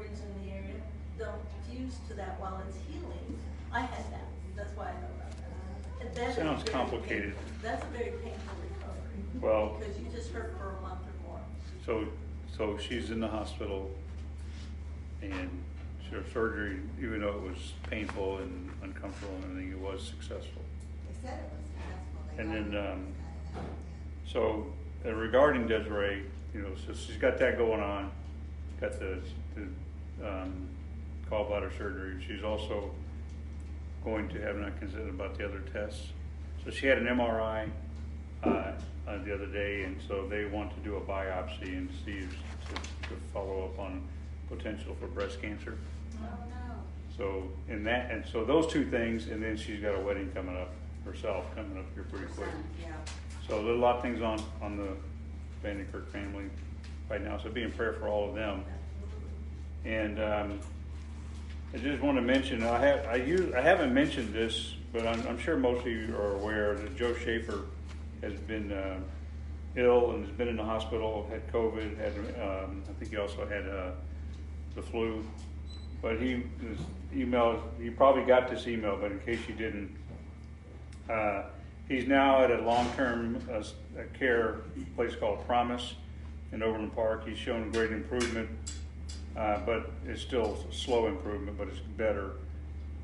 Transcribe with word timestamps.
organs 0.00 0.20
in 0.20 0.44
the 0.46 0.52
area 0.52 0.74
don't 1.18 1.40
fuse 1.68 1.94
to 2.08 2.14
that 2.14 2.40
while 2.40 2.60
it's 2.66 2.76
healing. 2.88 3.38
I 3.72 3.80
had 3.80 4.04
that, 4.12 4.26
that's 4.56 4.74
why 4.76 4.84
I 4.88 4.92
know 4.92 5.12
about 5.18 5.30
that. 5.36 6.06
And 6.06 6.14
that 6.16 6.30
is 6.30 6.36
Sounds 6.36 6.62
very 6.62 6.72
complicated. 6.72 7.34
painful. 7.34 7.42
That's 7.62 7.84
a 7.84 7.88
very 7.88 8.10
painful 8.24 8.54
recovery. 8.64 9.40
Well- 9.40 9.76
Because 9.78 9.98
you 9.98 10.06
just 10.14 10.32
hurt 10.32 10.56
for 10.58 10.76
a 10.78 10.80
month 10.80 11.00
or 11.04 11.28
more. 11.28 11.40
So, 11.84 12.06
so 12.56 12.78
she's 12.78 13.10
in 13.10 13.20
the 13.20 13.28
hospital 13.28 13.90
and 15.22 15.50
her 16.10 16.24
surgery, 16.32 16.80
even 16.98 17.20
though 17.20 17.28
it 17.36 17.42
was 17.42 17.72
painful 17.88 18.38
and 18.38 18.70
uncomfortable 18.82 19.34
and 19.36 19.44
everything, 19.44 19.70
it 19.72 19.78
was 19.78 20.02
successful. 20.02 20.62
They 21.22 21.28
said 21.28 21.38
it 21.38 21.52
was 21.52 21.66
successful. 21.68 22.36
They 22.36 22.42
And 22.42 22.72
got 22.72 22.72
then, 22.72 22.84
it. 22.84 22.92
um, 22.92 23.06
So 24.26 24.72
uh, 25.06 25.12
regarding 25.12 25.68
Desiree, 25.68 26.24
you 26.54 26.62
know, 26.62 26.70
so 26.86 26.94
she's 26.94 27.16
got 27.16 27.38
that 27.38 27.58
going 27.58 27.80
on, 27.80 28.10
got 28.80 28.98
the, 28.98 29.20
the 29.54 29.68
um, 30.24 30.68
gallbladder 31.30 31.76
surgery. 31.76 32.24
She's 32.26 32.42
also 32.42 32.90
going 34.04 34.28
to 34.30 34.40
have 34.40 34.56
not 34.56 34.78
considered 34.78 35.10
about 35.10 35.36
the 35.36 35.44
other 35.44 35.60
tests. 35.72 36.08
So 36.64 36.70
she 36.70 36.86
had 36.86 36.98
an 36.98 37.06
MRI 37.06 37.68
uh, 38.42 38.48
uh, 38.48 38.72
the 39.24 39.34
other 39.34 39.46
day, 39.46 39.82
and 39.82 39.96
so 40.06 40.26
they 40.28 40.44
want 40.44 40.74
to 40.74 40.80
do 40.80 40.96
a 40.96 41.00
biopsy 41.00 41.76
and 41.76 41.88
see 42.04 42.18
if, 42.18 42.30
to, 42.30 42.74
to 43.08 43.14
follow 43.32 43.64
up 43.64 43.78
on 43.78 44.02
potential 44.48 44.96
for 45.00 45.06
breast 45.08 45.40
cancer. 45.40 45.76
Oh, 46.16 46.26
no. 46.48 46.74
So 47.16 47.48
in 47.68 47.84
that, 47.84 48.10
and 48.10 48.24
so 48.26 48.44
those 48.44 48.66
two 48.66 48.90
things, 48.90 49.28
and 49.28 49.42
then 49.42 49.56
she's 49.56 49.80
got 49.80 49.94
a 49.94 50.00
wedding 50.00 50.30
coming 50.32 50.56
up 50.56 50.72
herself, 51.04 51.44
coming 51.54 51.78
up 51.78 51.86
here 51.94 52.04
pretty 52.04 52.26
quick. 52.26 52.48
Yeah. 52.80 52.88
So 53.48 53.62
there's 53.64 53.76
a 53.76 53.80
lot 53.80 53.96
of 53.96 54.02
things 54.02 54.22
on, 54.22 54.42
on 54.62 54.76
the 54.76 54.96
Vanderkirk 55.66 56.08
family 56.08 56.44
right 57.08 57.22
now, 57.22 57.38
so 57.38 57.50
be 57.50 57.62
in 57.62 57.72
prayer 57.72 57.94
for 57.94 58.08
all 58.08 58.28
of 58.28 58.34
them. 58.34 58.64
And, 59.84 60.20
um, 60.20 60.60
I 61.72 61.78
just 61.78 62.02
want 62.02 62.16
to 62.16 62.22
mention, 62.22 62.64
I 62.64 62.78
have, 62.80 63.06
I 63.06 63.14
use, 63.16 63.54
I 63.54 63.60
haven't 63.60 63.94
mentioned 63.94 64.32
this, 64.32 64.74
but 64.92 65.06
I'm, 65.06 65.26
I'm 65.28 65.38
sure 65.38 65.56
most 65.56 65.82
of 65.82 65.86
you 65.86 66.14
are 66.16 66.34
aware 66.34 66.74
that 66.74 66.96
Joe 66.96 67.14
Schaefer 67.14 67.66
has 68.22 68.34
been, 68.40 68.72
uh, 68.72 68.98
ill 69.76 70.10
and 70.10 70.26
has 70.26 70.34
been 70.34 70.48
in 70.48 70.56
the 70.56 70.64
hospital, 70.64 71.28
had 71.30 71.50
COVID, 71.52 71.96
had, 71.96 72.12
um, 72.42 72.82
I 72.88 72.92
think 72.98 73.12
he 73.12 73.16
also 73.16 73.46
had, 73.46 73.68
uh, 73.68 73.92
the 74.74 74.82
flu. 74.82 75.24
But 76.02 76.20
he, 76.20 76.42
this 76.60 76.80
email, 77.14 77.62
you 77.80 77.92
probably 77.92 78.24
got 78.24 78.48
this 78.48 78.66
email, 78.66 78.96
but 79.00 79.12
in 79.12 79.20
case 79.20 79.40
you 79.48 79.54
didn't, 79.54 79.94
uh, 81.08 81.42
he's 81.88 82.08
now 82.08 82.42
at 82.42 82.50
a 82.50 82.62
long-term 82.62 83.46
uh, 83.52 83.62
care 84.18 84.62
place 84.96 85.14
called 85.14 85.46
Promise 85.46 85.94
in 86.52 86.62
Overland 86.62 86.94
Park. 86.94 87.28
He's 87.28 87.38
shown 87.38 87.70
great 87.70 87.92
improvement, 87.92 88.48
uh, 89.40 89.58
but 89.64 89.90
it's 90.06 90.20
still 90.20 90.58
slow 90.70 91.06
improvement, 91.06 91.56
but 91.56 91.66
it's 91.68 91.78
better. 91.78 92.32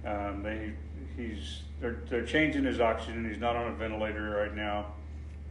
Um, 0.04 0.42
they, 0.42 0.72
he's, 1.16 1.62
they're, 1.80 2.02
they're 2.10 2.26
changing 2.26 2.64
his 2.64 2.78
oxygen. 2.78 3.26
He's 3.26 3.40
not 3.40 3.56
on 3.56 3.68
a 3.68 3.74
ventilator 3.74 4.30
right 4.30 4.54
now. 4.54 4.86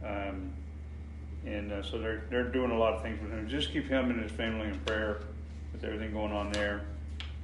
Um, 0.04 0.52
and 1.44 1.72
uh, 1.72 1.82
so 1.82 1.98
they're, 1.98 2.22
they're 2.30 2.48
doing 2.48 2.70
a 2.70 2.78
lot 2.78 2.94
of 2.94 3.02
things 3.02 3.20
with 3.20 3.32
him. 3.32 3.48
Just 3.48 3.72
keep 3.72 3.88
him 3.88 4.10
and 4.10 4.22
his 4.22 4.30
family 4.30 4.68
in 4.68 4.78
prayer 4.80 5.22
with 5.72 5.82
everything 5.82 6.12
going 6.12 6.32
on 6.32 6.52
there. 6.52 6.82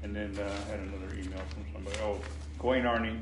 And 0.05 0.15
then 0.15 0.39
uh, 0.39 0.43
I 0.69 0.71
had 0.71 0.81
another 0.81 1.13
email 1.15 1.43
from 1.51 1.65
somebody. 1.73 1.97
Oh, 2.01 2.21
Gwen 2.61 2.85
Arney. 2.85 3.21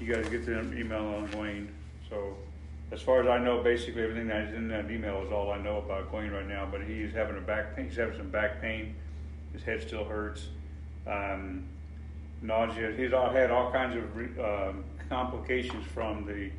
You 0.00 0.12
got 0.12 0.24
to 0.24 0.30
get 0.30 0.44
the 0.44 0.58
email 0.76 1.04
on 1.04 1.26
Gwen. 1.26 1.72
So, 2.10 2.36
as 2.90 3.02
far 3.02 3.22
as 3.22 3.28
I 3.28 3.38
know, 3.38 3.62
basically 3.62 4.02
everything 4.02 4.28
that's 4.28 4.52
in 4.52 4.68
that 4.68 4.90
email 4.90 5.22
is 5.24 5.30
all 5.30 5.50
I 5.52 5.58
know 5.58 5.78
about 5.78 6.10
Gwen 6.10 6.30
right 6.30 6.46
now. 6.46 6.66
But 6.70 6.82
he's 6.82 7.12
having 7.12 7.36
a 7.36 7.40
back 7.40 7.76
pain. 7.76 7.86
He's 7.86 7.96
having 7.96 8.16
some 8.16 8.30
back 8.30 8.60
pain. 8.60 8.94
His 9.52 9.62
head 9.62 9.82
still 9.82 10.04
hurts. 10.04 10.48
Um, 11.06 11.64
nausea. 12.42 12.92
He's 12.96 13.12
all, 13.12 13.30
had 13.30 13.50
all 13.50 13.70
kinds 13.70 13.96
of 13.96 14.16
re, 14.16 14.26
um, 14.42 14.84
complications 15.08 15.86
from 15.86 16.24
the. 16.24 16.50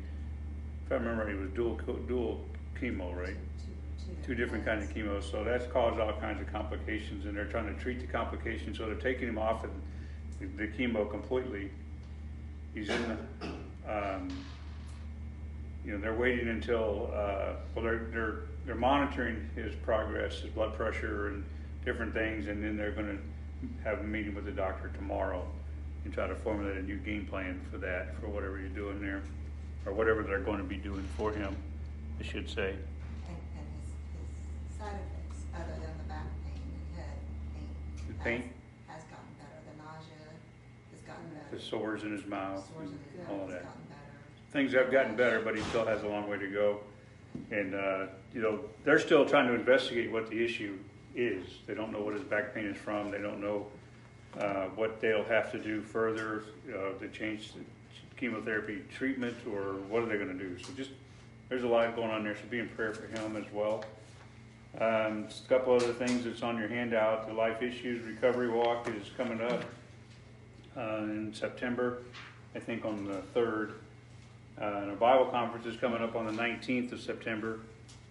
If 0.86 0.92
I 0.92 0.94
remember, 0.94 1.30
it 1.30 1.38
was 1.38 1.50
dual 1.50 1.78
dual 2.06 2.44
chemo, 2.80 3.14
right? 3.16 3.36
two 4.24 4.34
different 4.34 4.64
kinds 4.64 4.84
of 4.84 4.94
chemo, 4.94 5.22
so 5.22 5.44
that's 5.44 5.66
caused 5.66 5.98
all 6.00 6.12
kinds 6.20 6.40
of 6.40 6.52
complications, 6.52 7.26
and 7.26 7.36
they're 7.36 7.46
trying 7.46 7.66
to 7.66 7.80
treat 7.80 8.00
the 8.00 8.06
complications, 8.06 8.78
so 8.78 8.86
they're 8.86 8.94
taking 8.94 9.28
him 9.28 9.38
off 9.38 9.64
of 9.64 9.70
the, 10.38 10.46
the 10.56 10.68
chemo 10.68 11.10
completely. 11.10 11.70
He's 12.74 12.88
in 12.88 13.18
the, 13.40 13.48
um, 13.92 14.28
you 15.90 15.96
know, 15.96 16.02
they're 16.02 16.14
waiting 16.14 16.48
until, 16.48 17.10
uh, 17.12 17.54
well, 17.74 17.84
they're, 17.84 18.06
they're, 18.12 18.42
they're 18.64 18.76
monitoring 18.76 19.50
his 19.56 19.74
progress, 19.74 20.38
his 20.38 20.50
blood 20.52 20.76
pressure 20.76 21.28
and 21.30 21.44
different 21.84 22.14
things, 22.14 22.46
and 22.46 22.62
then 22.62 22.76
they're 22.76 22.92
gonna 22.92 23.18
have 23.82 23.98
a 23.98 24.04
meeting 24.04 24.32
with 24.36 24.44
the 24.44 24.52
doctor 24.52 24.88
tomorrow 24.94 25.44
and 26.04 26.14
try 26.14 26.28
to 26.28 26.34
formulate 26.36 26.76
a 26.76 26.82
new 26.82 26.96
game 26.98 27.26
plan 27.26 27.60
for 27.72 27.78
that, 27.78 28.14
for 28.20 28.28
whatever 28.28 28.60
you're 28.60 28.68
doing 28.68 29.00
there, 29.00 29.20
or 29.84 29.92
whatever 29.92 30.22
they're 30.22 30.38
gonna 30.38 30.62
be 30.62 30.76
doing 30.76 31.02
for 31.16 31.32
him, 31.32 31.56
I 32.20 32.22
should 32.22 32.48
say. 32.48 32.68
And, 33.26 33.36
and 33.58 33.66
his, 33.82 33.90
his 34.70 34.78
side 34.78 34.94
effects, 34.94 35.42
other 35.56 35.72
than 35.72 35.90
the 35.98 36.08
back 36.08 36.26
pain 36.46 36.62
and 36.70 37.00
head 37.00 37.18
pain. 37.52 38.06
The 38.06 38.14
pain? 38.22 38.50
Has 38.86 39.02
gotten 39.10 39.26
better, 39.40 39.58
the 39.66 39.82
nausea 39.82 40.38
has 40.92 41.00
gotten 41.00 41.28
better. 41.34 41.56
the 41.56 41.60
sores 41.60 42.04
in 42.04 42.12
his 42.12 42.24
mouth, 42.26 42.64
Sores 42.72 42.90
in 42.90 43.18
his 43.18 43.28
all 43.28 43.38
mouth 43.38 43.46
has 43.50 43.54
that. 43.54 43.64
gotten. 43.64 43.79
Things 44.52 44.72
have 44.72 44.90
gotten 44.90 45.14
better, 45.16 45.40
but 45.40 45.56
he 45.56 45.62
still 45.64 45.86
has 45.86 46.02
a 46.02 46.08
long 46.08 46.28
way 46.28 46.38
to 46.38 46.48
go. 46.48 46.80
And, 47.50 47.74
uh, 47.74 48.06
you 48.34 48.42
know, 48.42 48.60
they're 48.84 48.98
still 48.98 49.24
trying 49.24 49.46
to 49.46 49.54
investigate 49.54 50.10
what 50.10 50.28
the 50.28 50.44
issue 50.44 50.76
is. 51.14 51.46
They 51.66 51.74
don't 51.74 51.92
know 51.92 52.00
what 52.00 52.14
his 52.14 52.24
back 52.24 52.54
pain 52.54 52.66
is 52.66 52.76
from. 52.76 53.10
They 53.10 53.18
don't 53.18 53.40
know, 53.40 53.66
uh, 54.38 54.64
what 54.74 55.00
they'll 55.00 55.24
have 55.24 55.52
to 55.52 55.58
do 55.58 55.80
further, 55.80 56.44
uh, 56.68 56.98
to 56.98 57.08
change 57.08 57.52
the 57.52 57.60
chemotherapy 58.16 58.82
treatment 58.92 59.36
or 59.46 59.74
what 59.88 60.02
are 60.02 60.06
they 60.06 60.18
gonna 60.18 60.34
do? 60.34 60.58
So 60.58 60.72
just, 60.74 60.90
there's 61.48 61.62
a 61.62 61.68
lot 61.68 61.94
going 61.96 62.10
on 62.10 62.22
there, 62.22 62.36
so 62.36 62.42
be 62.50 62.58
in 62.58 62.68
prayer 62.68 62.92
for 62.92 63.06
him 63.06 63.36
as 63.36 63.50
well. 63.52 63.84
Um, 64.78 65.26
a 65.26 65.48
couple 65.48 65.74
other 65.74 65.92
things 65.92 66.24
that's 66.24 66.42
on 66.42 66.58
your 66.58 66.68
handout, 66.68 67.26
the 67.26 67.34
Life 67.34 67.62
Issues 67.62 68.04
Recovery 68.04 68.48
Walk 68.48 68.88
is 68.88 69.10
coming 69.16 69.40
up, 69.40 69.64
uh, 70.76 70.98
in 70.98 71.32
September, 71.34 72.02
I 72.54 72.60
think 72.60 72.84
on 72.84 73.04
the 73.04 73.22
third. 73.34 73.74
Uh, 74.60 74.80
and 74.82 74.90
a 74.90 74.94
Bible 74.94 75.26
conference 75.26 75.64
is 75.64 75.76
coming 75.76 76.02
up 76.02 76.14
on 76.14 76.26
the 76.26 76.32
nineteenth 76.32 76.92
of 76.92 77.00
September, 77.00 77.60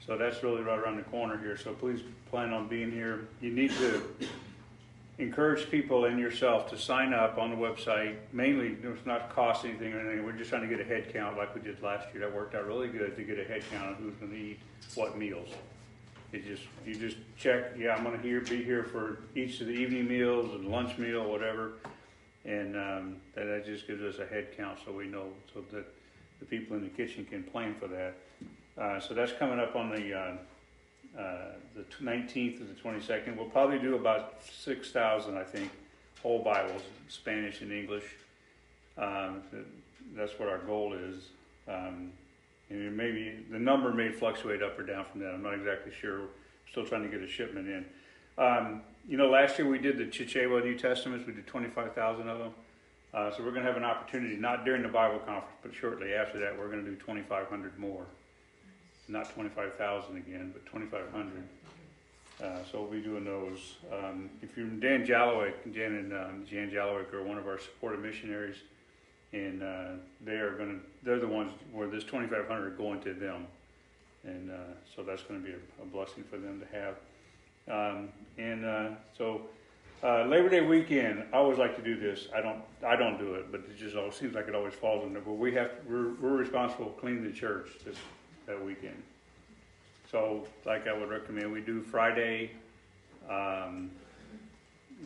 so 0.05 0.17
that's 0.17 0.41
really 0.41 0.61
right 0.61 0.79
around 0.79 0.97
the 0.97 1.03
corner 1.03 1.37
here, 1.37 1.55
so 1.55 1.73
please 1.73 2.01
plan 2.31 2.51
on 2.51 2.67
being 2.67 2.91
here. 2.91 3.27
You 3.39 3.51
need 3.51 3.71
to 3.71 4.01
encourage 5.19 5.69
people 5.69 6.05
and 6.05 6.17
yourself 6.17 6.69
to 6.69 6.77
sign 6.77 7.13
up 7.13 7.37
on 7.37 7.51
the 7.51 7.55
website, 7.55 8.15
mainly, 8.31 8.77
it's 8.81 9.05
not 9.05 9.35
cost 9.35 9.65
anything 9.65 9.93
or 9.93 9.99
anything, 9.99 10.25
we're 10.25 10.31
just 10.31 10.49
trying 10.49 10.61
to 10.61 10.67
get 10.67 10.79
a 10.79 10.89
head 10.89 11.13
count 11.13 11.37
like 11.37 11.53
we 11.53 11.61
did 11.61 11.79
last 11.83 12.07
year, 12.13 12.21
that 12.21 12.33
worked 12.33 12.55
out 12.55 12.65
really 12.65 12.87
good 12.87 13.15
to 13.15 13.23
get 13.23 13.37
a 13.37 13.43
head 13.43 13.61
count 13.69 13.91
of 13.91 13.97
who's 13.97 14.15
gonna 14.15 14.33
eat 14.33 14.59
what 14.95 15.17
meals. 15.17 15.49
It 16.31 16.45
just, 16.45 16.63
you 16.85 16.95
just 16.95 17.17
check, 17.37 17.73
yeah, 17.77 17.95
I'm 17.95 18.03
gonna 18.03 18.17
here, 18.17 18.41
be 18.41 18.63
here 18.63 18.83
for 18.83 19.19
each 19.35 19.61
of 19.61 19.67
the 19.67 19.73
evening 19.73 20.07
meals 20.07 20.53
and 20.55 20.67
lunch 20.69 20.97
meal, 20.97 21.29
whatever. 21.29 21.73
And, 22.45 22.75
um, 22.75 23.17
that, 23.35 23.45
that 23.45 23.65
just 23.65 23.85
gives 23.87 24.01
us 24.01 24.19
a 24.19 24.25
head 24.25 24.55
count 24.55 24.79
so 24.85 24.91
we 24.91 25.05
know, 25.05 25.27
so 25.53 25.63
that 25.73 25.85
the 26.39 26.45
people 26.45 26.75
in 26.77 26.83
the 26.83 26.89
kitchen 26.89 27.25
can 27.25 27.43
plan 27.43 27.75
for 27.79 27.87
that. 27.87 28.13
Uh, 28.77 28.99
so 28.99 29.13
that's 29.13 29.33
coming 29.33 29.59
up 29.59 29.75
on 29.75 29.89
the, 29.89 30.13
uh, 30.13 31.19
uh, 31.19 31.37
the 31.75 31.83
nineteenth 31.99 32.59
to 32.59 32.63
the 32.63 32.73
twenty-second. 32.75 33.35
We'll 33.35 33.49
probably 33.49 33.79
do 33.79 33.95
about 33.95 34.41
six 34.43 34.91
thousand, 34.91 35.37
I 35.37 35.43
think, 35.43 35.69
whole 36.21 36.43
Bibles, 36.43 36.83
Spanish 37.07 37.61
and 37.61 37.71
English. 37.71 38.05
Um, 38.97 39.41
that's 40.15 40.37
what 40.39 40.49
our 40.49 40.59
goal 40.59 40.93
is. 40.93 41.29
Um, 41.67 42.11
and 42.69 42.81
it 42.81 42.91
may 42.91 43.11
be, 43.11 43.45
the 43.49 43.59
number 43.59 43.91
may 43.91 44.11
fluctuate 44.11 44.61
up 44.61 44.77
or 44.77 44.83
down 44.83 45.05
from 45.11 45.21
that. 45.21 45.33
I'm 45.33 45.41
not 45.41 45.55
exactly 45.55 45.91
sure. 45.91 46.21
Still 46.69 46.85
trying 46.85 47.03
to 47.03 47.09
get 47.09 47.21
a 47.21 47.27
shipment 47.27 47.67
in. 47.67 47.85
Um, 48.37 48.81
you 49.07 49.17
know, 49.17 49.29
last 49.29 49.57
year 49.57 49.67
we 49.67 49.79
did 49.79 49.97
the 49.97 50.05
Chichewa 50.05 50.63
New 50.63 50.77
Testaments. 50.77 51.25
We 51.25 51.33
did 51.33 51.47
25,000 51.47 52.27
of 52.27 52.39
them. 52.39 52.53
Uh, 53.13 53.31
so 53.31 53.43
we're 53.43 53.51
going 53.51 53.63
to 53.63 53.67
have 53.67 53.77
an 53.77 53.83
opportunity, 53.83 54.35
not 54.35 54.65
during 54.65 54.83
the 54.83 54.87
Bible 54.87 55.19
conference, 55.19 55.57
but 55.63 55.73
shortly 55.73 56.13
after 56.13 56.37
that, 56.39 56.57
we're 56.57 56.69
going 56.69 56.83
to 56.83 56.89
do 56.89 56.95
2,500 56.97 57.77
more. 57.79 58.05
Not 59.07 59.33
25,000 59.33 60.17
again, 60.17 60.51
but 60.53 60.65
2,500. 60.67 61.43
Uh, 62.41 62.63
so 62.71 62.81
we'll 62.81 62.91
be 62.91 63.01
doing 63.01 63.25
those. 63.25 63.75
Um, 63.91 64.29
if 64.43 64.55
you're 64.55 64.67
Dan 64.67 65.05
Jallowick, 65.05 65.73
Jan 65.73 65.95
and 65.95 66.13
um, 66.13 66.45
Jan 66.49 66.69
Jallowick 66.69 67.11
are 67.13 67.23
one 67.23 67.37
of 67.37 67.47
our 67.47 67.57
supported 67.59 67.99
missionaries. 67.99 68.57
and 69.33 69.61
uh, 69.63 69.89
they 70.23 70.35
are 70.35 70.51
going 70.51 70.79
to. 70.79 70.85
They're 71.03 71.19
the 71.19 71.27
ones 71.27 71.51
where 71.73 71.87
this 71.87 72.03
twenty 72.03 72.27
five 72.27 72.47
hundred 72.47 72.67
are 72.73 72.75
going 72.77 73.01
to 73.01 73.13
them, 73.13 73.45
and 74.23 74.51
uh, 74.51 74.55
so 74.95 75.03
that's 75.03 75.23
going 75.23 75.41
to 75.41 75.45
be 75.45 75.53
a, 75.53 75.83
a 75.83 75.85
blessing 75.85 76.23
for 76.29 76.37
them 76.37 76.61
to 76.61 76.67
have. 76.77 76.95
Um, 77.69 78.09
and 78.37 78.65
uh, 78.65 78.89
so 79.17 79.41
uh, 80.03 80.23
Labor 80.25 80.49
Day 80.49 80.61
weekend, 80.61 81.23
I 81.33 81.37
always 81.37 81.57
like 81.57 81.75
to 81.75 81.81
do 81.81 81.99
this. 81.99 82.27
I 82.35 82.41
don't, 82.41 82.61
I 82.85 82.95
don't 82.95 83.17
do 83.17 83.35
it, 83.35 83.51
but 83.51 83.61
it 83.61 83.77
just 83.77 83.95
always 83.95 84.15
seems 84.15 84.35
like 84.35 84.47
it 84.47 84.55
always 84.55 84.73
falls 84.73 85.05
in 85.05 85.13
there. 85.13 85.21
But 85.21 85.33
we 85.33 85.53
have, 85.53 85.71
we're, 85.87 86.13
we're 86.15 86.37
responsible 86.37 86.85
for 86.85 86.99
cleaning 86.99 87.23
the 87.23 87.31
church 87.31 87.69
this 87.85 87.97
that 88.45 88.63
weekend. 88.63 89.01
So, 90.11 90.47
like 90.65 90.87
I 90.87 90.97
would 90.97 91.09
recommend, 91.09 91.51
we 91.51 91.61
do 91.61 91.81
Friday, 91.81 92.51
um, 93.29 93.91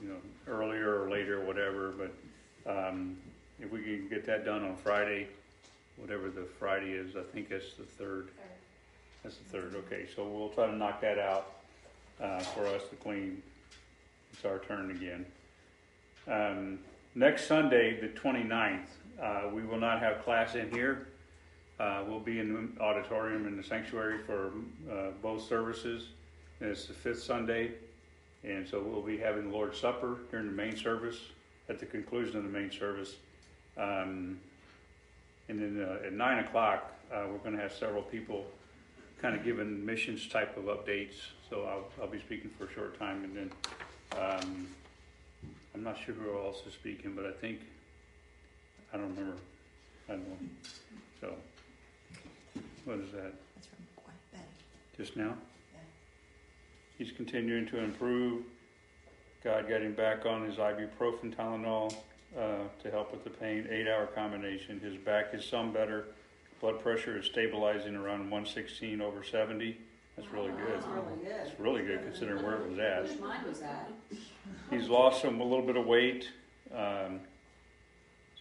you 0.02 0.10
know, 0.10 0.16
earlier 0.48 1.04
or 1.04 1.10
later, 1.10 1.42
or 1.42 1.46
whatever. 1.46 1.92
But 1.92 2.14
um, 2.72 3.18
if 3.60 3.72
we 3.72 3.82
can 3.82 4.08
get 4.08 4.26
that 4.28 4.46
done 4.46 4.64
on 4.64 4.76
Friday, 4.78 5.28
whatever 5.98 6.30
the 6.30 6.46
Friday 6.58 6.92
is, 6.92 7.16
I 7.16 7.24
think 7.34 7.50
that's 7.50 7.74
the 7.74 7.84
third. 7.84 8.30
That's 9.24 9.38
the 9.38 9.44
third. 9.46 9.76
Okay, 9.88 10.08
so 10.16 10.26
we'll 10.26 10.50
try 10.50 10.68
to 10.68 10.76
knock 10.76 11.02
that 11.02 11.20
out 11.20 11.52
uh, 12.22 12.40
for 12.40 12.66
us 12.68 12.84
to 12.90 12.96
clean. 12.96 13.42
It's 14.34 14.46
our 14.46 14.60
turn 14.60 14.90
again. 14.90 15.26
Um, 16.28 16.80
next 17.14 17.46
Sunday, 17.46 18.00
the 18.02 18.08
29th, 18.08 18.80
uh, 19.22 19.50
we 19.54 19.64
will 19.64 19.80
not 19.80 20.00
have 20.00 20.24
class 20.24 20.56
in 20.56 20.72
here. 20.72 21.08
Uh, 21.80 22.04
we'll 22.08 22.20
be 22.20 22.40
in 22.40 22.54
the 22.54 22.82
auditorium 22.82 23.48
in 23.48 23.56
the 23.56 23.64
sanctuary 23.64 24.20
for 24.26 24.52
uh, 24.92 25.12
both 25.22 25.48
services. 25.48 26.08
And 26.60 26.70
it's 26.72 26.88
the 26.88 26.94
fifth 26.94 27.22
Sunday, 27.22 27.72
and 28.44 28.68
so 28.68 28.82
we'll 28.82 29.02
be 29.02 29.18
having 29.18 29.50
the 29.50 29.56
Lord's 29.56 29.80
Supper 29.80 30.18
during 30.32 30.48
the 30.48 30.52
main 30.52 30.78
service. 30.78 31.18
At 31.70 31.80
the 31.80 31.86
conclusion 31.86 32.36
of 32.36 32.44
the 32.44 32.50
main 32.50 32.72
service, 32.72 33.16
um, 33.78 34.38
and 35.48 35.62
then 35.62 35.88
uh, 35.88 36.06
at 36.08 36.12
nine 36.12 36.44
o'clock, 36.44 36.92
uh, 37.10 37.24
we're 37.32 37.38
going 37.38 37.56
to 37.56 37.62
have 37.62 37.72
several 37.72 38.02
people 38.02 38.46
kind 39.22 39.34
of 39.34 39.46
giving 39.46 39.86
missions 39.86 40.28
type 40.28 40.58
of 40.58 40.66
updates. 40.66 41.14
So 41.50 41.64
I'll, 41.64 41.86
I'll 42.02 42.12
be 42.12 42.20
speaking 42.20 42.52
for 42.58 42.66
a 42.66 42.74
short 42.74 43.00
time, 43.00 43.24
and 43.24 43.36
then 43.36 43.52
um, 44.20 44.68
I'm 45.74 45.84
not 45.84 45.98
sure 45.98 46.14
who 46.14 46.38
else 46.38 46.62
is 46.68 46.74
speaking, 46.74 47.14
but 47.16 47.26
I 47.26 47.32
think 47.32 47.60
I 48.94 48.98
don't 48.98 49.10
remember. 49.16 49.38
I 50.08 50.14
don't 50.14 50.30
know. 50.30 50.38
So 51.20 51.34
what 52.86 53.00
is 53.00 53.12
that? 53.12 53.34
That's 53.56 53.68
from 53.68 53.86
Betty. 54.32 54.44
Just 54.98 55.16
now? 55.16 55.36
Yeah. 55.74 55.80
He's 56.98 57.12
continuing 57.12 57.66
to 57.68 57.80
improve. 57.80 58.44
God 59.44 59.68
got 59.68 59.82
him 59.82 59.94
back 59.94 60.26
on 60.26 60.44
his 60.44 60.56
ibuprofen 60.56 61.36
Tylenol 61.36 61.94
uh, 62.38 62.68
to 62.82 62.92
help 62.92 63.12
with 63.12 63.24
the 63.24 63.30
pain. 63.30 63.68
Eight 63.70 63.88
hour 63.88 64.08
combination. 64.08 64.80
His 64.80 64.96
back 64.98 65.34
is 65.34 65.44
some 65.44 65.74
better. 65.74 66.06
Blood 66.62 66.82
pressure 66.82 67.18
is 67.18 67.26
stabilizing 67.26 67.96
around 67.96 68.30
116 68.30 69.02
over 69.02 69.24
70. 69.24 69.78
That's 70.16 70.32
really 70.32 70.52
good. 70.52 70.76
That's 70.76 70.88
really 70.88 71.24
good. 71.24 71.48
It's 71.48 71.60
really 71.60 71.82
good 71.82 72.04
considering 72.04 72.44
where 72.44 72.56
it 72.56 72.70
was 72.70 72.80
at. 72.80 73.04
Wish 73.04 73.20
mine 73.20 73.48
was 73.48 73.62
at. 73.62 73.92
He's 74.70 74.88
lost 74.88 75.22
some 75.22 75.42
a 75.42 75.44
little 75.44 75.66
bit 75.66 75.76
of 75.76 75.86
weight. 75.86 76.30
Um, 76.74 77.20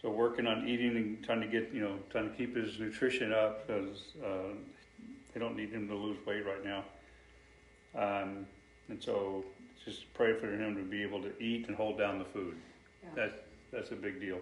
so 0.01 0.11
working 0.11 0.45
on 0.45 0.67
eating 0.67 0.95
and 0.97 1.23
trying 1.23 1.41
to 1.41 1.47
get 1.47 1.71
you 1.73 1.81
know 1.81 1.97
trying 2.11 2.29
to 2.29 2.35
keep 2.35 2.55
his 2.55 2.79
nutrition 2.79 3.31
up 3.33 3.65
because 3.65 4.01
uh, 4.23 4.53
they 5.33 5.39
don't 5.39 5.55
need 5.55 5.71
him 5.71 5.87
to 5.87 5.95
lose 5.95 6.17
weight 6.25 6.45
right 6.45 6.63
now. 6.63 6.83
Um, 7.95 8.45
and 8.89 9.01
so 9.01 9.43
just 9.83 10.13
pray 10.13 10.33
for 10.39 10.47
him 10.47 10.75
to 10.75 10.83
be 10.83 11.01
able 11.01 11.21
to 11.21 11.31
eat 11.41 11.67
and 11.67 11.75
hold 11.75 11.97
down 11.97 12.19
the 12.19 12.25
food. 12.25 12.55
Yeah. 13.03 13.09
That's 13.15 13.33
that's 13.71 13.91
a 13.91 13.95
big 13.95 14.19
deal. 14.19 14.39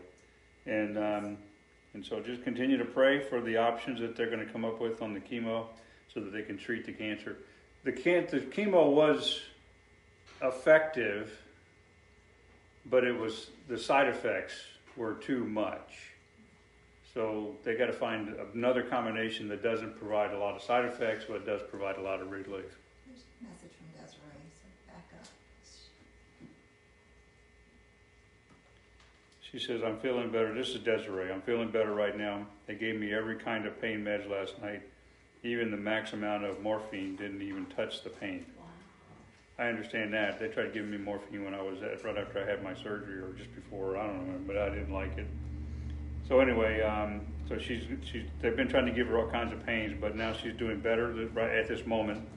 And 0.65 0.97
um, 0.97 1.37
and 1.93 2.05
so 2.05 2.19
just 2.19 2.43
continue 2.43 2.77
to 2.77 2.85
pray 2.85 3.21
for 3.21 3.39
the 3.39 3.55
options 3.57 4.01
that 4.01 4.17
they're 4.17 4.29
going 4.29 4.45
to 4.45 4.51
come 4.51 4.65
up 4.65 4.81
with 4.81 5.01
on 5.01 5.13
the 5.13 5.19
chemo 5.19 5.67
so 6.13 6.19
that 6.19 6.31
they 6.33 6.41
can 6.41 6.57
treat 6.57 6.85
the 6.85 6.91
cancer. 6.91 7.37
The 7.83 7.91
can 7.91 8.27
the 8.29 8.39
chemo 8.39 8.91
was 8.91 9.41
effective, 10.41 11.37
but 12.85 13.03
it 13.03 13.17
was 13.17 13.49
the 13.67 13.77
side 13.77 14.07
effects 14.07 14.53
were 14.95 15.15
too 15.15 15.45
much. 15.45 16.11
So 17.13 17.55
they 17.63 17.75
got 17.75 17.87
to 17.87 17.93
find 17.93 18.35
another 18.53 18.83
combination 18.83 19.49
that 19.49 19.61
doesn't 19.61 19.97
provide 19.97 20.31
a 20.31 20.37
lot 20.37 20.55
of 20.55 20.61
side 20.61 20.85
effects, 20.85 21.25
but 21.27 21.45
does 21.45 21.61
provide 21.69 21.97
a 21.97 22.01
lot 22.01 22.21
of 22.21 22.31
relief. 22.31 22.47
There's 22.47 23.23
a 23.41 23.43
message 23.43 23.71
from 23.75 23.87
Desiree, 24.01 24.47
so 24.53 24.67
back 24.87 25.09
up. 25.19 25.27
She 29.41 29.59
says, 29.59 29.81
I'm 29.83 29.99
feeling 29.99 30.31
better. 30.31 30.53
This 30.53 30.69
is 30.69 30.79
Desiree. 30.79 31.31
I'm 31.31 31.41
feeling 31.41 31.69
better 31.69 31.93
right 31.93 32.17
now. 32.17 32.45
They 32.67 32.75
gave 32.75 32.97
me 32.97 33.13
every 33.13 33.35
kind 33.35 33.65
of 33.65 33.81
pain 33.81 34.05
meds 34.05 34.29
last 34.29 34.61
night. 34.61 34.81
Even 35.43 35.71
the 35.71 35.77
max 35.77 36.13
amount 36.13 36.43
of 36.43 36.61
morphine 36.61 37.15
didn't 37.15 37.41
even 37.41 37.65
touch 37.67 38.03
the 38.03 38.09
pain. 38.09 38.45
I 39.57 39.67
understand 39.67 40.13
that. 40.13 40.39
They 40.39 40.47
tried 40.47 40.73
giving 40.73 40.89
me 40.89 40.97
morphine 40.97 41.43
when 41.43 41.53
I 41.53 41.61
was 41.61 41.81
at, 41.83 42.03
right 42.03 42.17
after 42.17 42.43
I 42.43 42.49
had 42.49 42.63
my 42.63 42.73
surgery 42.73 43.19
or 43.19 43.33
just 43.33 43.53
before, 43.53 43.97
I 43.97 44.07
don't 44.07 44.27
know, 44.27 44.39
but 44.47 44.57
I 44.57 44.69
didn't 44.69 44.93
like 44.93 45.17
it. 45.17 45.27
So 46.27 46.39
anyway, 46.39 46.81
um, 46.81 47.21
so 47.47 47.57
she's, 47.57 47.83
she's, 48.03 48.23
they've 48.41 48.55
been 48.55 48.67
trying 48.67 48.85
to 48.85 48.91
give 48.91 49.07
her 49.07 49.19
all 49.19 49.29
kinds 49.29 49.51
of 49.53 49.65
pains, 49.65 49.97
but 49.99 50.15
now 50.15 50.33
she's 50.33 50.53
doing 50.53 50.79
better 50.79 51.11
right 51.33 51.51
at 51.51 51.67
this 51.67 51.85
moment. 51.85 52.27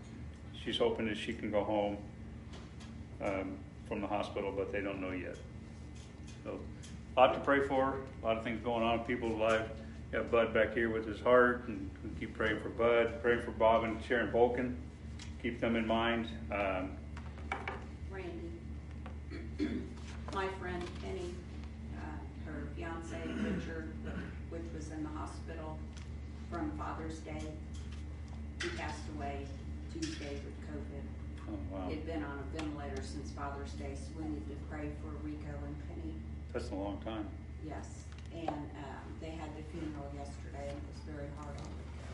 She's 0.62 0.76
hoping 0.76 1.06
that 1.06 1.16
she 1.16 1.32
can 1.32 1.50
go 1.50 1.62
home, 1.62 1.96
um, 3.22 3.56
from 3.86 4.00
the 4.00 4.06
hospital, 4.06 4.52
but 4.54 4.72
they 4.72 4.80
don't 4.80 5.00
know 5.00 5.12
yet. 5.12 5.36
So, 6.42 6.58
a 7.16 7.20
lot 7.20 7.34
to 7.34 7.40
pray 7.40 7.66
for, 7.66 8.00
a 8.22 8.26
lot 8.26 8.38
of 8.38 8.44
things 8.44 8.60
going 8.64 8.82
on 8.82 8.98
in 8.98 9.04
people's 9.04 9.38
lives. 9.38 9.70
Got 10.14 10.30
Bud 10.30 10.54
back 10.54 10.74
here 10.74 10.90
with 10.90 11.08
his 11.08 11.18
heart, 11.18 11.64
and 11.66 11.90
we 12.04 12.20
keep 12.20 12.36
praying 12.36 12.60
for 12.60 12.68
Bud, 12.68 13.20
praying 13.20 13.42
for 13.42 13.50
Bob 13.50 13.82
and 13.82 14.00
Sharon 14.04 14.30
Volkin. 14.30 14.76
Keep 15.42 15.60
them 15.60 15.74
in 15.74 15.84
mind. 15.84 16.28
Um, 16.52 16.92
Randy. 18.12 18.52
My 20.32 20.46
friend 20.60 20.84
Penny, 21.02 21.34
uh, 21.96 22.46
her 22.46 22.68
fiance 22.76 23.16
Richard, 23.42 23.92
which 24.50 24.62
was 24.72 24.92
in 24.92 25.02
the 25.02 25.08
hospital 25.08 25.80
from 26.48 26.70
Father's 26.78 27.18
Day. 27.18 27.42
He 28.62 28.68
passed 28.68 29.02
away 29.16 29.48
Tuesday 29.92 30.38
with 30.44 30.54
COVID. 30.70 31.50
oh, 31.50 31.76
wow. 31.76 31.88
He'd 31.88 32.06
been 32.06 32.22
on 32.22 32.38
a 32.38 32.56
ventilator 32.56 33.02
since 33.02 33.32
Father's 33.32 33.72
Day, 33.72 33.96
so 33.96 34.22
we 34.22 34.28
need 34.28 34.48
to 34.48 34.54
pray 34.70 34.90
for 35.02 35.08
Rico 35.26 35.58
and 35.66 35.88
Penny. 35.88 36.14
That's 36.52 36.70
a 36.70 36.76
long 36.76 37.00
time. 37.04 37.26
Yes, 37.66 38.04
and, 38.34 38.48
um, 38.82 39.04
they 39.20 39.30
had 39.30 39.50
the 39.56 39.62
funeral 39.72 40.10
yesterday 40.16 40.68
and 40.68 40.76
it 40.76 40.86
was 40.92 41.02
very 41.06 41.28
hard 41.38 41.54
on 41.56 41.68
Rico. 41.78 42.10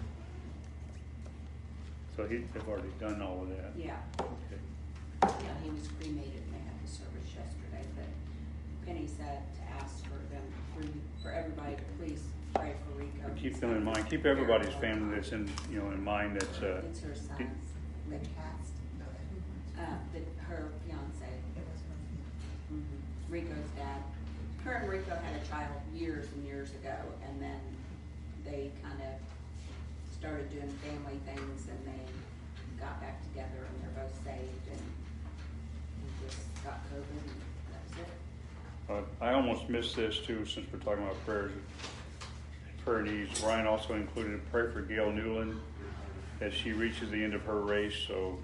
So 2.16 2.26
he, 2.28 2.44
they've 2.52 2.68
already 2.68 2.92
done 3.00 3.22
all 3.22 3.42
of 3.42 3.48
that. 3.50 3.72
Yeah, 3.76 3.96
Okay. 4.20 4.60
yeah, 5.22 5.54
he 5.64 5.70
was 5.70 5.88
cremated 5.98 6.42
and 6.44 6.52
they 6.54 6.62
had 6.64 6.76
the 6.84 6.90
service 6.90 7.28
yesterday, 7.34 7.84
but 7.96 8.08
Penny 8.86 9.06
said 9.06 9.42
to 9.56 9.62
ask 9.82 10.04
for 10.04 10.20
them, 10.32 10.44
for, 10.74 10.82
for 11.22 11.32
everybody 11.32 11.76
to 11.76 11.82
please 11.98 12.22
pray 12.54 12.74
for 12.84 12.98
Rico. 12.98 13.24
But 13.24 13.36
keep 13.36 13.58
them 13.60 13.76
in 13.76 13.84
mind. 13.84 14.08
Keep 14.10 14.26
everybody's 14.26 14.74
family 14.74 15.14
that's 15.16 15.32
in, 15.32 15.48
you 15.70 15.80
know, 15.80 15.90
in 15.90 16.02
mind. 16.02 16.36
That's 16.40 16.58
uh, 16.60 16.82
It's 16.90 17.00
her 17.00 17.14
son's, 17.14 17.66
The 18.08 18.16
cast, 18.36 18.74
that 18.98 19.82
uh, 19.82 19.96
the, 20.12 20.20
her 20.44 20.68
fiance, 20.84 21.30
it 21.56 21.64
was 21.64 21.80
from 21.86 22.76
mhm, 22.76 23.32
Rico's 23.32 23.70
dad. 23.76 24.02
Her 24.64 24.72
and 24.74 24.88
Rico 24.90 25.10
had 25.10 25.40
a 25.42 25.46
child 25.48 25.72
years 25.94 26.26
and 26.34 26.44
years 26.46 26.70
ago, 26.70 26.94
and 27.26 27.40
then 27.40 27.60
they 28.44 28.70
kind 28.82 29.00
of 29.00 30.14
started 30.18 30.50
doing 30.50 30.68
family 30.84 31.18
things, 31.24 31.68
and 31.68 31.78
they 31.86 32.80
got 32.80 33.00
back 33.00 33.22
together, 33.28 33.66
and 33.68 33.82
they're 33.82 34.04
both 34.04 34.14
saved, 34.24 34.66
and 34.70 34.80
just 36.28 36.38
got 36.64 36.80
COVID, 36.90 37.22
and 37.22 37.40
that's 37.72 38.08
it. 38.08 38.14
uh, 38.90 39.24
I 39.24 39.32
almost 39.32 39.68
missed 39.68 39.96
this 39.96 40.18
too, 40.18 40.44
since 40.44 40.66
we're 40.72 40.78
talking 40.80 41.04
about 41.04 41.24
prayers. 41.24 41.52
Prayer 42.84 43.02
needs. 43.02 43.40
Ryan 43.42 43.66
also 43.66 43.94
included 43.94 44.34
a 44.34 44.50
prayer 44.50 44.70
for 44.72 44.80
Gail 44.82 45.10
Newland 45.12 45.58
as 46.40 46.54
she 46.54 46.72
reaches 46.72 47.10
the 47.10 47.22
end 47.22 47.34
of 47.34 47.42
her 47.42 47.60
race. 47.60 47.94
So, 48.08 48.38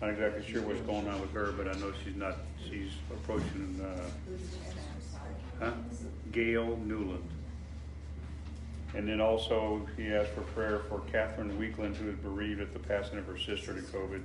not 0.00 0.10
exactly 0.10 0.50
sure 0.50 0.62
what's 0.62 0.80
going 0.80 1.08
on 1.08 1.20
with 1.20 1.32
her, 1.32 1.52
but 1.52 1.66
I 1.66 1.72
know 1.80 1.92
she's 2.04 2.16
not. 2.16 2.36
She's 2.62 2.90
approaching. 3.10 3.80
Uh, 3.82 4.02
Who's 4.28 4.48
the 4.50 4.56
other, 4.70 4.80
I'm 4.94 5.02
sorry. 5.10 5.34
Huh? 5.60 5.72
Gail 6.32 6.78
Newland. 6.84 7.28
And 8.94 9.06
then 9.06 9.20
also, 9.20 9.86
he 9.96 10.08
asked 10.08 10.30
for 10.30 10.40
prayer 10.40 10.80
for 10.88 11.00
Catherine 11.12 11.56
Weekland, 11.58 11.94
who 11.96 12.08
is 12.08 12.16
bereaved 12.16 12.60
at 12.60 12.72
the 12.72 12.78
passing 12.80 13.18
of 13.18 13.26
her 13.26 13.38
sister 13.38 13.74
to 13.74 13.80
COVID. 13.80 14.22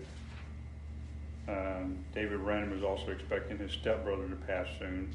Um, 1.48 1.98
David 2.16 2.40
Random 2.40 2.76
is 2.76 2.84
also 2.84 3.12
expecting 3.12 3.60
his 3.60 3.72
stepbrother 3.72 4.28
to 4.28 4.36
pass 4.48 4.68
soon. 4.80 5.14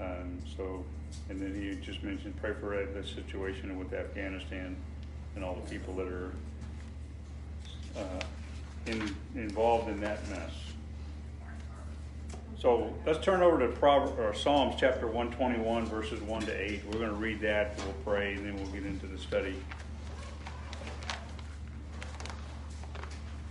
Um, 0.00 0.38
so, 0.56 0.84
and 1.28 1.40
then 1.40 1.60
he 1.60 1.74
just 1.84 2.02
mentioned 2.02 2.34
pray 2.40 2.54
for 2.58 2.74
Ed, 2.74 2.94
the 2.94 3.06
situation 3.06 3.78
with 3.78 3.92
Afghanistan 3.92 4.76
and 5.34 5.44
all 5.44 5.56
the 5.56 5.70
people 5.70 5.94
that 5.96 6.08
are 6.08 6.32
uh, 7.98 8.20
in, 8.86 9.14
involved 9.34 9.90
in 9.90 10.00
that 10.00 10.26
mess. 10.30 10.52
So 12.60 12.92
let's 13.06 13.24
turn 13.24 13.40
over 13.40 13.58
to 13.58 13.68
Proverbs, 13.74 14.18
or 14.18 14.34
Psalms 14.34 14.74
chapter 14.78 15.06
121, 15.06 15.86
verses 15.86 16.20
1 16.20 16.42
to 16.42 16.52
8. 16.52 16.82
We're 16.84 16.98
going 16.98 17.08
to 17.08 17.14
read 17.14 17.40
that, 17.40 17.78
we'll 17.78 17.94
pray, 18.04 18.34
and 18.34 18.44
then 18.44 18.54
we'll 18.54 18.66
get 18.66 18.84
into 18.84 19.06
the 19.06 19.16
study. 19.16 19.56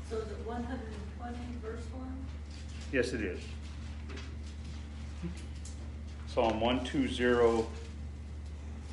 So 0.07 0.17
is 0.17 0.29
it 0.29 0.37
one 0.45 0.63
hundred 0.63 0.85
and 0.85 1.17
twenty 1.19 1.37
verse 1.63 1.83
one? 1.91 2.15
Yes, 2.91 3.13
it 3.13 3.21
is. 3.21 3.39
Psalm 6.27 6.59
120. 6.61 7.05
Is 7.07 7.17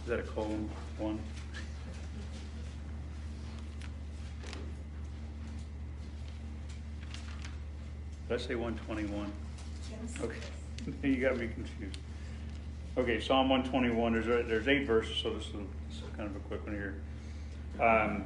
that 0.07 0.21
a 0.21 0.23
colon? 0.23 0.71
One? 0.99 1.19
Did 8.29 8.35
I 8.35 8.43
say 8.43 8.55
121? 8.55 9.31
Okay, 10.23 10.35
you 11.09 11.17
got 11.17 11.37
me 11.37 11.49
confused. 11.49 11.99
Okay, 12.99 13.21
Psalm 13.21 13.49
one 13.49 13.63
twenty-one, 13.65 14.13
there's, 14.15 14.27
a- 14.27 14.43
there's 14.49 14.69
eight 14.69 14.87
verses, 14.87 15.17
so 15.23 15.31
this 15.35 15.47
is, 15.47 15.53
this 15.53 15.99
is 15.99 16.03
kind 16.17 16.29
of 16.31 16.37
a 16.37 16.41
quick 16.41 16.65
one 16.67 16.75
here. 16.75 16.95
Um, 17.85 18.25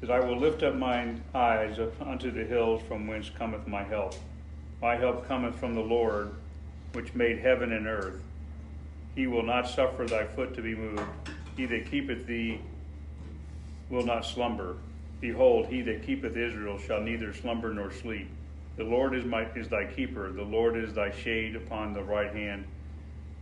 Says, 0.00 0.10
I 0.10 0.18
will 0.18 0.36
lift 0.36 0.64
up 0.64 0.74
mine 0.74 1.22
eyes 1.32 1.78
up 1.78 1.92
unto 2.04 2.32
the 2.32 2.42
hills 2.42 2.82
from 2.88 3.06
whence 3.06 3.30
cometh 3.30 3.68
my 3.68 3.84
help. 3.84 4.16
My 4.80 4.96
help 4.96 5.28
cometh 5.28 5.54
from 5.60 5.76
the 5.76 5.80
Lord, 5.80 6.32
which 6.92 7.14
made 7.14 7.38
heaven 7.38 7.72
and 7.72 7.86
earth. 7.86 8.20
He 9.14 9.28
will 9.28 9.44
not 9.44 9.68
suffer 9.68 10.04
thy 10.04 10.24
foot 10.24 10.54
to 10.54 10.62
be 10.62 10.74
moved. 10.74 11.02
He 11.56 11.66
that 11.66 11.88
keepeth 11.88 12.26
thee 12.26 12.60
will 13.90 14.04
not 14.04 14.24
slumber. 14.26 14.74
Behold, 15.22 15.68
he 15.68 15.82
that 15.82 16.04
keepeth 16.04 16.36
Israel 16.36 16.78
shall 16.78 17.00
neither 17.00 17.32
slumber 17.32 17.72
nor 17.72 17.92
sleep. 17.92 18.28
The 18.76 18.82
Lord 18.82 19.14
is 19.14 19.24
my 19.24 19.46
is 19.54 19.68
thy 19.68 19.84
keeper. 19.84 20.32
The 20.32 20.42
Lord 20.42 20.76
is 20.76 20.92
thy 20.92 21.12
shade 21.12 21.54
upon 21.54 21.94
the 21.94 22.02
right 22.02 22.34
hand. 22.34 22.64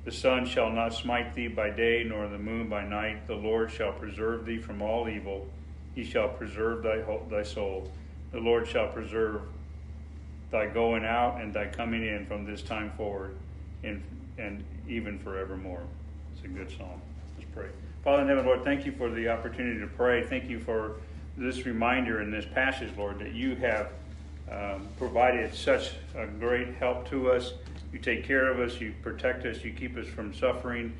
The 0.05 0.13
sun 0.13 0.45
shall 0.45 0.71
not 0.71 0.93
smite 0.93 1.35
thee 1.35 1.49
by 1.49 1.71
day, 1.71 2.05
nor 2.07 2.29
the 2.29 2.39
moon 2.39 2.69
by 2.69 2.85
night. 2.85 3.27
The 3.27 3.35
Lord 3.35 3.71
shall 3.71 3.93
preserve 3.93 4.45
thee 4.45 4.59
from 4.59 4.83
all 4.83 5.09
evil. 5.09 5.47
He 5.95 6.05
shall 6.05 6.29
preserve 6.29 6.83
thy 6.83 7.03
thy 7.31 7.43
soul. 7.43 7.91
The 8.33 8.41
Lord 8.41 8.69
shall 8.69 8.89
preserve 8.89 9.41
thy 10.51 10.67
going 10.67 11.07
out 11.07 11.41
and 11.41 11.55
thy 11.55 11.67
coming 11.67 12.07
in 12.07 12.27
from 12.27 12.45
this 12.45 12.61
time 12.61 12.93
forward, 12.99 13.37
and 13.83 14.03
and 14.37 14.63
even 14.87 15.19
forevermore. 15.19 15.83
It's 16.35 16.45
a 16.45 16.49
good 16.49 16.71
psalm. 16.77 17.01
Let's 17.39 17.51
pray. 17.55 17.69
Father 18.05 18.23
in 18.23 18.29
heaven, 18.29 18.45
Lord, 18.45 18.65
thank 18.65 18.85
you 18.85 18.93
for 18.93 19.11
the 19.11 19.29
opportunity 19.29 19.81
to 19.81 19.87
pray. 19.87 20.23
Thank 20.25 20.51
you 20.51 20.59
for 20.61 20.97
this 21.41 21.65
reminder 21.65 22.21
in 22.21 22.31
this 22.31 22.45
passage, 22.45 22.91
Lord, 22.97 23.19
that 23.21 23.33
you 23.33 23.57
have 23.57 23.89
um, 24.51 24.87
provided 24.99 25.55
such 25.55 25.93
a 26.15 26.27
great 26.27 26.75
help 26.75 27.09
to 27.11 27.33
us. 27.33 27.55
You 27.93 27.99
take 27.99 28.25
care 28.25 28.51
of 28.51 28.61
us, 28.61 28.79
you 28.79 28.93
protect 29.03 29.47
us, 29.47 29.65
you 29.65 29.73
keep 29.73 29.97
us 29.97 30.07
from 30.07 30.35
suffering. 30.35 30.93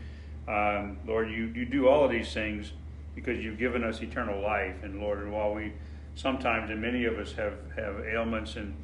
Um, 0.49 0.99
Lord, 1.07 1.31
you, 1.31 1.53
you 1.55 1.67
do 1.67 1.89
all 1.89 2.05
of 2.05 2.11
these 2.11 2.33
things 2.33 2.73
because 3.15 3.39
you've 3.39 3.59
given 3.59 3.85
us 3.85 4.01
eternal 4.01 4.41
life. 4.41 4.83
And 4.83 5.01
Lord, 5.01 5.19
and 5.19 5.31
while 5.31 5.53
we 5.53 5.73
sometimes, 6.15 6.71
and 6.71 6.81
many 6.81 7.05
of 7.05 7.19
us 7.19 7.33
have, 7.33 7.55
have 7.77 8.01
ailments 8.07 8.57
and 8.57 8.75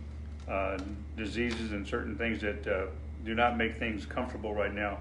uh, 0.46 0.78
diseases 1.16 1.72
and 1.72 1.86
certain 1.88 2.16
things 2.16 2.42
that 2.42 2.66
uh, 2.66 2.86
do 3.24 3.34
not 3.34 3.56
make 3.56 3.78
things 3.78 4.04
comfortable 4.04 4.54
right 4.54 4.74
now, 4.74 4.98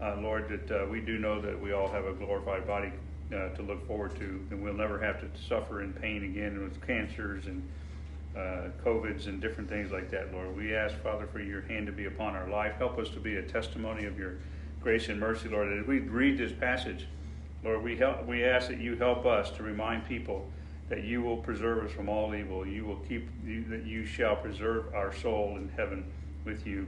uh, 0.00 0.16
Lord, 0.20 0.48
that 0.48 0.82
uh, 0.82 0.86
we 0.86 1.00
do 1.00 1.18
know 1.18 1.40
that 1.40 1.60
we 1.60 1.72
all 1.72 1.88
have 1.88 2.04
a 2.04 2.12
glorified 2.12 2.66
body 2.68 2.92
uh, 3.32 3.48
to 3.50 3.62
look 3.62 3.86
forward 3.86 4.16
to, 4.16 4.46
and 4.50 4.62
we'll 4.62 4.74
never 4.74 4.98
have 4.98 5.20
to 5.20 5.42
suffer 5.48 5.82
in 5.82 5.92
pain 5.92 6.24
again 6.24 6.62
with 6.62 6.84
cancers 6.86 7.46
and 7.46 7.62
uh, 8.36 8.68
COVIDs 8.84 9.26
and 9.26 9.40
different 9.40 9.68
things 9.68 9.90
like 9.90 10.10
that, 10.10 10.32
Lord. 10.32 10.56
We 10.56 10.74
ask, 10.74 10.96
Father, 11.02 11.26
for 11.26 11.40
your 11.40 11.62
hand 11.62 11.86
to 11.86 11.92
be 11.92 12.06
upon 12.06 12.36
our 12.36 12.48
life. 12.48 12.74
Help 12.76 12.98
us 12.98 13.08
to 13.10 13.20
be 13.20 13.36
a 13.36 13.42
testimony 13.42 14.04
of 14.04 14.18
your 14.18 14.34
grace 14.80 15.08
and 15.08 15.18
mercy, 15.18 15.48
Lord. 15.48 15.72
As 15.72 15.86
we 15.86 15.98
read 15.98 16.38
this 16.38 16.52
passage, 16.52 17.06
Lord, 17.64 17.82
we 17.82 17.96
help, 17.96 18.26
we 18.26 18.44
ask 18.44 18.68
that 18.68 18.80
you 18.80 18.96
help 18.96 19.26
us 19.26 19.50
to 19.52 19.62
remind 19.62 20.06
people 20.06 20.46
that 20.88 21.04
you 21.04 21.20
will 21.20 21.36
preserve 21.36 21.84
us 21.84 21.92
from 21.92 22.08
all 22.08 22.34
evil. 22.34 22.66
You 22.66 22.84
will 22.84 23.00
keep 23.08 23.28
you, 23.44 23.64
that 23.68 23.84
you 23.84 24.06
shall 24.06 24.36
preserve 24.36 24.94
our 24.94 25.14
soul 25.14 25.56
in 25.56 25.68
heaven 25.76 26.04
with 26.44 26.66
you. 26.66 26.86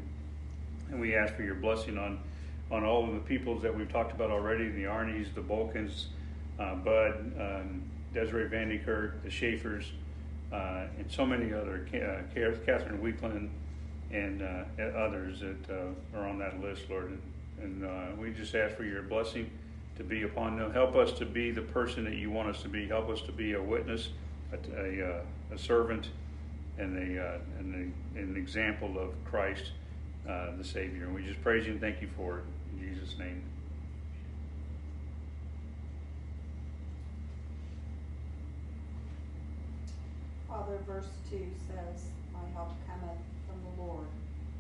And 0.91 1.01
we 1.01 1.15
ask 1.15 1.35
for 1.35 1.43
your 1.43 1.57
blessing 1.57 1.99
on 1.99 2.21
on 2.71 2.85
all 2.85 3.05
of 3.05 3.15
the 3.15 3.21
peoples 3.21 3.63
that 3.63 3.77
we've 3.77 3.91
talked 3.91 4.13
about 4.13 4.31
already: 4.31 4.69
the 4.69 4.85
Arnies, 4.85 5.35
the 5.35 5.41
Balkans, 5.41 6.07
uh, 6.61 6.75
Bud, 6.77 7.33
um, 7.41 7.83
Desiree 8.13 8.49
Vandykerk, 8.49 9.23
the 9.25 9.31
Schaefers, 9.31 9.93
uh, 10.53 10.85
and 10.99 11.11
so 11.11 11.25
many 11.25 11.53
other, 11.53 11.87
uh, 11.95 12.23
Catherine 12.67 13.01
Weekland, 13.01 13.49
and 14.13 14.43
uh, 14.43 14.83
others 14.97 15.41
that 15.41 15.71
uh, 15.71 16.19
are 16.19 16.27
on 16.27 16.39
that 16.39 16.61
list, 16.61 16.83
Lord. 16.91 17.11
And, 17.11 17.23
and 17.63 17.85
uh, 17.85 18.17
we 18.21 18.31
just 18.33 18.55
ask 18.55 18.77
for 18.77 18.85
your 18.85 19.03
blessing 19.03 19.51
to 19.97 20.05
be 20.05 20.25
upon 20.25 20.59
them. 20.59 20.73
Help 20.73 20.97
us 20.97 21.13
to 21.13 21.27
be 21.27 21.51
the 21.51 21.63
person 21.63 22.05
that 22.05 22.15
you 22.15 22.31
want 22.31 22.49
us 22.49 22.63
to 22.63 22.69
be. 22.69 22.89
Help 22.89 23.09
us 23.09 23.23
to 23.23 23.33
be 23.33 23.53
a 23.53 23.63
witness, 23.63 24.09
a, 24.53 24.81
a, 24.81 25.23
a 25.55 25.59
servant, 25.59 26.09
and, 26.79 26.97
a, 26.97 27.41
and 27.59 27.95
an 28.17 28.37
example 28.37 28.99
of 28.99 29.13
Christ, 29.25 29.73
the 30.25 30.65
Savior. 30.65 31.05
And 31.05 31.15
we 31.15 31.23
just 31.23 31.41
praise 31.43 31.67
you 31.67 31.73
and 31.73 31.81
thank 31.81 32.01
you 32.01 32.09
for 32.17 32.39
it. 32.39 32.45
In 32.73 32.95
Jesus' 32.95 33.19
name. 33.19 33.50
Father, 40.51 40.83
verse 40.83 41.07
two 41.31 41.47
says, 41.71 42.11
My 42.35 42.43
help 42.59 42.75
cometh 42.83 43.23
from 43.47 43.63
the 43.63 43.87
Lord, 43.87 44.11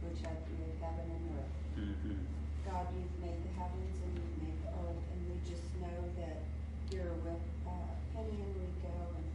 which 0.06 0.22
hath 0.22 0.38
made 0.54 0.78
heaven 0.78 1.02
and 1.02 1.24
earth. 1.34 1.56
Mm-hmm. 1.74 2.22
God, 2.62 2.86
you've 2.94 3.18
made 3.18 3.42
the 3.42 3.50
heavens 3.58 3.98
and 3.98 4.14
you've 4.14 4.38
made 4.38 4.54
the 4.62 4.70
earth, 4.70 5.02
and 5.10 5.18
we 5.26 5.34
just 5.42 5.66
know 5.82 5.98
that 6.22 6.46
you're 6.94 7.18
with 7.26 7.42
uh, 7.66 7.90
Penny 8.14 8.38
and 8.38 8.54
Rico, 8.54 8.94
and 9.18 9.26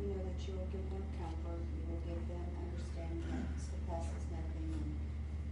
we 0.00 0.16
know 0.16 0.24
that 0.24 0.40
you 0.48 0.56
will 0.56 0.70
give 0.72 0.86
them 0.88 1.04
comfort, 1.20 1.60
you 1.60 1.84
will 1.84 2.00
give 2.08 2.24
them 2.24 2.46
understanding 2.56 3.28
that 3.28 3.52
surpasses 3.60 4.24
nothing. 4.32 4.72
And 4.72 4.96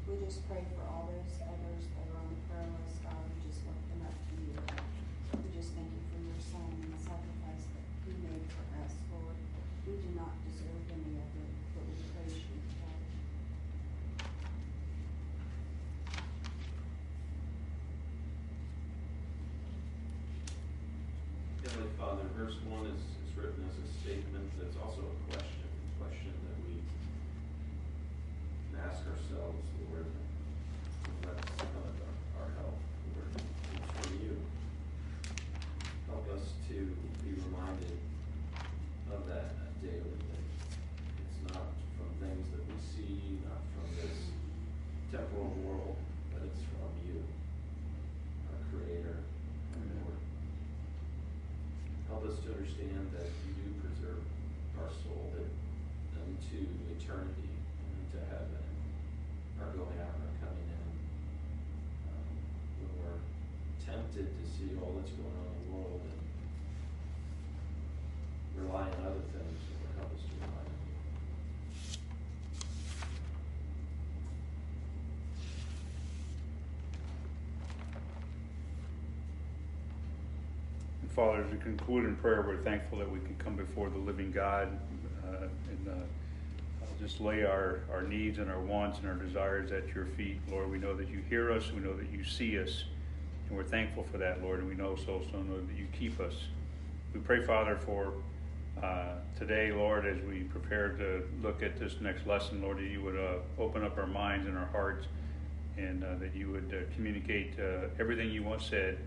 we 0.08 0.24
just 0.24 0.40
pray 0.48 0.64
for 0.72 0.88
all 0.88 1.12
those 1.12 1.36
others 1.44 1.84
that 1.84 2.08
are 2.16 2.16
on 2.16 2.32
the 2.32 2.40
prayer 2.48 2.64
list, 2.80 2.96
God, 3.04 3.20
we 3.28 3.44
just 3.44 3.60
lift 3.68 3.84
them 3.92 4.08
up 4.08 4.16
to 4.16 4.34
you. 4.40 4.56
We 5.36 5.52
just 5.52 5.76
thank 5.76 5.92
you 5.92 6.00
for 6.08 6.18
your 6.24 6.40
son 6.40 6.64
and 6.80 6.96
the 6.96 7.00
sacrifice 7.04 7.64
that 7.76 7.84
he 8.08 8.16
made 8.24 8.48
for 8.48 8.64
us, 8.80 8.96
Lord. 9.12 9.36
We 9.86 9.96
do 9.96 10.12
not 10.14 10.36
deserve 10.44 10.84
any 10.92 11.18
of 11.18 11.30
it, 11.40 11.50
but 11.74 11.82
we 11.88 11.96
praise 12.14 12.36
you, 12.36 12.58
God. 12.78 13.00
Heavenly 21.64 21.90
Father, 21.98 22.22
verse 22.36 22.54
one 22.68 22.86
is, 22.86 23.02
is 23.24 23.30
written 23.36 23.64
as 23.68 23.76
a 23.80 23.86
statement 24.04 24.48
that's 24.60 24.76
also 24.84 25.00
a 25.00 25.16
question, 25.32 25.64
a 25.64 26.04
question 26.04 26.32
that 26.32 26.56
we 26.64 26.76
can 28.70 28.80
ask 28.84 29.00
ourselves, 29.04 29.60
Lord. 29.90 30.06
That's 31.22 31.50
kind 31.56 31.72
of 31.76 31.94
our, 32.04 32.44
our 32.44 32.50
help, 32.60 32.78
Lord, 33.16 33.32
it's 33.36 33.90
from 33.96 34.12
you. 34.22 34.36
Help 36.08 36.24
us 36.36 36.52
to 36.68 36.76
be 37.24 37.30
reminded 37.48 37.96
of 39.12 39.26
that 39.28 39.52
daily, 39.82 40.16
that 40.30 40.44
it's 41.24 41.40
not 41.52 41.66
from 41.96 42.08
things 42.20 42.46
that 42.52 42.62
we 42.64 42.76
see, 42.80 43.38
not 43.44 43.60
from 43.74 43.86
this 44.00 44.16
temporal 45.10 45.52
world, 45.64 45.96
but 46.32 46.42
it's 46.46 46.60
from 46.72 46.92
you, 47.08 47.20
our 48.48 48.60
Creator, 48.70 49.16
our 49.18 49.86
Lord. 50.04 50.18
Help 52.20 52.36
us 52.36 52.44
to 52.44 52.52
understand 52.52 53.08
that 53.16 53.32
you 53.48 53.56
do 53.56 53.72
preserve 53.80 54.20
our 54.76 54.92
soul 54.92 55.32
that 55.32 55.48
unto 56.20 56.68
eternity 56.92 57.48
and 57.48 57.96
unto 57.96 58.20
heaven, 58.28 58.60
our 59.56 59.72
going 59.72 59.96
out 60.04 60.12
and 60.20 60.28
our 60.28 60.36
coming 60.44 60.68
in. 60.68 60.84
Um, 62.12 62.28
when 62.76 62.92
we're 63.00 63.24
tempted 63.80 64.28
to 64.36 64.44
see 64.52 64.76
all 64.76 64.92
that's 65.00 65.16
going 65.16 65.32
on 65.32 65.48
in 65.48 65.64
the 65.64 65.72
world 65.72 66.04
and 66.04 66.20
rely 68.68 68.84
on 68.84 69.00
other 69.00 69.24
things, 69.32 69.56
Lord, 69.80 69.96
help 69.96 70.12
us 70.12 70.20
to 70.20 70.36
rely 70.44 70.60
on 70.60 70.76
you. 70.76 70.92
And 80.99 80.99
Father, 81.14 81.42
as 81.42 81.50
we 81.50 81.58
conclude 81.58 82.04
in 82.04 82.14
prayer, 82.16 82.44
we're 82.46 82.62
thankful 82.62 82.98
that 82.98 83.10
we 83.10 83.18
can 83.20 83.34
come 83.36 83.56
before 83.56 83.90
the 83.90 83.98
living 83.98 84.30
God 84.30 84.68
uh, 85.24 85.46
and 85.68 85.88
uh, 85.88 85.92
just 87.00 87.20
lay 87.20 87.42
our, 87.42 87.80
our 87.92 88.02
needs 88.02 88.38
and 88.38 88.48
our 88.48 88.60
wants 88.60 89.00
and 89.00 89.08
our 89.08 89.16
desires 89.16 89.72
at 89.72 89.92
your 89.92 90.06
feet. 90.06 90.38
Lord, 90.48 90.70
we 90.70 90.78
know 90.78 90.94
that 90.94 91.08
you 91.08 91.20
hear 91.28 91.50
us, 91.50 91.72
we 91.72 91.80
know 91.80 91.96
that 91.96 92.10
you 92.12 92.22
see 92.22 92.60
us, 92.60 92.84
and 93.48 93.56
we're 93.56 93.64
thankful 93.64 94.04
for 94.04 94.18
that, 94.18 94.40
Lord, 94.40 94.60
and 94.60 94.68
we 94.68 94.76
know 94.76 94.94
so, 94.94 95.22
so 95.32 95.38
know 95.42 95.56
that 95.56 95.76
you 95.76 95.86
keep 95.98 96.20
us. 96.20 96.34
We 97.12 97.18
pray, 97.18 97.44
Father, 97.44 97.74
for 97.74 98.12
uh, 98.80 99.14
today, 99.36 99.72
Lord, 99.72 100.06
as 100.06 100.22
we 100.22 100.44
prepare 100.44 100.90
to 100.90 101.24
look 101.42 101.60
at 101.64 101.76
this 101.80 102.00
next 102.00 102.24
lesson, 102.24 102.62
Lord, 102.62 102.78
that 102.78 102.84
you 102.84 103.02
would 103.02 103.16
uh, 103.16 103.38
open 103.58 103.82
up 103.82 103.98
our 103.98 104.06
minds 104.06 104.46
and 104.46 104.56
our 104.56 104.66
hearts, 104.66 105.06
and 105.76 106.04
uh, 106.04 106.14
that 106.20 106.36
you 106.36 106.50
would 106.50 106.72
uh, 106.72 106.94
communicate 106.94 107.54
everything 107.98 108.30
you 108.30 108.44
once 108.44 108.64
said, 108.64 108.98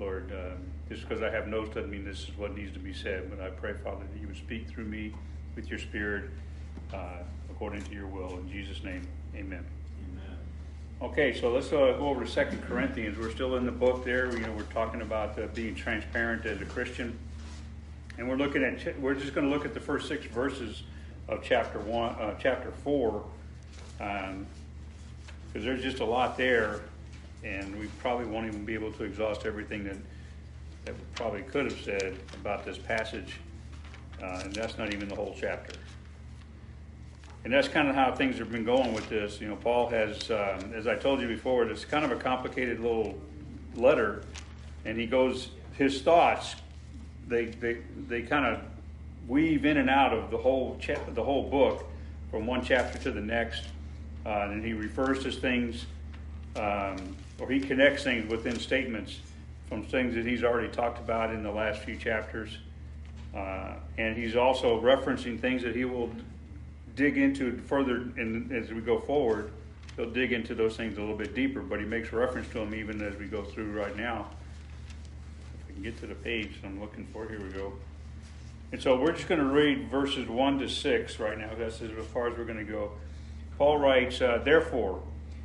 Lord. 0.00 0.32
Um, 0.32 0.58
just 0.88 1.08
because 1.08 1.22
I 1.22 1.30
have 1.30 1.48
notes 1.48 1.74
doesn't 1.74 1.90
mean 1.90 2.04
this 2.04 2.24
is 2.28 2.36
what 2.36 2.56
needs 2.56 2.72
to 2.74 2.78
be 2.78 2.92
said, 2.92 3.30
but 3.30 3.40
I 3.44 3.50
pray, 3.50 3.74
Father, 3.82 4.04
that 4.12 4.20
you 4.20 4.26
would 4.26 4.36
speak 4.36 4.68
through 4.68 4.84
me 4.84 5.12
with 5.56 5.68
your 5.68 5.78
Spirit 5.78 6.30
uh, 6.92 7.18
according 7.50 7.82
to 7.84 7.92
your 7.94 8.06
will. 8.06 8.38
In 8.38 8.50
Jesus' 8.50 8.82
name, 8.84 9.06
amen. 9.34 9.64
Amen. 10.12 10.36
Okay, 11.00 11.38
so 11.38 11.50
let's 11.52 11.68
uh, 11.68 11.96
go 11.98 12.08
over 12.08 12.24
to 12.24 12.30
Second 12.30 12.62
Corinthians. 12.62 13.18
We're 13.18 13.30
still 13.30 13.56
in 13.56 13.64
the 13.64 13.72
book 13.72 14.04
there. 14.04 14.30
You 14.32 14.40
know, 14.40 14.52
we're 14.52 14.62
talking 14.64 15.00
about 15.00 15.38
uh, 15.38 15.46
being 15.54 15.74
transparent 15.74 16.44
as 16.44 16.60
a 16.60 16.66
Christian, 16.66 17.18
and 18.18 18.28
we're 18.28 18.36
looking 18.36 18.62
at. 18.62 18.78
ch- 18.80 18.96
We're 18.98 19.14
just 19.14 19.34
going 19.34 19.48
to 19.48 19.52
look 19.54 19.64
at 19.64 19.74
the 19.74 19.80
first 19.80 20.06
six 20.08 20.26
verses 20.26 20.82
of 21.28 21.42
chapter 21.42 21.78
one, 21.78 22.10
uh, 22.16 22.34
chapter 22.38 22.70
four, 22.82 23.24
because 23.96 24.44
there's 25.64 25.82
just 25.82 26.00
a 26.00 26.04
lot 26.04 26.36
there, 26.36 26.80
and 27.44 27.78
we 27.78 27.86
probably 27.98 28.26
won't 28.26 28.46
even 28.46 28.64
be 28.64 28.74
able 28.74 28.92
to 28.92 29.04
exhaust 29.04 29.46
everything 29.46 29.84
that 29.84 29.96
that 30.84 30.94
we 30.94 31.04
probably 31.14 31.42
could 31.42 31.64
have 31.64 31.80
said 31.80 32.14
about 32.34 32.64
this 32.64 32.76
passage, 32.76 33.36
uh, 34.22 34.42
and 34.44 34.54
that's 34.54 34.76
not 34.76 34.92
even 34.92 35.08
the 35.08 35.14
whole 35.14 35.34
chapter. 35.38 35.72
And 37.44 37.52
that's 37.52 37.68
kind 37.68 37.88
of 37.88 37.94
how 37.94 38.14
things 38.14 38.38
have 38.38 38.50
been 38.50 38.64
going 38.64 38.92
with 38.92 39.08
this. 39.08 39.40
You 39.40 39.48
know, 39.48 39.56
Paul 39.56 39.88
has, 39.88 40.30
um, 40.30 40.72
as 40.74 40.86
I 40.86 40.94
told 40.96 41.20
you 41.20 41.28
before, 41.28 41.64
it's 41.68 41.84
kind 41.84 42.04
of 42.04 42.10
a 42.10 42.16
complicated 42.16 42.80
little 42.80 43.18
letter, 43.74 44.24
and 44.84 44.98
he 44.98 45.06
goes, 45.06 45.50
his 45.76 46.02
thoughts, 46.02 46.56
they 47.28 47.46
they 47.46 47.78
they 48.08 48.22
kind 48.22 48.46
of 48.46 48.62
weave 49.26 49.64
in 49.64 49.78
and 49.78 49.88
out 49.88 50.12
of 50.12 50.30
the 50.30 50.36
whole 50.38 50.76
cha- 50.80 51.02
the 51.14 51.22
whole 51.22 51.48
book, 51.48 51.86
from 52.30 52.46
one 52.46 52.62
chapter 52.62 52.98
to 52.98 53.10
the 53.10 53.20
next, 53.20 53.64
uh, 54.26 54.48
and 54.50 54.64
he 54.64 54.74
refers 54.74 55.22
to 55.22 55.30
things, 55.30 55.86
um, 56.56 57.16
or 57.38 57.50
he 57.50 57.60
connects 57.60 58.04
things 58.04 58.30
within 58.30 58.58
statements 58.58 59.20
from 59.68 59.82
things 59.82 60.14
that 60.14 60.26
he's 60.26 60.44
already 60.44 60.68
talked 60.68 60.98
about 60.98 61.32
in 61.32 61.42
the 61.42 61.50
last 61.50 61.80
few 61.82 61.96
chapters. 61.96 62.58
Uh, 63.34 63.74
and 63.98 64.16
he's 64.16 64.36
also 64.36 64.80
referencing 64.80 65.40
things 65.40 65.62
that 65.62 65.74
he 65.74 65.84
will 65.84 66.10
dig 66.94 67.18
into 67.18 67.58
further 67.66 67.96
in, 68.16 68.50
as 68.52 68.72
we 68.72 68.80
go 68.80 69.00
forward. 69.00 69.50
He'll 69.96 70.10
dig 70.10 70.32
into 70.32 70.54
those 70.54 70.76
things 70.76 70.96
a 70.98 71.00
little 71.00 71.16
bit 71.16 71.34
deeper, 71.34 71.60
but 71.60 71.80
he 71.80 71.86
makes 71.86 72.12
reference 72.12 72.48
to 72.48 72.54
them 72.54 72.74
even 72.74 73.00
as 73.02 73.16
we 73.16 73.26
go 73.26 73.42
through 73.42 73.72
right 73.72 73.96
now. 73.96 74.26
If 75.60 75.68
we 75.68 75.74
can 75.74 75.82
get 75.82 75.98
to 76.00 76.06
the 76.06 76.14
page 76.14 76.52
I'm 76.64 76.80
looking 76.80 77.06
for, 77.12 77.28
here 77.28 77.40
we 77.40 77.50
go. 77.50 77.72
And 78.72 78.82
so 78.82 79.00
we're 79.00 79.12
just 79.12 79.28
going 79.28 79.40
to 79.40 79.46
read 79.46 79.88
verses 79.88 80.28
1 80.28 80.58
to 80.58 80.68
6 80.68 81.18
right 81.20 81.38
now. 81.38 81.50
That's 81.56 81.80
as 81.80 81.90
far 82.12 82.28
as 82.28 82.36
we're 82.36 82.44
going 82.44 82.64
to 82.64 82.64
go. 82.64 82.92
Paul 83.56 83.78
writes, 83.78 84.20
uh, 84.20 84.40
Therefore, 84.44 85.00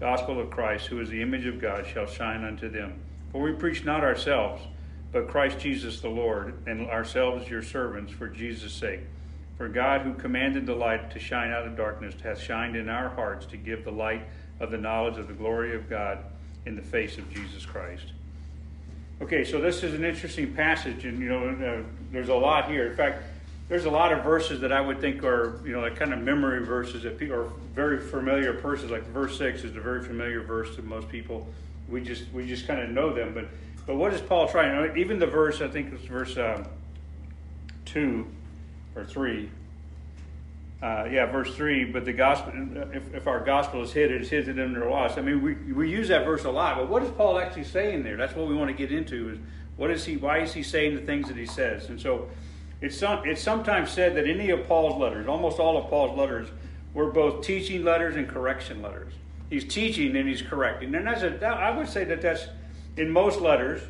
gospel 0.00 0.40
of 0.40 0.50
Christ, 0.50 0.86
who 0.86 0.98
is 1.00 1.10
the 1.10 1.20
image 1.20 1.46
of 1.46 1.60
God, 1.60 1.86
shall 1.86 2.06
shine 2.06 2.42
unto 2.42 2.68
them. 2.70 2.98
For 3.30 3.42
we 3.42 3.52
preach 3.52 3.84
not 3.84 4.02
ourselves, 4.02 4.62
but 5.12 5.28
Christ 5.28 5.58
Jesus 5.58 6.00
the 6.00 6.08
Lord, 6.08 6.54
and 6.66 6.88
ourselves 6.88 7.48
your 7.48 7.62
servants 7.62 8.10
for 8.10 8.26
Jesus' 8.26 8.72
sake. 8.72 9.00
For 9.58 9.68
God, 9.68 10.00
who 10.00 10.14
commanded 10.14 10.64
the 10.64 10.74
light 10.74 11.10
to 11.10 11.18
shine 11.18 11.50
out 11.50 11.66
of 11.66 11.76
darkness, 11.76 12.14
hath 12.22 12.40
shined 12.40 12.76
in 12.76 12.88
our 12.88 13.10
hearts 13.10 13.44
to 13.46 13.58
give 13.58 13.84
the 13.84 13.92
light 13.92 14.22
of 14.58 14.70
the 14.70 14.78
knowledge 14.78 15.18
of 15.18 15.28
the 15.28 15.34
glory 15.34 15.76
of 15.76 15.88
God 15.90 16.18
in 16.64 16.76
the 16.76 16.82
face 16.82 17.18
of 17.18 17.30
Jesus 17.32 17.66
Christ. 17.66 18.12
Okay, 19.20 19.44
so 19.44 19.60
this 19.60 19.82
is 19.82 19.92
an 19.92 20.02
interesting 20.02 20.54
passage, 20.54 21.04
and 21.04 21.18
you 21.18 21.28
know, 21.28 21.48
uh, 21.48 21.82
there's 22.10 22.30
a 22.30 22.34
lot 22.34 22.70
here. 22.70 22.86
In 22.86 22.96
fact, 22.96 23.22
there's 23.70 23.84
a 23.84 23.90
lot 23.90 24.12
of 24.12 24.24
verses 24.24 24.60
that 24.60 24.72
I 24.72 24.80
would 24.80 25.00
think 25.00 25.22
are, 25.22 25.60
you 25.64 25.72
know, 25.72 25.80
like 25.80 25.94
kind 25.94 26.12
of 26.12 26.18
memory 26.18 26.66
verses 26.66 27.04
that 27.04 27.16
people 27.16 27.36
are 27.36 27.52
very 27.72 28.00
familiar 28.00 28.52
verses. 28.52 28.90
Like 28.90 29.06
verse 29.06 29.38
six 29.38 29.62
is 29.62 29.76
a 29.76 29.80
very 29.80 30.02
familiar 30.02 30.42
verse 30.42 30.74
to 30.74 30.82
most 30.82 31.08
people. 31.08 31.46
We 31.88 32.00
just 32.02 32.24
we 32.32 32.46
just 32.46 32.66
kind 32.66 32.80
of 32.82 32.90
know 32.90 33.14
them, 33.14 33.32
but 33.32 33.46
but 33.86 33.94
what 33.94 34.12
is 34.12 34.20
Paul 34.20 34.48
trying? 34.48 34.98
Even 34.98 35.20
the 35.20 35.26
verse, 35.26 35.60
I 35.60 35.68
think 35.68 35.92
it's 35.92 36.04
verse 36.04 36.36
um, 36.36 36.66
two 37.84 38.26
or 38.96 39.04
three. 39.04 39.50
Uh, 40.82 41.06
yeah, 41.08 41.26
verse 41.26 41.54
three. 41.54 41.84
But 41.84 42.04
the 42.04 42.12
gospel, 42.12 42.52
if, 42.92 43.14
if 43.14 43.26
our 43.28 43.38
gospel 43.38 43.82
is 43.82 43.92
hid, 43.92 44.10
it 44.10 44.22
is 44.22 44.30
hid 44.30 44.48
in 44.48 44.56
that 44.56 44.82
are 44.82 44.90
lost. 44.90 45.16
I 45.16 45.22
mean, 45.22 45.42
we 45.42 45.54
we 45.72 45.88
use 45.88 46.08
that 46.08 46.24
verse 46.24 46.44
a 46.44 46.50
lot, 46.50 46.76
but 46.76 46.88
what 46.88 47.04
is 47.04 47.10
Paul 47.12 47.38
actually 47.38 47.64
saying 47.64 48.02
there? 48.02 48.16
That's 48.16 48.34
what 48.34 48.48
we 48.48 48.54
want 48.56 48.68
to 48.68 48.76
get 48.76 48.90
into. 48.90 49.30
Is 49.30 49.38
what 49.76 49.92
is 49.92 50.04
he? 50.04 50.16
Why 50.16 50.38
is 50.38 50.52
he 50.52 50.64
saying 50.64 50.96
the 50.96 51.02
things 51.02 51.28
that 51.28 51.36
he 51.36 51.46
says? 51.46 51.88
And 51.88 52.00
so, 52.00 52.28
it's 52.80 52.96
some, 52.96 53.28
it's 53.28 53.42
sometimes 53.42 53.90
said 53.90 54.14
that 54.16 54.26
any 54.26 54.50
of 54.50 54.66
Paul's 54.66 54.98
letters, 54.98 55.28
almost 55.28 55.58
all 55.58 55.76
of 55.76 55.90
Paul's 55.90 56.16
letters, 56.16 56.48
were 56.94 57.10
both 57.10 57.44
teaching 57.44 57.84
letters 57.84 58.16
and 58.16 58.28
correction 58.28 58.82
letters. 58.82 59.12
He's 59.48 59.64
teaching 59.64 60.16
and 60.16 60.28
he's 60.28 60.42
correcting, 60.42 60.94
and 60.94 61.08
a, 61.08 61.38
that, 61.40 61.44
I 61.44 61.76
would 61.76 61.88
say 61.88 62.04
that 62.04 62.22
that's 62.22 62.46
in 62.96 63.10
most 63.10 63.40
letters. 63.40 63.82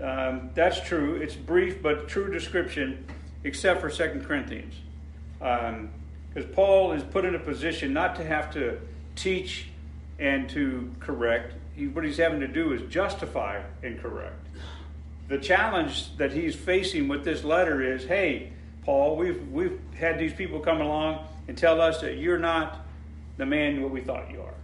Um, 0.00 0.50
that's 0.54 0.80
true. 0.80 1.16
It's 1.16 1.34
brief 1.34 1.82
but 1.82 2.08
true 2.08 2.32
description, 2.32 3.04
except 3.44 3.80
for 3.80 3.90
Second 3.90 4.24
Corinthians, 4.24 4.74
because 5.38 6.50
Paul 6.52 6.92
is 6.92 7.02
put 7.02 7.24
in 7.24 7.34
a 7.34 7.38
position 7.38 7.92
not 7.92 8.16
to 8.16 8.24
have 8.24 8.50
to 8.54 8.80
teach 9.16 9.68
and 10.18 10.48
to 10.50 10.90
correct. 11.00 11.54
He, 11.74 11.88
what 11.88 12.04
he's 12.04 12.16
having 12.16 12.40
to 12.40 12.48
do 12.48 12.72
is 12.72 12.82
justify 12.90 13.60
and 13.82 14.00
correct. 14.00 14.36
The 15.28 15.38
challenge 15.38 16.16
that 16.16 16.32
he's 16.32 16.54
facing 16.54 17.08
with 17.08 17.24
this 17.24 17.44
letter 17.44 17.82
is, 17.82 18.04
hey, 18.04 18.52
Paul, 18.84 19.16
we've 19.16 19.48
we've 19.48 19.78
had 19.94 20.18
these 20.18 20.32
people 20.32 20.60
come 20.60 20.80
along 20.80 21.26
and 21.48 21.56
tell 21.56 21.80
us 21.80 22.00
that 22.00 22.18
you're 22.18 22.38
not 22.38 22.84
the 23.36 23.46
man 23.46 23.80
what 23.82 23.90
we 23.90 24.00
thought 24.00 24.30
you 24.30 24.42
are. 24.42 24.54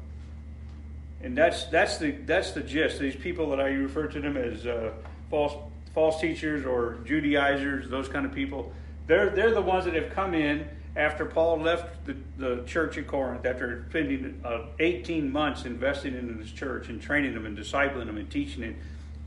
And 1.23 1.37
that's 1.37 1.65
that's 1.67 1.99
the 1.99 2.11
that's 2.11 2.53
the 2.53 2.63
gist. 2.63 2.99
These 2.99 3.17
people 3.17 3.51
that 3.51 3.61
I 3.61 3.69
refer 3.69 4.07
to 4.09 4.21
them 4.21 4.37
as 4.37 4.67
uh, 4.67 4.93
false 5.31 5.55
false 5.95 6.21
teachers 6.21 6.65
or 6.67 6.99
Judaizers, 7.05 7.89
those 7.89 8.09
kind 8.09 8.27
of 8.27 8.33
people. 8.33 8.73
They're 9.07 9.31
they're 9.31 9.55
the 9.55 9.63
ones 9.63 9.85
that 9.87 9.95
have 9.95 10.11
come 10.11 10.35
in 10.35 10.69
after 10.97 11.25
Paul 11.25 11.61
left 11.61 12.07
the, 12.07 12.17
the 12.37 12.65
church 12.65 12.99
in 12.99 13.05
Corinth 13.05 13.47
after 13.47 13.87
spending 13.91 14.41
uh, 14.45 14.63
18 14.81 15.31
months 15.31 15.65
investing 15.65 16.15
in 16.15 16.39
this 16.39 16.51
church 16.51 16.89
and 16.89 17.01
training 17.01 17.35
them 17.35 17.47
and 17.47 17.57
discipling 17.57 18.07
them 18.07 18.17
and 18.17 18.29
teaching 18.29 18.65
it, 18.65 18.77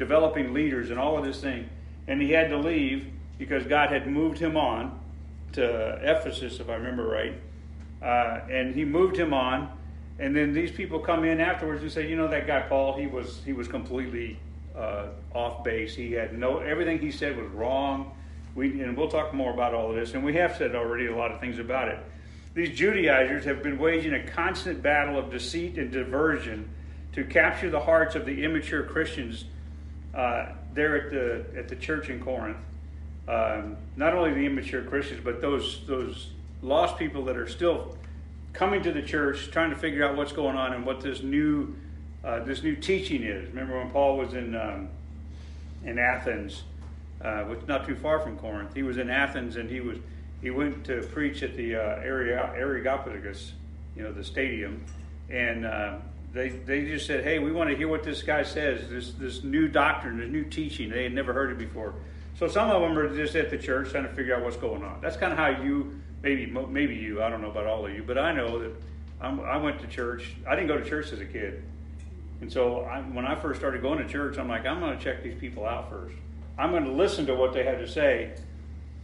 developing 0.01 0.53
leaders 0.53 0.89
and 0.89 0.99
all 0.99 1.17
of 1.17 1.23
this 1.23 1.39
thing. 1.39 1.69
And 2.07 2.21
he 2.21 2.31
had 2.31 2.49
to 2.49 2.57
leave 2.57 3.07
because 3.37 3.63
God 3.63 3.91
had 3.91 4.07
moved 4.07 4.37
him 4.37 4.57
on 4.57 4.99
to 5.53 5.99
Ephesus, 6.01 6.59
if 6.59 6.69
I 6.69 6.75
remember 6.75 7.07
right. 7.07 7.33
Uh, 8.01 8.41
and 8.51 8.75
he 8.75 8.83
moved 8.83 9.15
him 9.15 9.33
on 9.33 9.71
and 10.21 10.35
then 10.35 10.53
these 10.53 10.71
people 10.71 10.99
come 10.99 11.23
in 11.23 11.41
afterwards 11.41 11.81
and 11.81 11.91
say, 11.91 12.07
you 12.07 12.15
know, 12.15 12.27
that 12.27 12.45
guy 12.45 12.61
Paul, 12.61 12.95
he 12.95 13.07
was 13.07 13.41
he 13.43 13.53
was 13.53 13.67
completely 13.67 14.37
uh, 14.77 15.07
off 15.33 15.63
base. 15.63 15.95
He 15.95 16.11
had 16.11 16.37
no 16.37 16.59
everything 16.59 16.99
he 16.99 17.11
said 17.11 17.35
was 17.35 17.49
wrong. 17.51 18.15
We 18.53 18.81
and 18.83 18.95
we'll 18.95 19.09
talk 19.09 19.33
more 19.33 19.51
about 19.51 19.73
all 19.73 19.89
of 19.89 19.95
this, 19.95 20.13
and 20.13 20.23
we 20.23 20.35
have 20.35 20.55
said 20.55 20.75
already 20.75 21.07
a 21.07 21.15
lot 21.15 21.31
of 21.31 21.39
things 21.39 21.57
about 21.57 21.87
it. 21.87 21.97
These 22.53 22.77
Judaizers 22.77 23.45
have 23.45 23.63
been 23.63 23.79
waging 23.79 24.13
a 24.13 24.23
constant 24.23 24.83
battle 24.83 25.17
of 25.17 25.31
deceit 25.31 25.79
and 25.79 25.89
diversion 25.89 26.69
to 27.13 27.23
capture 27.23 27.71
the 27.71 27.79
hearts 27.79 28.13
of 28.13 28.25
the 28.27 28.43
immature 28.43 28.83
Christians 28.83 29.45
uh, 30.13 30.47
there 30.73 30.95
at 30.95 31.09
the 31.11 31.45
at 31.57 31.67
the 31.67 31.75
church 31.75 32.09
in 32.09 32.19
Corinth. 32.19 32.57
Um, 33.27 33.77
not 33.95 34.13
only 34.13 34.33
the 34.33 34.45
immature 34.45 34.83
Christians, 34.83 35.21
but 35.23 35.41
those 35.41 35.85
those 35.87 36.31
lost 36.61 36.97
people 36.97 37.25
that 37.25 37.37
are 37.37 37.47
still 37.47 37.97
coming 38.53 38.83
to 38.83 38.91
the 38.91 39.01
church, 39.01 39.49
trying 39.51 39.69
to 39.69 39.75
figure 39.75 40.03
out 40.05 40.15
what's 40.15 40.33
going 40.33 40.55
on 40.55 40.73
and 40.73 40.85
what 40.85 41.01
this 41.01 41.21
new 41.21 41.75
uh, 42.23 42.43
this 42.43 42.63
new 42.63 42.75
teaching 42.75 43.23
is. 43.23 43.47
Remember 43.49 43.77
when 43.77 43.89
Paul 43.89 44.17
was 44.17 44.33
in 44.33 44.55
um, 44.55 44.89
in 45.85 45.97
Athens, 45.97 46.63
uh, 47.21 47.43
which 47.43 47.59
not 47.67 47.85
too 47.85 47.95
far 47.95 48.19
from 48.19 48.37
Corinth. 48.37 48.73
He 48.73 48.83
was 48.83 48.97
in 48.97 49.09
Athens 49.09 49.55
and 49.55 49.69
he 49.69 49.79
was 49.79 49.97
he 50.41 50.49
went 50.49 50.83
to 50.85 51.01
preach 51.03 51.43
at 51.43 51.55
the 51.55 51.75
uh, 51.75 52.01
Areopagus, 52.01 53.53
you 53.95 54.03
know, 54.03 54.11
the 54.11 54.23
stadium, 54.23 54.83
and 55.29 55.65
uh, 55.65 55.97
they 56.33 56.49
they 56.49 56.85
just 56.85 57.05
said, 57.05 57.23
"Hey, 57.23 57.39
we 57.39 57.51
want 57.51 57.69
to 57.69 57.75
hear 57.75 57.87
what 57.87 58.03
this 58.03 58.23
guy 58.23 58.43
says. 58.43 58.89
This 58.89 59.11
this 59.13 59.43
new 59.43 59.67
doctrine, 59.67 60.17
this 60.17 60.29
new 60.29 60.45
teaching. 60.45 60.89
They 60.89 61.03
had 61.03 61.13
never 61.13 61.33
heard 61.33 61.51
it 61.51 61.57
before." 61.57 61.93
So 62.37 62.47
some 62.47 62.69
of 62.71 62.81
them 62.81 62.97
are 62.97 63.15
just 63.15 63.35
at 63.35 63.49
the 63.49 63.57
church 63.57 63.91
trying 63.91 64.07
to 64.07 64.13
figure 64.13 64.35
out 64.35 64.43
what's 64.43 64.57
going 64.57 64.83
on. 64.83 64.99
That's 65.01 65.17
kind 65.17 65.31
of 65.31 65.37
how 65.37 65.49
you 65.49 65.99
maybe 66.23 66.45
maybe 66.45 66.95
you. 66.95 67.21
I 67.21 67.29
don't 67.29 67.41
know 67.41 67.51
about 67.51 67.67
all 67.67 67.85
of 67.85 67.93
you, 67.93 68.03
but 68.03 68.17
I 68.17 68.31
know 68.31 68.59
that 68.59 68.71
I'm, 69.19 69.39
I 69.41 69.57
went 69.57 69.79
to 69.81 69.87
church. 69.87 70.35
I 70.47 70.55
didn't 70.55 70.67
go 70.67 70.77
to 70.77 70.87
church 70.87 71.11
as 71.11 71.19
a 71.19 71.25
kid, 71.25 71.63
and 72.39 72.51
so 72.51 72.81
I, 72.81 73.01
when 73.01 73.25
I 73.25 73.35
first 73.35 73.59
started 73.59 73.81
going 73.81 73.99
to 73.99 74.07
church, 74.07 74.37
I'm 74.37 74.47
like, 74.47 74.65
I'm 74.65 74.79
going 74.79 74.97
to 74.97 75.03
check 75.03 75.23
these 75.23 75.37
people 75.39 75.65
out 75.65 75.89
first. 75.89 76.15
I'm 76.57 76.71
going 76.71 76.85
to 76.85 76.91
listen 76.91 77.25
to 77.27 77.35
what 77.35 77.53
they 77.53 77.63
have 77.63 77.79
to 77.79 77.87
say. 77.87 78.35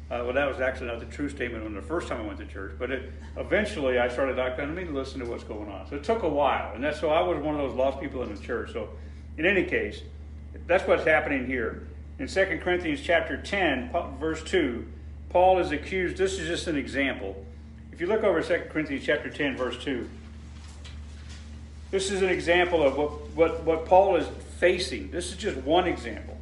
Uh, 0.10 0.22
well, 0.24 0.34
that 0.34 0.48
was 0.48 0.62
actually 0.62 0.88
not 0.88 1.02
the 1.02 1.06
true 1.06 1.28
statement 1.28 1.66
when 1.66 1.74
the 1.74 1.82
first 1.82 2.08
time 2.08 2.22
I 2.22 2.26
went 2.26 2.40
to 2.40 2.46
church, 2.46 2.74
but 2.80 2.92
it, 2.92 3.12
eventually 3.36 4.00
I 4.00 4.08
started 4.08 4.38
like, 4.38 4.58
I 4.58 4.66
need 4.66 4.86
to 4.86 4.94
listen 4.94 5.20
to 5.20 5.26
what's 5.26 5.44
going 5.44 5.70
on. 5.70 5.86
So 5.90 5.98
it 5.98 6.04
took 6.06 6.24
a 6.24 6.30
while, 6.30 6.74
and 6.74 6.82
that's 6.82 7.02
so 7.02 7.10
I 7.10 7.22
was 7.22 7.44
one 7.44 7.56
of 7.56 7.62
those 7.62 7.78
lost 7.78 8.00
people 8.00 8.24
in 8.24 8.34
the 8.34 8.42
church. 8.42 8.72
So, 8.72 8.88
in 9.38 9.46
any 9.46 9.64
case, 9.64 10.02
that's 10.66 10.88
what's 10.88 11.04
happening 11.04 11.46
here 11.46 11.88
in 12.20 12.28
2 12.28 12.60
Corinthians 12.64 13.02
chapter 13.02 13.36
10, 13.36 13.92
verse 14.18 14.42
2. 14.44 14.88
Paul 15.30 15.60
is 15.60 15.72
accused. 15.72 16.16
This 16.16 16.40
is 16.40 16.48
just 16.48 16.68
an 16.68 16.78
example. 16.78 17.46
If 17.92 18.00
you 18.00 18.08
look 18.08 18.24
over 18.24 18.42
2 18.42 18.70
Corinthians 18.70 19.06
chapter 19.06 19.30
10, 19.30 19.58
verse 19.58 19.78
2, 19.84 20.10
this 21.92 22.12
is 22.12 22.22
an 22.22 22.30
example 22.30 22.82
of 22.82 22.98
what, 22.98 23.12
what, 23.32 23.64
what 23.64 23.86
Paul 23.86 24.16
is 24.16 24.28
facing. 24.58 25.12
This 25.12 25.32
is 25.32 25.38
just 25.38 25.58
one 25.58 25.86
example. 25.86 26.37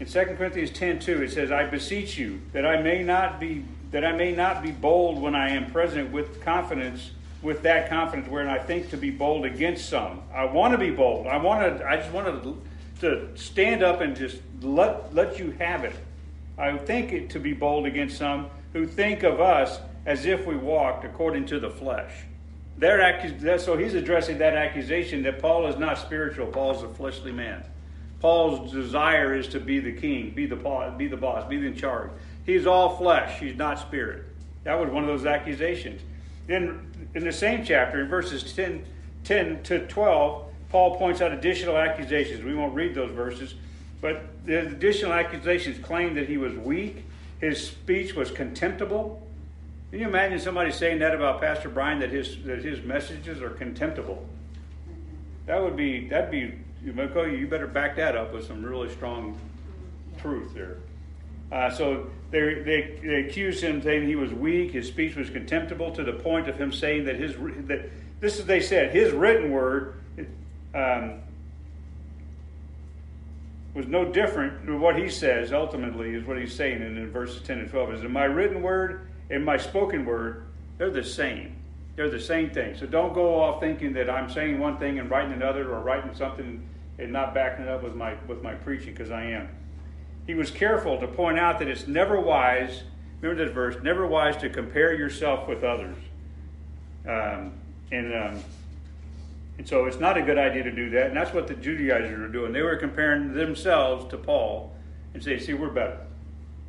In 0.00 0.06
2 0.06 0.36
Corinthians 0.36 0.70
10:2 0.70 1.22
it 1.22 1.32
says, 1.32 1.50
I 1.50 1.64
beseech 1.64 2.16
you 2.16 2.40
that 2.52 2.64
I 2.64 2.80
may 2.80 3.02
not 3.02 3.40
be 3.40 3.64
that 3.90 4.04
I 4.04 4.12
may 4.12 4.32
not 4.32 4.62
be 4.62 4.70
bold 4.70 5.20
when 5.20 5.34
I 5.34 5.48
am 5.50 5.72
present 5.72 6.12
with 6.12 6.42
confidence, 6.42 7.10
with 7.42 7.62
that 7.62 7.88
confidence 7.88 8.28
wherein 8.28 8.48
I 8.48 8.58
think 8.58 8.90
to 8.90 8.96
be 8.96 9.10
bold 9.10 9.44
against 9.46 9.88
some. 9.88 10.22
I 10.32 10.44
want 10.44 10.72
to 10.72 10.78
be 10.78 10.90
bold. 10.90 11.26
I 11.26 11.38
want 11.38 11.78
to 11.78 11.88
I 11.88 11.96
just 11.96 12.12
want 12.12 12.26
to, 12.26 12.62
to 13.00 13.36
stand 13.36 13.82
up 13.82 14.00
and 14.00 14.14
just 14.14 14.38
let 14.60 15.12
let 15.14 15.38
you 15.38 15.50
have 15.58 15.82
it. 15.82 15.96
I 16.56 16.76
think 16.76 17.12
it 17.12 17.30
to 17.30 17.40
be 17.40 17.52
bold 17.52 17.86
against 17.86 18.18
some 18.18 18.50
who 18.72 18.86
think 18.86 19.24
of 19.24 19.40
us 19.40 19.80
as 20.06 20.26
if 20.26 20.46
we 20.46 20.56
walked 20.56 21.04
according 21.04 21.46
to 21.46 21.58
the 21.58 21.70
flesh. 21.70 22.12
Their 22.76 23.58
so 23.58 23.76
he's 23.76 23.94
addressing 23.94 24.38
that 24.38 24.54
accusation 24.54 25.24
that 25.24 25.40
Paul 25.40 25.66
is 25.66 25.76
not 25.76 25.98
spiritual. 25.98 26.46
Paul 26.46 26.76
is 26.76 26.82
a 26.84 26.88
fleshly 26.88 27.32
man. 27.32 27.64
Paul's 28.20 28.72
desire 28.72 29.34
is 29.34 29.48
to 29.48 29.60
be 29.60 29.78
the 29.78 29.92
king, 29.92 30.30
be 30.30 30.46
the 30.46 30.56
be 30.96 31.06
the 31.06 31.16
boss, 31.16 31.48
be 31.48 31.56
in 31.56 31.76
charge. 31.76 32.10
He's 32.44 32.66
all 32.66 32.96
flesh. 32.96 33.38
He's 33.38 33.56
not 33.56 33.78
spirit. 33.78 34.24
That 34.64 34.80
was 34.80 34.90
one 34.90 35.04
of 35.04 35.08
those 35.08 35.26
accusations. 35.26 36.02
Then 36.46 36.90
in 37.14 37.24
the 37.24 37.32
same 37.32 37.64
chapter, 37.64 38.00
in 38.00 38.08
verses 38.08 38.52
10, 38.54 38.84
10 39.24 39.62
to 39.64 39.86
12, 39.86 40.44
Paul 40.70 40.96
points 40.96 41.20
out 41.20 41.32
additional 41.32 41.76
accusations. 41.76 42.44
We 42.44 42.54
won't 42.54 42.74
read 42.74 42.94
those 42.94 43.10
verses, 43.12 43.54
but 44.00 44.24
the 44.44 44.66
additional 44.66 45.12
accusations 45.12 45.78
claim 45.78 46.14
that 46.14 46.28
he 46.28 46.36
was 46.36 46.54
weak, 46.54 47.04
his 47.40 47.68
speech 47.68 48.14
was 48.14 48.30
contemptible. 48.30 49.22
Can 49.90 50.00
you 50.00 50.08
imagine 50.08 50.38
somebody 50.38 50.70
saying 50.70 50.98
that 50.98 51.14
about 51.14 51.40
Pastor 51.40 51.68
Brian 51.68 52.00
that 52.00 52.10
his 52.10 52.42
that 52.44 52.62
his 52.62 52.82
messages 52.82 53.40
are 53.40 53.50
contemptible? 53.50 54.26
That 55.46 55.62
would 55.62 55.76
be 55.76 56.08
that'd 56.08 56.30
be 56.30 56.58
You 56.84 57.46
better 57.46 57.66
back 57.66 57.96
that 57.96 58.16
up 58.16 58.32
with 58.32 58.46
some 58.46 58.64
really 58.64 58.90
strong 58.90 59.38
truth 60.18 60.54
there. 60.54 60.78
Uh, 61.50 61.70
so 61.70 62.10
they, 62.30 62.62
they, 62.62 63.00
they 63.02 63.14
accused 63.26 63.62
him 63.62 63.82
saying 63.82 64.06
he 64.06 64.16
was 64.16 64.32
weak, 64.32 64.72
his 64.72 64.86
speech 64.86 65.16
was 65.16 65.30
contemptible 65.30 65.92
to 65.92 66.04
the 66.04 66.12
point 66.12 66.48
of 66.48 66.56
him 66.56 66.72
saying 66.72 67.04
that 67.06 67.16
his 67.16 67.34
that 67.66 67.90
this 68.20 68.38
is 68.38 68.44
they 68.44 68.60
said 68.60 68.94
his 68.94 69.12
written 69.12 69.50
word 69.50 69.94
um, 70.74 71.20
was 73.74 73.86
no 73.86 74.04
different 74.04 74.66
than 74.66 74.80
what 74.80 74.98
he 74.98 75.08
says 75.08 75.52
ultimately 75.52 76.10
is 76.10 76.24
what 76.26 76.38
he's 76.38 76.54
saying 76.54 76.82
in, 76.82 76.98
in 76.98 77.10
verses 77.10 77.40
10 77.42 77.60
and 77.60 77.70
12 77.70 77.94
is 77.94 78.02
that 78.02 78.10
my 78.10 78.24
written 78.24 78.60
word 78.60 79.08
and 79.30 79.44
my 79.44 79.56
spoken 79.56 80.04
word? 80.04 80.44
They're 80.76 80.90
the 80.90 81.04
same 81.04 81.57
they're 81.98 82.08
the 82.08 82.20
same 82.20 82.48
thing 82.50 82.76
so 82.76 82.86
don't 82.86 83.12
go 83.12 83.40
off 83.40 83.60
thinking 83.60 83.92
that 83.92 84.08
i'm 84.08 84.30
saying 84.30 84.58
one 84.58 84.78
thing 84.78 85.00
and 85.00 85.10
writing 85.10 85.32
another 85.32 85.70
or 85.74 85.80
writing 85.80 86.14
something 86.14 86.66
and 86.98 87.12
not 87.12 87.34
backing 87.34 87.64
it 87.64 87.68
up 87.68 87.82
with 87.82 87.94
my 87.94 88.14
with 88.28 88.40
my 88.40 88.54
preaching 88.54 88.94
because 88.94 89.10
i 89.10 89.24
am 89.24 89.48
he 90.26 90.34
was 90.34 90.50
careful 90.50 90.98
to 91.00 91.08
point 91.08 91.38
out 91.38 91.58
that 91.58 91.66
it's 91.66 91.88
never 91.88 92.20
wise 92.20 92.84
remember 93.20 93.44
this 93.44 93.52
verse 93.52 93.76
never 93.82 94.06
wise 94.06 94.36
to 94.36 94.48
compare 94.48 94.94
yourself 94.94 95.48
with 95.48 95.64
others 95.64 95.96
um, 97.06 97.52
and 97.90 98.14
um, 98.14 98.44
and 99.58 99.68
so 99.68 99.86
it's 99.86 99.98
not 99.98 100.16
a 100.16 100.22
good 100.22 100.38
idea 100.38 100.62
to 100.62 100.70
do 100.70 100.88
that. 100.90 101.08
And 101.08 101.16
that's 101.16 101.34
what 101.34 101.48
the 101.48 101.54
Judaizers 101.54 102.16
were 102.16 102.28
doing. 102.28 102.52
They 102.52 102.62
were 102.62 102.76
comparing 102.76 103.34
themselves 103.34 104.08
to 104.10 104.16
Paul 104.16 104.72
and 105.14 105.22
say, 105.22 105.40
see, 105.40 105.52
we're 105.52 105.70
better. 105.70 105.98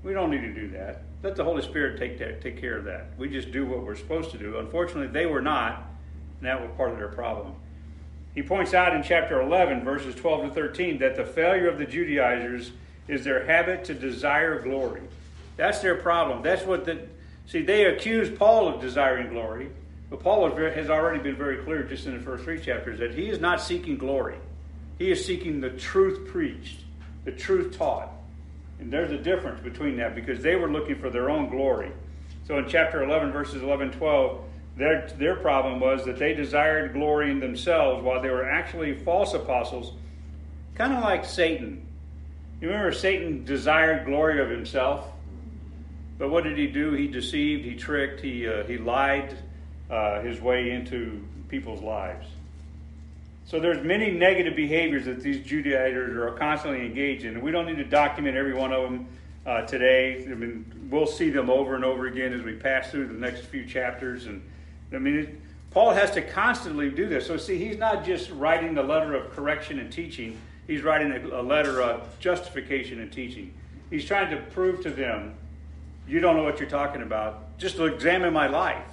We 0.04 0.14
don't 0.14 0.32
need 0.32 0.42
to 0.42 0.54
do 0.54 0.70
that. 0.70 1.04
Let 1.22 1.36
the 1.36 1.44
Holy 1.44 1.62
Spirit 1.62 2.00
take 2.00 2.18
that, 2.20 2.42
take 2.42 2.62
care 2.62 2.78
of 2.78 2.86
that. 2.86 3.08
We 3.18 3.28
just 3.30 3.52
do 3.52 3.66
what 3.66 3.84
we're 3.84 3.96
supposed 3.96 4.32
to 4.32 4.38
do. 4.38 4.58
Unfortunately, 4.58 5.08
they 5.08 5.26
were 5.26 5.42
not, 5.42 5.90
and 6.40 6.48
that 6.48 6.62
was 6.62 6.72
part 6.78 6.92
of 6.92 6.98
their 6.98 7.10
problem. 7.10 7.56
He 8.36 8.42
points 8.42 8.74
out 8.74 8.96
in 8.96 9.04
chapter 9.04 9.42
11, 9.42 9.84
verses 9.84 10.16
12 10.16 10.50
to 10.50 10.54
13, 10.54 11.00
that 11.00 11.18
the 11.18 11.26
failure 11.26 11.68
of 11.68 11.78
the 11.78 11.86
Judaizers 11.86 12.72
is 13.10 13.24
their 13.24 13.46
habit 13.46 13.84
to 13.86 13.94
desire 13.94 14.62
glory. 14.62 15.02
That's 15.58 15.80
their 15.80 15.96
problem. 15.96 16.42
That's 16.42 16.64
what 16.66 16.86
the 16.86 17.08
see. 17.48 17.64
They 17.64 17.86
accuse 17.86 18.30
Paul 18.30 18.70
of 18.70 18.80
desiring 18.80 19.30
glory, 19.30 19.70
but 20.10 20.22
Paul 20.22 20.50
has 20.56 20.90
already 20.90 21.20
been 21.20 21.36
very 21.36 21.58
clear 21.64 21.84
just 21.84 22.06
in 22.06 22.14
the 22.14 22.24
first 22.24 22.46
three 22.46 22.62
chapters 22.62 23.00
that 23.00 23.14
he 23.14 23.28
is 23.28 23.42
not 23.42 23.60
seeking 23.60 23.98
glory. 23.98 24.38
He 25.00 25.12
is 25.12 25.26
seeking 25.26 25.60
the 25.60 25.72
truth 25.72 26.30
preached, 26.30 26.80
the 27.26 27.32
truth 27.32 27.78
taught. 27.78 28.12
And 28.80 28.92
there's 28.92 29.12
a 29.12 29.18
difference 29.18 29.62
between 29.62 29.98
that 29.98 30.16
because 30.16 30.42
they 30.42 30.56
were 30.56 30.70
looking 30.70 31.00
for 31.00 31.10
their 31.10 31.30
own 31.30 31.50
glory. 31.50 31.92
So 32.48 32.58
in 32.58 32.68
chapter 32.68 33.04
11, 33.04 33.32
verses 33.32 33.62
11 33.62 33.92
12, 33.92 34.42
their, 34.78 35.08
their 35.18 35.36
problem 35.36 35.80
was 35.80 36.06
that 36.06 36.18
they 36.18 36.34
desired 36.34 36.94
glory 36.94 37.32
in 37.32 37.40
themselves 37.40 38.04
while 38.04 38.22
they 38.22 38.30
were 38.30 38.50
actually 38.50 38.96
false 38.96 39.34
apostles, 39.34 39.94
kind 40.76 40.94
of 40.94 41.04
like 41.04 41.26
Satan. 41.26 41.86
You 42.62 42.70
remember 42.70 42.94
Satan 42.94 43.44
desired 43.44 44.06
glory 44.06 44.42
of 44.42 44.50
himself? 44.50 45.06
But 46.18 46.30
what 46.30 46.44
did 46.44 46.58
he 46.58 46.68
do? 46.68 46.94
He 46.94 47.08
deceived, 47.08 47.66
he 47.66 47.76
tricked, 47.76 48.22
he, 48.22 48.48
uh, 48.48 48.64
he 48.64 48.78
lied 48.78 49.38
uh, 49.90 50.22
his 50.22 50.42
way 50.42 50.72
into 50.72 51.26
people's 51.48 51.82
lives. 51.82 52.28
So 53.50 53.60
there's 53.60 53.84
many 53.84 54.12
negative 54.12 54.56
behaviors 54.56 55.06
that 55.06 55.22
these 55.22 55.44
Judaizers 55.44 56.16
are 56.16 56.38
constantly 56.38 56.86
engaged 56.86 57.26
in. 57.26 57.42
We 57.42 57.50
don't 57.50 57.66
need 57.66 57.78
to 57.78 57.84
document 57.84 58.38
every 58.38 58.54
one 58.54 58.72
of 58.72 58.84
them 58.84 59.08
uh, 59.44 59.62
today. 59.64 60.24
I 60.30 60.36
mean, 60.36 60.88
we'll 60.92 61.08
see 61.08 61.32
them 61.32 61.50
over 61.50 61.74
and 61.74 61.84
over 61.84 62.06
again 62.06 62.32
as 62.32 62.44
we 62.44 62.54
pass 62.54 62.92
through 62.92 63.08
the 63.08 63.16
next 63.16 63.46
few 63.46 63.66
chapters. 63.66 64.28
And 64.28 64.44
I 64.94 65.00
mean, 65.00 65.18
it, 65.18 65.42
Paul 65.72 65.94
has 65.94 66.12
to 66.12 66.22
constantly 66.22 66.92
do 66.92 67.10
this. 67.10 67.26
So 67.26 67.38
see, 67.38 67.58
he's 67.58 67.80
not 67.80 68.06
just 68.06 68.30
writing 68.30 68.78
a 68.78 68.84
letter 68.84 69.16
of 69.16 69.32
correction 69.32 69.80
and 69.80 69.92
teaching. 69.92 70.38
He's 70.68 70.84
writing 70.84 71.12
a, 71.12 71.42
a 71.42 71.42
letter 71.42 71.82
of 71.82 72.20
justification 72.20 73.00
and 73.00 73.12
teaching. 73.12 73.52
He's 73.90 74.06
trying 74.06 74.30
to 74.30 74.38
prove 74.52 74.84
to 74.84 74.92
them, 74.92 75.34
you 76.08 76.20
don't 76.20 76.38
know 76.38 76.44
what 76.44 76.60
you're 76.60 76.70
talking 76.70 77.02
about. 77.02 77.58
Just 77.58 77.80
examine 77.80 78.32
my 78.32 78.46
life. 78.46 78.89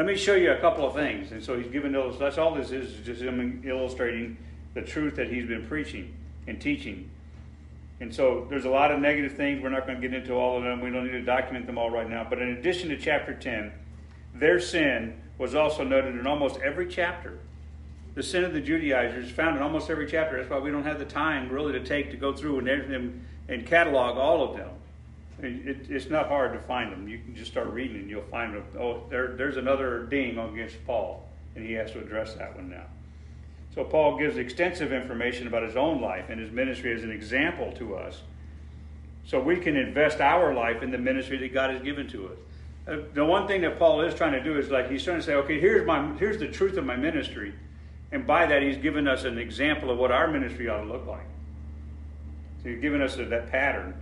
Let 0.00 0.06
me 0.06 0.16
show 0.16 0.34
you 0.34 0.52
a 0.52 0.56
couple 0.56 0.86
of 0.86 0.94
things. 0.94 1.30
And 1.30 1.44
so 1.44 1.58
he's 1.58 1.70
given 1.70 1.92
those. 1.92 2.18
that's 2.18 2.38
all 2.38 2.54
this 2.54 2.70
is, 2.70 2.94
is 2.94 3.04
just 3.04 3.20
him 3.20 3.62
illustrating 3.66 4.38
the 4.72 4.80
truth 4.80 5.14
that 5.16 5.28
he's 5.30 5.44
been 5.44 5.66
preaching 5.66 6.16
and 6.46 6.58
teaching. 6.58 7.10
And 8.00 8.14
so 8.14 8.46
there's 8.48 8.64
a 8.64 8.70
lot 8.70 8.92
of 8.92 8.98
negative 8.98 9.34
things. 9.34 9.62
We're 9.62 9.68
not 9.68 9.86
going 9.86 10.00
to 10.00 10.08
get 10.08 10.18
into 10.18 10.32
all 10.32 10.56
of 10.56 10.64
them. 10.64 10.80
We 10.80 10.88
don't 10.88 11.04
need 11.04 11.12
to 11.12 11.22
document 11.22 11.66
them 11.66 11.76
all 11.76 11.90
right 11.90 12.08
now. 12.08 12.26
But 12.26 12.40
in 12.40 12.48
addition 12.48 12.88
to 12.88 12.96
chapter 12.96 13.34
10, 13.34 13.72
their 14.36 14.58
sin 14.58 15.20
was 15.36 15.54
also 15.54 15.84
noted 15.84 16.18
in 16.18 16.26
almost 16.26 16.58
every 16.62 16.88
chapter. 16.88 17.38
The 18.14 18.22
sin 18.22 18.42
of 18.42 18.54
the 18.54 18.60
Judaizers 18.62 19.30
found 19.30 19.58
in 19.58 19.62
almost 19.62 19.90
every 19.90 20.06
chapter. 20.06 20.38
That's 20.38 20.48
why 20.48 20.60
we 20.60 20.70
don't 20.70 20.84
have 20.84 20.98
the 20.98 21.04
time 21.04 21.50
really 21.50 21.74
to 21.74 21.84
take 21.84 22.10
to 22.12 22.16
go 22.16 22.32
through 22.32 22.60
and, 22.60 22.68
and, 22.70 23.26
and 23.50 23.66
catalog 23.66 24.16
all 24.16 24.48
of 24.48 24.56
them. 24.56 24.70
It, 25.42 25.90
it's 25.90 26.10
not 26.10 26.28
hard 26.28 26.52
to 26.52 26.58
find 26.60 26.92
them. 26.92 27.08
You 27.08 27.18
can 27.18 27.34
just 27.34 27.50
start 27.50 27.68
reading 27.68 27.96
and 27.96 28.10
you'll 28.10 28.22
find 28.22 28.54
them. 28.54 28.64
Oh, 28.78 29.02
there, 29.08 29.34
there's 29.36 29.56
another 29.56 30.04
ding 30.04 30.38
against 30.38 30.84
Paul, 30.86 31.28
and 31.54 31.64
he 31.64 31.72
has 31.74 31.92
to 31.92 32.00
address 32.00 32.34
that 32.34 32.54
one 32.54 32.68
now. 32.68 32.84
So 33.74 33.84
Paul 33.84 34.18
gives 34.18 34.36
extensive 34.36 34.92
information 34.92 35.46
about 35.46 35.62
his 35.62 35.76
own 35.76 36.00
life 36.00 36.28
and 36.28 36.40
his 36.40 36.50
ministry 36.50 36.92
as 36.92 37.02
an 37.02 37.12
example 37.12 37.72
to 37.72 37.96
us, 37.96 38.20
so 39.24 39.40
we 39.40 39.56
can 39.56 39.76
invest 39.76 40.20
our 40.20 40.52
life 40.52 40.82
in 40.82 40.90
the 40.90 40.98
ministry 40.98 41.38
that 41.38 41.54
God 41.54 41.70
has 41.70 41.80
given 41.80 42.08
to 42.08 42.28
us. 42.28 42.38
Uh, 42.88 42.96
the 43.14 43.24
one 43.24 43.46
thing 43.46 43.60
that 43.60 43.78
Paul 43.78 44.00
is 44.00 44.14
trying 44.14 44.32
to 44.32 44.42
do 44.42 44.58
is 44.58 44.70
like 44.70 44.90
he's 44.90 45.04
trying 45.04 45.18
to 45.18 45.22
say, 45.22 45.34
okay, 45.34 45.60
here's 45.60 45.86
my 45.86 46.14
here's 46.16 46.38
the 46.38 46.48
truth 46.48 46.76
of 46.76 46.84
my 46.84 46.96
ministry, 46.96 47.54
and 48.10 48.26
by 48.26 48.46
that 48.46 48.62
he's 48.62 48.78
given 48.78 49.06
us 49.06 49.24
an 49.24 49.38
example 49.38 49.90
of 49.90 49.98
what 49.98 50.10
our 50.10 50.26
ministry 50.26 50.68
ought 50.68 50.80
to 50.80 50.86
look 50.86 51.06
like. 51.06 51.26
So 52.62 52.70
he's 52.70 52.80
given 52.80 53.00
us 53.00 53.16
that 53.16 53.50
pattern 53.50 53.94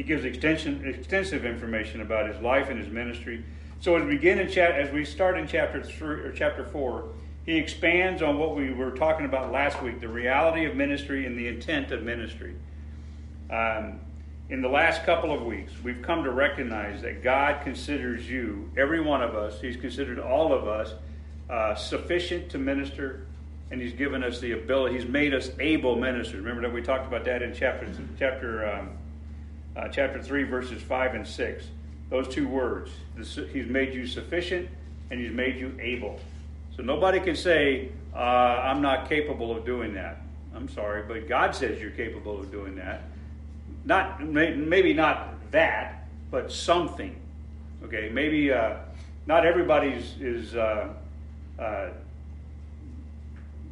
he 0.00 0.04
gives 0.04 0.24
extensive 0.24 1.44
information 1.44 2.00
about 2.00 2.26
his 2.26 2.40
life 2.40 2.70
and 2.70 2.80
his 2.80 2.90
ministry. 2.90 3.44
So 3.80 3.96
as 3.96 4.04
we 4.04 4.14
begin 4.14 4.38
in 4.38 4.50
cha- 4.50 4.62
as 4.62 4.90
we 4.90 5.04
start 5.04 5.36
in 5.36 5.46
chapter 5.46 5.82
three 5.82 6.22
or 6.22 6.32
chapter 6.32 6.64
four, 6.64 7.10
he 7.44 7.58
expands 7.58 8.22
on 8.22 8.38
what 8.38 8.56
we 8.56 8.72
were 8.72 8.92
talking 8.92 9.26
about 9.26 9.52
last 9.52 9.82
week: 9.82 10.00
the 10.00 10.08
reality 10.08 10.64
of 10.64 10.74
ministry 10.74 11.26
and 11.26 11.38
the 11.38 11.48
intent 11.48 11.92
of 11.92 12.02
ministry. 12.02 12.54
Um, 13.50 14.00
in 14.48 14.62
the 14.62 14.70
last 14.70 15.04
couple 15.04 15.34
of 15.34 15.42
weeks, 15.42 15.70
we've 15.84 16.00
come 16.00 16.24
to 16.24 16.30
recognize 16.30 17.02
that 17.02 17.22
God 17.22 17.62
considers 17.62 18.26
you, 18.26 18.70
every 18.78 19.02
one 19.02 19.20
of 19.20 19.34
us, 19.34 19.60
He's 19.60 19.76
considered 19.76 20.18
all 20.18 20.50
of 20.50 20.66
us, 20.66 20.94
uh, 21.50 21.74
sufficient 21.74 22.50
to 22.52 22.58
minister, 22.58 23.26
and 23.70 23.82
He's 23.82 23.92
given 23.92 24.24
us 24.24 24.40
the 24.40 24.52
ability. 24.52 24.96
He's 24.96 25.06
made 25.06 25.34
us 25.34 25.50
able 25.60 25.96
ministers. 25.96 26.36
Remember 26.36 26.62
that 26.62 26.72
we 26.72 26.80
talked 26.80 27.06
about 27.06 27.26
that 27.26 27.42
in 27.42 27.54
chapter 27.54 27.86
chapter 28.18 28.66
um, 28.66 28.96
uh, 29.76 29.88
chapter 29.88 30.22
three, 30.22 30.44
verses 30.44 30.82
five 30.82 31.14
and 31.14 31.26
six. 31.26 31.64
Those 32.08 32.28
two 32.28 32.48
words. 32.48 32.90
He's 33.52 33.66
made 33.66 33.94
you 33.94 34.06
sufficient, 34.06 34.68
and 35.10 35.20
He's 35.20 35.32
made 35.32 35.56
you 35.56 35.76
able. 35.80 36.18
So 36.76 36.82
nobody 36.82 37.20
can 37.20 37.36
say, 37.36 37.90
uh, 38.14 38.18
"I'm 38.18 38.82
not 38.82 39.08
capable 39.08 39.56
of 39.56 39.64
doing 39.64 39.94
that." 39.94 40.22
I'm 40.54 40.68
sorry, 40.68 41.04
but 41.06 41.28
God 41.28 41.54
says 41.54 41.80
you're 41.80 41.90
capable 41.90 42.40
of 42.40 42.50
doing 42.50 42.74
that 42.76 43.02
not 43.84 44.22
maybe 44.22 44.92
not 44.92 45.34
that, 45.50 46.06
but 46.30 46.52
something. 46.52 47.16
Okay, 47.84 48.10
maybe 48.12 48.52
uh, 48.52 48.76
not 49.26 49.46
everybody's 49.46 50.14
is 50.20 50.54
uh, 50.54 50.88
uh, 51.58 51.88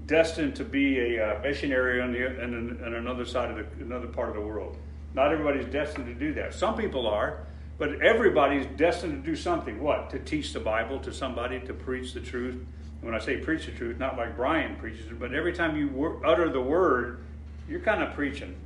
destined 0.07 0.57
to 0.57 0.65
be 0.65 1.17
a 1.17 1.25
uh, 1.37 1.43
missionary 1.43 2.01
on 2.01 2.13
the 2.13 2.27
on 2.43 2.95
another 2.95 3.25
side 3.25 3.51
of 3.51 3.57
the 3.57 3.85
another 3.85 4.07
part 4.07 4.29
of 4.29 4.35
the 4.35 4.41
world. 4.41 4.77
Not 5.15 5.33
everybody's 5.33 5.67
destined 5.67 6.07
to 6.07 6.15
do 6.15 6.35
that. 6.35 6.55
Some 6.55 6.77
people 6.77 7.07
are, 7.07 7.41
but 7.79 8.01
everybody's 8.03 8.67
destined 8.77 9.25
to 9.25 9.31
do 9.31 9.37
something. 9.37 9.81
What? 9.81 10.11
To 10.11 10.19
teach 10.19 10.53
the 10.53 10.61
Bible 10.61 10.99
to 11.01 11.13
somebody, 11.13 11.61
to 11.61 11.73
preach 11.73 12.13
the 12.13 12.21
truth. 12.21 12.57
when 13.01 13.15
I 13.15 13.21
say 13.21 13.37
preach 13.37 13.67
the 13.67 13.73
truth, 13.73 13.99
not 13.99 14.17
like 14.17 14.37
Brian 14.37 14.75
preaches 14.77 15.07
it, 15.07 15.21
but 15.21 15.33
every 15.33 15.53
time 15.53 15.77
you 15.77 16.21
utter 16.25 16.51
the 16.51 16.61
word, 16.61 17.21
you're 17.69 17.81
kind 17.81 18.03
of 18.03 18.13
preaching. 18.15 18.57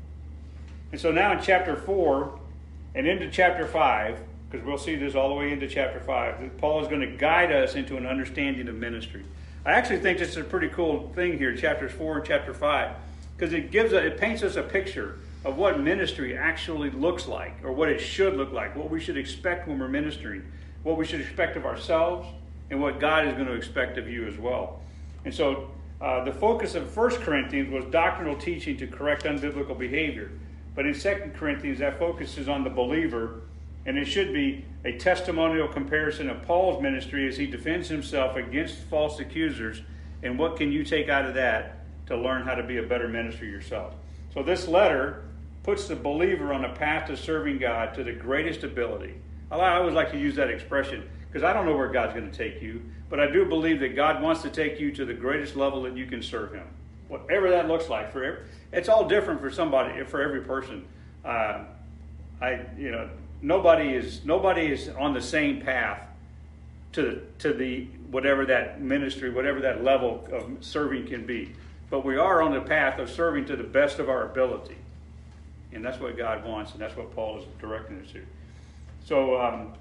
And 0.90 1.00
so 1.00 1.12
now 1.12 1.32
in 1.32 1.42
chapter 1.42 1.76
4 1.76 2.38
and 2.94 3.06
into 3.06 3.30
chapter 3.30 3.66
5, 3.66 4.18
because 4.50 4.66
we'll 4.66 4.78
see 4.78 4.96
this 4.96 5.14
all 5.14 5.28
the 5.28 5.34
way 5.34 5.52
into 5.52 5.66
chapter 5.68 6.00
5, 6.00 6.58
Paul 6.58 6.82
is 6.82 6.88
going 6.88 7.00
to 7.00 7.16
guide 7.16 7.52
us 7.52 7.74
into 7.74 7.96
an 7.96 8.06
understanding 8.06 8.68
of 8.68 8.74
ministry. 8.74 9.24
I 9.64 9.72
actually 9.72 10.00
think 10.00 10.18
this 10.18 10.30
is 10.30 10.36
a 10.38 10.44
pretty 10.44 10.68
cool 10.68 11.10
thing 11.14 11.38
here, 11.38 11.54
chapters 11.56 11.92
4 11.92 12.18
and 12.18 12.26
chapter 12.26 12.52
5, 12.52 12.96
because 13.36 13.54
it 13.54 13.70
gives 13.70 13.92
a, 13.92 13.98
it 13.98 14.18
paints 14.18 14.42
us 14.42 14.56
a 14.56 14.62
picture 14.62 15.18
of 15.44 15.56
what 15.56 15.80
ministry 15.80 16.36
actually 16.36 16.90
looks 16.90 17.26
like, 17.26 17.54
or 17.64 17.72
what 17.72 17.88
it 17.88 18.00
should 18.00 18.36
look 18.36 18.52
like, 18.52 18.76
what 18.76 18.90
we 18.90 19.00
should 19.00 19.16
expect 19.16 19.66
when 19.66 19.78
we're 19.78 19.88
ministering, 19.88 20.44
what 20.82 20.96
we 20.96 21.04
should 21.04 21.20
expect 21.20 21.56
of 21.56 21.66
ourselves, 21.66 22.28
and 22.70 22.80
what 22.80 23.00
God 23.00 23.26
is 23.26 23.34
going 23.34 23.46
to 23.46 23.54
expect 23.54 23.98
of 23.98 24.08
you 24.08 24.26
as 24.26 24.38
well. 24.38 24.80
And 25.24 25.34
so 25.34 25.70
uh, 26.00 26.24
the 26.24 26.32
focus 26.32 26.74
of 26.74 26.96
1 26.96 27.10
Corinthians 27.16 27.70
was 27.70 27.84
doctrinal 27.86 28.36
teaching 28.36 28.76
to 28.76 28.86
correct 28.86 29.24
unbiblical 29.24 29.78
behavior. 29.78 30.30
But 30.74 30.86
in 30.86 30.94
2 30.94 31.32
Corinthians, 31.34 31.80
that 31.80 31.98
focuses 31.98 32.48
on 32.48 32.64
the 32.64 32.70
believer, 32.70 33.42
and 33.84 33.98
it 33.98 34.06
should 34.06 34.32
be 34.32 34.64
a 34.84 34.96
testimonial 34.96 35.68
comparison 35.68 36.30
of 36.30 36.42
Paul's 36.42 36.82
ministry 36.82 37.28
as 37.28 37.36
he 37.36 37.46
defends 37.46 37.88
himself 37.88 38.36
against 38.36 38.78
false 38.84 39.20
accusers. 39.20 39.82
And 40.22 40.38
what 40.38 40.56
can 40.56 40.72
you 40.72 40.84
take 40.84 41.08
out 41.08 41.24
of 41.26 41.34
that 41.34 41.84
to 42.06 42.16
learn 42.16 42.42
how 42.42 42.54
to 42.54 42.62
be 42.62 42.78
a 42.78 42.82
better 42.82 43.08
minister 43.08 43.44
yourself? 43.44 43.94
So, 44.32 44.42
this 44.42 44.66
letter 44.66 45.24
puts 45.62 45.86
the 45.86 45.96
believer 45.96 46.52
on 46.52 46.64
a 46.64 46.72
path 46.74 47.06
to 47.06 47.16
serving 47.16 47.58
God 47.58 47.94
to 47.94 48.04
the 48.04 48.12
greatest 48.12 48.64
ability. 48.64 49.14
I 49.50 49.76
always 49.76 49.94
like 49.94 50.10
to 50.12 50.18
use 50.18 50.34
that 50.36 50.48
expression 50.48 51.08
because 51.28 51.42
I 51.42 51.52
don't 51.52 51.66
know 51.66 51.76
where 51.76 51.88
God's 51.88 52.14
going 52.14 52.30
to 52.30 52.36
take 52.36 52.62
you, 52.62 52.82
but 53.10 53.20
I 53.20 53.30
do 53.30 53.44
believe 53.44 53.80
that 53.80 53.94
God 53.94 54.22
wants 54.22 54.42
to 54.42 54.50
take 54.50 54.80
you 54.80 54.90
to 54.92 55.04
the 55.04 55.14
greatest 55.14 55.56
level 55.56 55.82
that 55.82 55.96
you 55.96 56.06
can 56.06 56.22
serve 56.22 56.54
Him. 56.54 56.66
Whatever 57.08 57.50
that 57.50 57.68
looks 57.68 57.88
like 57.88 58.12
for 58.12 58.24
every, 58.24 58.44
it's 58.72 58.88
all 58.88 59.06
different 59.06 59.40
for 59.40 59.50
somebody 59.50 60.02
for 60.04 60.22
every 60.22 60.40
person. 60.40 60.86
Uh, 61.24 61.64
i 62.40 62.60
you 62.76 62.90
know 62.90 63.08
nobody 63.40 63.90
is 63.90 64.24
nobody 64.24 64.66
is 64.66 64.88
on 64.98 65.14
the 65.14 65.22
same 65.22 65.60
path 65.60 66.00
to 66.92 67.02
the, 67.02 67.22
to 67.38 67.52
the 67.52 67.84
whatever 68.10 68.44
that 68.44 68.80
ministry 68.80 69.30
whatever 69.30 69.60
that 69.60 69.84
level 69.84 70.26
of 70.32 70.50
serving 70.60 71.06
can 71.06 71.24
be. 71.26 71.52
But 71.90 72.04
we 72.04 72.16
are 72.16 72.40
on 72.40 72.52
the 72.52 72.60
path 72.60 72.98
of 72.98 73.10
serving 73.10 73.44
to 73.46 73.56
the 73.56 73.62
best 73.62 73.98
of 73.98 74.08
our 74.08 74.24
ability 74.24 74.76
and 75.72 75.84
that's 75.84 76.00
what 76.00 76.16
god 76.16 76.44
wants 76.44 76.72
and 76.72 76.80
that's 76.80 76.96
what 76.96 77.14
paul 77.14 77.38
is 77.38 77.44
directing 77.60 78.00
us 78.00 78.10
to 78.12 78.22
so 79.04 79.40
um, 79.40 79.72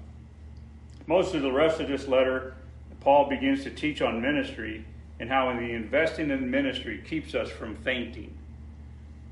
most 1.06 1.34
of 1.34 1.42
the 1.42 1.52
rest 1.52 1.80
of 1.80 1.88
this 1.88 2.08
letter 2.08 2.54
paul 3.00 3.28
begins 3.28 3.62
to 3.62 3.70
teach 3.70 4.02
on 4.02 4.20
ministry 4.20 4.84
and 5.22 5.30
how 5.30 5.50
in 5.50 5.56
the 5.58 5.72
investing 5.72 6.30
in 6.32 6.50
ministry 6.50 7.00
keeps 7.08 7.36
us 7.36 7.48
from 7.48 7.76
fainting. 7.76 8.36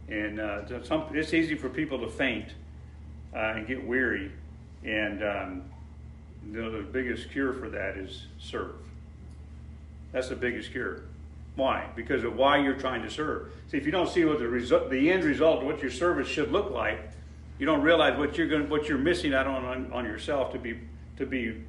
And 0.09 0.39
uh, 0.39 0.85
some, 0.85 1.07
it's 1.13 1.35
easy 1.35 1.57
for 1.57 1.69
people 1.69 1.99
to 1.99 2.09
faint 2.09 2.47
uh, 3.35 3.55
and 3.57 3.67
get 3.67 3.85
weary. 3.85 4.31
And 4.85 5.21
um, 5.25 5.63
know, 6.47 6.71
the 6.71 6.85
biggest 6.85 7.33
cure 7.33 7.53
for 7.53 7.69
that 7.71 7.97
is 7.97 8.27
serve. 8.39 8.77
That's 10.13 10.29
the 10.29 10.37
biggest 10.37 10.71
cure. 10.71 11.03
Why? 11.57 11.89
Because 11.97 12.25
of 12.25 12.37
why 12.37 12.59
you're 12.59 12.75
trying 12.75 13.03
to 13.03 13.11
serve. 13.11 13.53
See, 13.69 13.77
if 13.77 13.85
you 13.85 13.93
don't 13.93 14.09
see 14.09 14.25
what 14.25 14.39
the 14.39 14.49
result, 14.49 14.91
the 14.91 15.11
end 15.11 15.25
result, 15.25 15.65
what 15.65 15.83
your 15.83 15.91
service 15.91 16.29
should 16.29 16.53
look 16.53 16.71
like, 16.71 17.11
you 17.59 17.67
don't 17.67 17.83
realize 17.83 18.19
what 18.19 18.39
you're 18.39 18.49
going, 18.49 18.69
what 18.69 18.89
you're 18.89 18.99
missing 18.99 19.35
out 19.35 19.47
on, 19.47 19.65
on, 19.65 19.93
on 19.93 20.05
yourself 20.05 20.53
to 20.53 20.59
be 20.59 20.79
to 21.19 21.27
be 21.27 21.63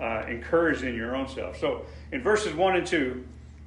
uh, 0.00 0.24
encouraged 0.26 0.82
in 0.82 0.94
your 0.94 1.14
own 1.14 1.28
self. 1.28 1.58
So, 1.58 1.84
in 2.10 2.22
verses 2.22 2.54
one 2.54 2.76
and 2.76 2.86
two, 2.86 3.24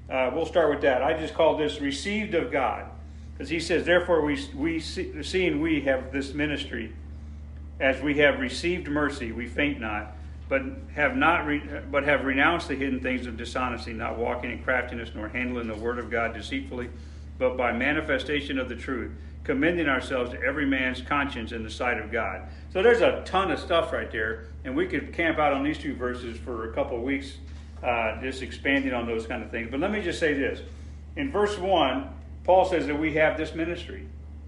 uh, 0.10 0.32
we'll 0.34 0.46
start 0.46 0.70
with 0.70 0.82
that. 0.82 1.02
I 1.02 1.14
just 1.14 1.34
call 1.34 1.58
this 1.58 1.80
received 1.80 2.34
of 2.34 2.52
God. 2.52 2.88
Because 3.34 3.50
he 3.50 3.60
says, 3.60 3.86
therefore, 3.86 4.22
we, 4.22 4.40
we 4.56 4.80
see, 4.80 5.24
seeing 5.24 5.60
we 5.60 5.82
have 5.82 6.12
this 6.12 6.34
ministry, 6.34 6.94
as 7.80 8.02
we 8.02 8.18
have 8.20 8.40
received 8.40 8.88
mercy, 8.88 9.32
we 9.32 9.48
faint 9.48 9.80
not, 9.80 10.13
but 10.50 10.62
have 10.94 11.16
not, 11.16 11.46
re, 11.46 11.62
but 11.90 12.04
have 12.04 12.26
renounced 12.26 12.68
the 12.68 12.76
hidden 12.76 13.00
things 13.00 13.26
of 13.26 13.38
dishonesty, 13.38 13.94
not 13.94 14.18
walking 14.18 14.52
in 14.52 14.62
craftiness, 14.64 15.12
nor 15.16 15.30
handling 15.30 15.68
the 15.68 15.76
word 15.76 16.00
of 16.00 16.12
God 16.12 16.34
deceitfully, 16.34 16.90
but 17.40 17.58
by 17.58 17.72
manifestation 17.72 18.60
of 18.60 18.70
the 18.70 18.76
truth, 18.76 19.12
commending 19.44 19.88
ourselves 19.88 20.32
to 20.32 20.42
every 20.42 20.66
man's 20.66 21.02
conscience 21.02 21.52
in 21.52 21.64
the 21.64 21.70
sight 21.70 22.00
of 22.00 22.12
God. 22.12 22.44
So 22.72 22.82
there's 22.82 23.02
a 23.02 23.24
ton 23.26 23.52
of 23.52 23.60
stuff 23.60 23.92
right 23.92 24.12
there, 24.12 24.46
and 24.64 24.76
we 24.76 24.88
could 24.88 25.14
camp 25.14 25.38
out 25.40 25.54
on 25.54 25.64
these 25.64 25.78
two 25.78 25.96
verses 25.96 26.38
for 26.38 26.70
a 26.70 26.74
couple 26.74 26.98
of 26.98 27.04
weeks 27.04 27.38
uh, 27.84 28.22
just 28.22 28.42
expanding 28.42 28.94
on 28.94 29.06
those 29.06 29.28
kind 29.28 29.44
of 29.44 29.52
things. 29.52 29.70
But 29.70 29.80
let 29.80 29.92
me 29.92 30.02
just 30.02 30.20
say 30.20 30.34
this: 30.34 30.62
in 31.16 31.32
verse 31.32 31.58
one, 31.58 32.10
Paul 32.44 32.66
says 32.66 32.88
that 32.88 32.98
we 32.98 33.14
have 33.14 33.38
this 33.38 33.54
ministry. 33.54 34.08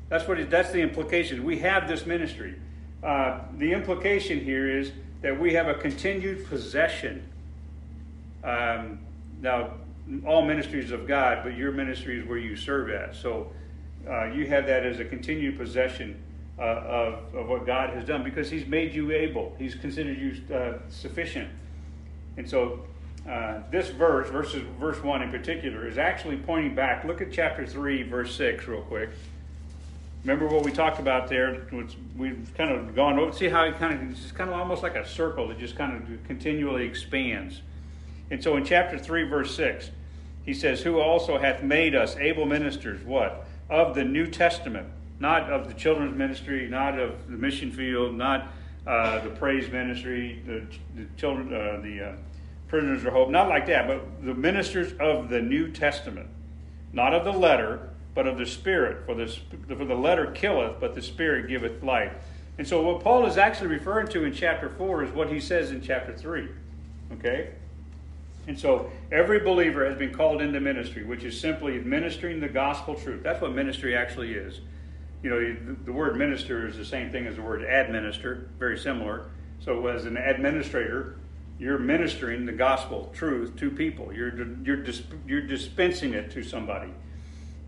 That's 0.09 0.27
what 0.27 0.39
it, 0.39 0.49
that's 0.49 0.71
the 0.71 0.81
implication. 0.81 1.43
We 1.43 1.59
have 1.59 1.87
this 1.87 2.05
ministry. 2.05 2.55
Uh, 3.03 3.41
the 3.57 3.73
implication 3.73 4.39
here 4.39 4.69
is 4.79 4.91
that 5.25 5.39
we 5.39 5.55
have 5.55 5.67
a 5.67 5.73
continued 5.73 6.47
possession. 6.47 7.27
Um, 8.43 8.99
now, 9.41 9.71
all 10.23 10.45
ministries 10.45 10.91
of 10.91 11.07
God, 11.07 11.39
but 11.43 11.57
your 11.57 11.71
ministry 11.71 12.19
is 12.19 12.27
where 12.27 12.37
you 12.37 12.55
serve 12.55 12.91
at. 12.91 13.15
So 13.15 13.51
uh, 14.07 14.25
you 14.25 14.45
have 14.45 14.67
that 14.67 14.85
as 14.85 14.99
a 14.99 15.03
continued 15.03 15.57
possession 15.57 16.21
uh, 16.59 16.61
of, 16.61 17.33
of 17.33 17.47
what 17.47 17.65
God 17.65 17.89
has 17.95 18.05
done 18.05 18.23
because 18.23 18.51
He's 18.51 18.67
made 18.67 18.93
you 18.93 19.11
able. 19.13 19.55
He's 19.57 19.73
considered 19.73 20.19
you 20.19 20.55
uh, 20.55 20.73
sufficient. 20.89 21.49
And 22.37 22.47
so 22.47 22.81
uh, 23.27 23.61
this 23.71 23.89
verse, 23.89 24.29
verses 24.29 24.61
verse 24.79 25.01
one 25.01 25.23
in 25.23 25.31
particular, 25.31 25.87
is 25.87 25.97
actually 25.97 26.37
pointing 26.37 26.75
back. 26.75 27.03
Look 27.03 27.19
at 27.19 27.31
chapter 27.31 27.65
three, 27.65 28.03
verse 28.03 28.35
six, 28.35 28.67
real 28.67 28.81
quick. 28.81 29.09
Remember 30.25 30.47
what 30.47 30.65
we 30.65 30.71
talked 30.71 30.97
about 30.99 31.27
there? 31.27 31.67
We've 32.17 32.51
kind 32.57 32.71
of 32.71 32.95
gone 32.95 33.19
over. 33.19 33.31
See 33.31 33.47
how 33.47 33.63
it 33.65 33.77
kind 33.77 33.93
of 33.93 34.11
it's 34.11 34.31
kind 34.31 34.49
of 34.49 34.59
almost 34.59 34.81
like 34.81 34.95
a 34.95 35.07
circle 35.07 35.49
that 35.49 35.59
just 35.59 35.75
kind 35.75 35.95
of 35.95 36.23
continually 36.25 36.83
expands. 36.83 37.61
And 38.31 38.43
so 38.43 38.57
in 38.57 38.65
chapter 38.65 38.97
three, 38.97 39.21
verse 39.29 39.55
six, 39.55 39.91
he 40.43 40.55
says, 40.55 40.81
"Who 40.81 40.99
also 40.99 41.37
hath 41.37 41.61
made 41.61 41.93
us 41.93 42.15
able 42.15 42.47
ministers, 42.47 43.05
what 43.05 43.45
of 43.69 43.93
the 43.93 44.03
New 44.03 44.25
Testament, 44.25 44.87
not 45.19 45.51
of 45.51 45.67
the 45.67 45.75
children's 45.75 46.17
ministry, 46.17 46.67
not 46.67 46.97
of 46.97 47.29
the 47.29 47.37
mission 47.37 47.71
field, 47.71 48.15
not 48.15 48.47
uh, 48.87 49.19
the 49.19 49.29
praise 49.29 49.69
ministry, 49.69 50.41
the, 50.47 50.65
the 50.95 51.07
children, 51.17 51.53
uh, 51.53 51.79
the 51.83 52.01
uh, 52.01 52.15
prisoners 52.67 53.05
of 53.05 53.13
hope. 53.13 53.29
Not 53.29 53.47
like 53.47 53.67
that, 53.67 53.87
but 53.87 54.25
the 54.25 54.33
ministers 54.33 54.91
of 54.99 55.29
the 55.29 55.39
New 55.39 55.71
Testament. 55.71 56.29
Not 56.93 57.13
of 57.13 57.25
the 57.25 57.31
letter, 57.31 57.91
but 58.15 58.25
of 58.25 58.37
the 58.37 58.45
Spirit. 58.45 59.05
For 59.05 59.13
the, 59.13 59.27
for 59.67 59.85
the 59.85 59.95
letter 59.95 60.31
killeth, 60.31 60.79
but 60.79 60.95
the 60.95 61.01
Spirit 61.01 61.47
giveth 61.47 61.83
life. 61.83 62.13
And 62.57 62.67
so, 62.67 62.81
what 62.81 63.03
Paul 63.03 63.25
is 63.27 63.37
actually 63.37 63.67
referring 63.67 64.07
to 64.07 64.23
in 64.23 64.33
chapter 64.33 64.69
4 64.69 65.03
is 65.03 65.11
what 65.11 65.31
he 65.31 65.39
says 65.39 65.71
in 65.71 65.81
chapter 65.81 66.15
3. 66.15 66.47
Okay? 67.13 67.51
And 68.47 68.57
so, 68.57 68.89
every 69.11 69.39
believer 69.39 69.85
has 69.85 69.97
been 69.97 70.13
called 70.13 70.41
into 70.41 70.59
ministry, 70.59 71.03
which 71.03 71.23
is 71.23 71.39
simply 71.39 71.75
administering 71.75 72.39
the 72.39 72.47
gospel 72.47 72.95
truth. 72.95 73.21
That's 73.21 73.41
what 73.41 73.53
ministry 73.53 73.95
actually 73.95 74.33
is. 74.33 74.61
You 75.21 75.29
know, 75.29 75.75
the 75.83 75.91
word 75.91 76.17
minister 76.17 76.67
is 76.67 76.77
the 76.77 76.85
same 76.85 77.11
thing 77.11 77.27
as 77.27 77.35
the 77.35 77.41
word 77.41 77.63
administer, 77.63 78.47
very 78.57 78.77
similar. 78.77 79.25
So, 79.59 79.87
as 79.87 80.05
an 80.05 80.15
administrator, 80.15 81.17
you're 81.59 81.79
ministering 81.79 82.45
the 82.45 82.51
gospel 82.51 83.11
truth 83.13 83.55
to 83.57 83.71
people. 83.71 84.13
You're 84.13 84.35
you're 84.63 84.83
you're 85.25 85.41
dispensing 85.41 86.13
it 86.13 86.31
to 86.31 86.43
somebody, 86.43 86.91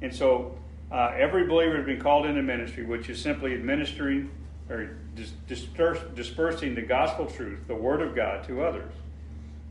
and 0.02 0.14
so 0.14 0.58
uh, 0.92 1.14
every 1.16 1.46
believer 1.46 1.78
has 1.78 1.86
been 1.86 2.00
called 2.00 2.26
into 2.26 2.42
ministry, 2.42 2.86
which 2.86 3.10
is 3.10 3.22
simply 3.22 3.54
administering 3.54 4.30
or 4.70 4.98
dis- 5.16 5.68
dispersing 6.16 6.76
the 6.76 6.82
gospel 6.82 7.26
truth, 7.26 7.60
the 7.68 7.76
word 7.76 8.02
of 8.02 8.16
God, 8.16 8.46
to 8.48 8.64
others. 8.64 8.92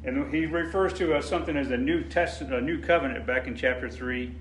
And 0.05 0.33
he 0.33 0.47
refers 0.47 0.93
to 0.95 1.15
uh, 1.15 1.23
something 1.23 1.57
as 1.57 1.71
a 1.71 1.77
new 1.77 2.03
testament, 2.03 2.55
a 2.55 2.61
new 2.61 2.81
covenant 2.81 3.27
back 3.27 3.47
in 3.47 3.57
chapter 3.57 3.91
3. 3.91 4.33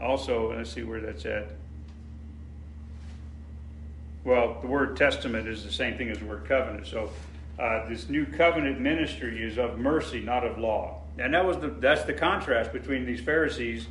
Also, 0.00 0.54
let's 0.56 0.72
see 0.72 0.82
where 0.82 1.00
that's 1.00 1.24
at. 1.26 1.48
Well, 4.24 4.58
the 4.60 4.66
word 4.66 4.96
testament 4.96 5.48
is 5.48 5.64
the 5.64 5.72
same 5.72 5.96
thing 5.96 6.10
as 6.10 6.18
the 6.18 6.24
word 6.26 6.44
covenant. 6.46 6.86
So, 6.86 7.10
uh, 7.58 7.88
this 7.88 8.08
new 8.08 8.26
covenant 8.26 8.80
ministry 8.80 9.42
is 9.42 9.58
of 9.58 9.78
mercy, 9.78 10.20
not 10.20 10.44
of 10.44 10.58
law. 10.58 11.02
And 11.18 11.34
that 11.34 11.44
was 11.44 11.58
the 11.58 11.68
that's 11.68 12.04
the 12.04 12.14
contrast 12.14 12.72
between 12.72 13.04
these 13.04 13.20
Pharisees 13.20 13.86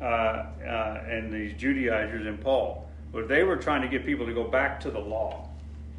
uh, 0.00 0.04
uh, 0.04 1.04
and 1.08 1.32
these 1.32 1.52
Judaizers 1.54 2.26
and 2.26 2.40
Paul. 2.40 2.88
But 3.12 3.28
they 3.28 3.42
were 3.42 3.56
trying 3.56 3.82
to 3.82 3.88
get 3.88 4.04
people 4.04 4.26
to 4.26 4.34
go 4.34 4.44
back 4.44 4.80
to 4.80 4.90
the 4.90 4.98
law, 4.98 5.48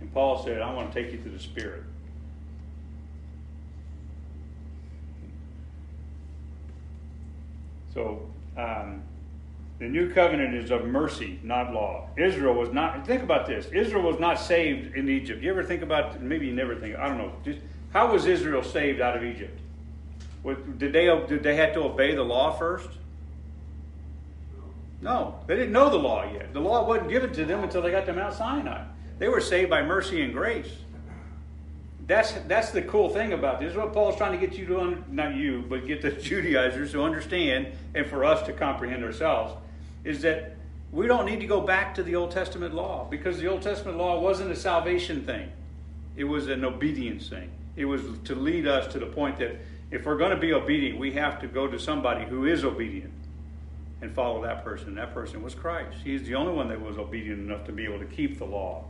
and 0.01 0.13
Paul 0.13 0.43
said, 0.43 0.61
"I 0.61 0.73
want 0.73 0.93
to 0.93 1.01
take 1.01 1.11
you 1.11 1.19
to 1.19 1.29
the 1.29 1.39
Spirit." 1.39 1.83
So, 7.93 8.29
um, 8.55 9.01
the 9.79 9.85
new 9.85 10.11
covenant 10.11 10.53
is 10.53 10.69
of 10.69 10.85
mercy, 10.85 11.39
not 11.43 11.73
law. 11.73 12.09
Israel 12.17 12.53
was 12.53 12.71
not, 12.71 13.05
think 13.05 13.23
about 13.23 13.47
this 13.47 13.67
Israel 13.67 14.03
was 14.03 14.19
not 14.19 14.39
saved 14.39 14.95
in 14.95 15.09
Egypt. 15.09 15.41
You 15.41 15.51
ever 15.51 15.63
think 15.63 15.81
about, 15.81 16.21
maybe 16.21 16.47
you 16.47 16.53
never 16.53 16.75
think, 16.75 16.95
I 16.95 17.07
don't 17.07 17.17
know, 17.17 17.31
just, 17.43 17.59
how 17.93 18.11
was 18.11 18.25
Israel 18.25 18.63
saved 18.63 19.01
out 19.01 19.15
of 19.15 19.23
Egypt? 19.23 19.59
Did, 20.77 20.93
they, 20.93 21.05
did 21.27 21.43
they 21.43 21.55
have 21.55 21.73
to 21.73 21.81
obey 21.81 22.15
the 22.15 22.23
law 22.23 22.51
first? 22.51 22.89
No, 25.01 25.39
they 25.45 25.55
didn't 25.55 25.71
know 25.71 25.89
the 25.89 25.97
law 25.97 26.23
yet. 26.31 26.53
The 26.53 26.59
law 26.59 26.87
wasn't 26.87 27.09
given 27.09 27.31
to 27.33 27.45
them 27.45 27.63
until 27.63 27.81
they 27.81 27.91
got 27.91 28.05
to 28.07 28.13
Mount 28.13 28.33
Sinai. 28.33 28.83
They 29.19 29.27
were 29.27 29.41
saved 29.41 29.69
by 29.69 29.83
mercy 29.83 30.21
and 30.21 30.33
grace. 30.33 30.71
That's 32.07 32.31
that's 32.47 32.71
the 32.71 32.81
cool 32.81 33.09
thing 33.09 33.33
about 33.33 33.59
this. 33.59 33.75
What 33.75 33.93
Paul's 33.93 34.15
trying 34.15 34.39
to 34.39 34.45
get 34.45 34.57
you 34.57 34.65
to 34.67 35.03
not 35.09 35.35
you, 35.35 35.65
but 35.67 35.85
get 35.85 36.01
the 36.01 36.11
Judaizers 36.21 36.93
to 36.93 37.03
understand, 37.03 37.67
and 37.93 38.05
for 38.07 38.23
us 38.23 38.45
to 38.47 38.53
comprehend 38.53 39.03
ourselves, 39.03 39.53
is 40.03 40.21
that 40.21 40.55
we 40.91 41.05
don't 41.05 41.25
need 41.25 41.41
to 41.41 41.47
go 41.47 41.59
back 41.59 41.93
to 41.95 42.03
the 42.03 42.15
Old 42.15 42.31
Testament 42.31 42.73
law 42.73 43.05
because 43.09 43.39
the 43.39 43.47
Old 43.47 43.61
Testament 43.61 43.97
law 43.97 44.19
wasn't 44.21 44.51
a 44.51 44.55
salvation 44.55 45.25
thing; 45.25 45.51
it 46.15 46.23
was 46.23 46.47
an 46.47 46.63
obedience 46.63 47.27
thing. 47.27 47.51
It 47.75 47.85
was 47.85 48.01
to 48.23 48.35
lead 48.35 48.67
us 48.67 48.91
to 48.93 48.99
the 48.99 49.05
point 49.05 49.37
that 49.39 49.57
if 49.91 50.05
we're 50.05 50.17
going 50.17 50.31
to 50.31 50.37
be 50.37 50.53
obedient, 50.53 50.97
we 50.97 51.11
have 51.11 51.41
to 51.41 51.47
go 51.47 51.67
to 51.67 51.77
somebody 51.77 52.25
who 52.25 52.45
is 52.45 52.63
obedient 52.63 53.13
and 54.01 54.13
follow 54.13 54.41
that 54.43 54.63
person. 54.63 54.95
That 54.95 55.13
person 55.13 55.41
was 55.41 55.55
Christ. 55.55 55.97
He's 56.03 56.23
the 56.23 56.35
only 56.35 56.53
one 56.53 56.67
that 56.69 56.81
was 56.81 56.97
obedient 56.97 57.39
enough 57.39 57.65
to 57.65 57.71
be 57.71 57.85
able 57.85 57.99
to 57.99 58.05
keep 58.05 58.37
the 58.37 58.45
law. 58.45 58.85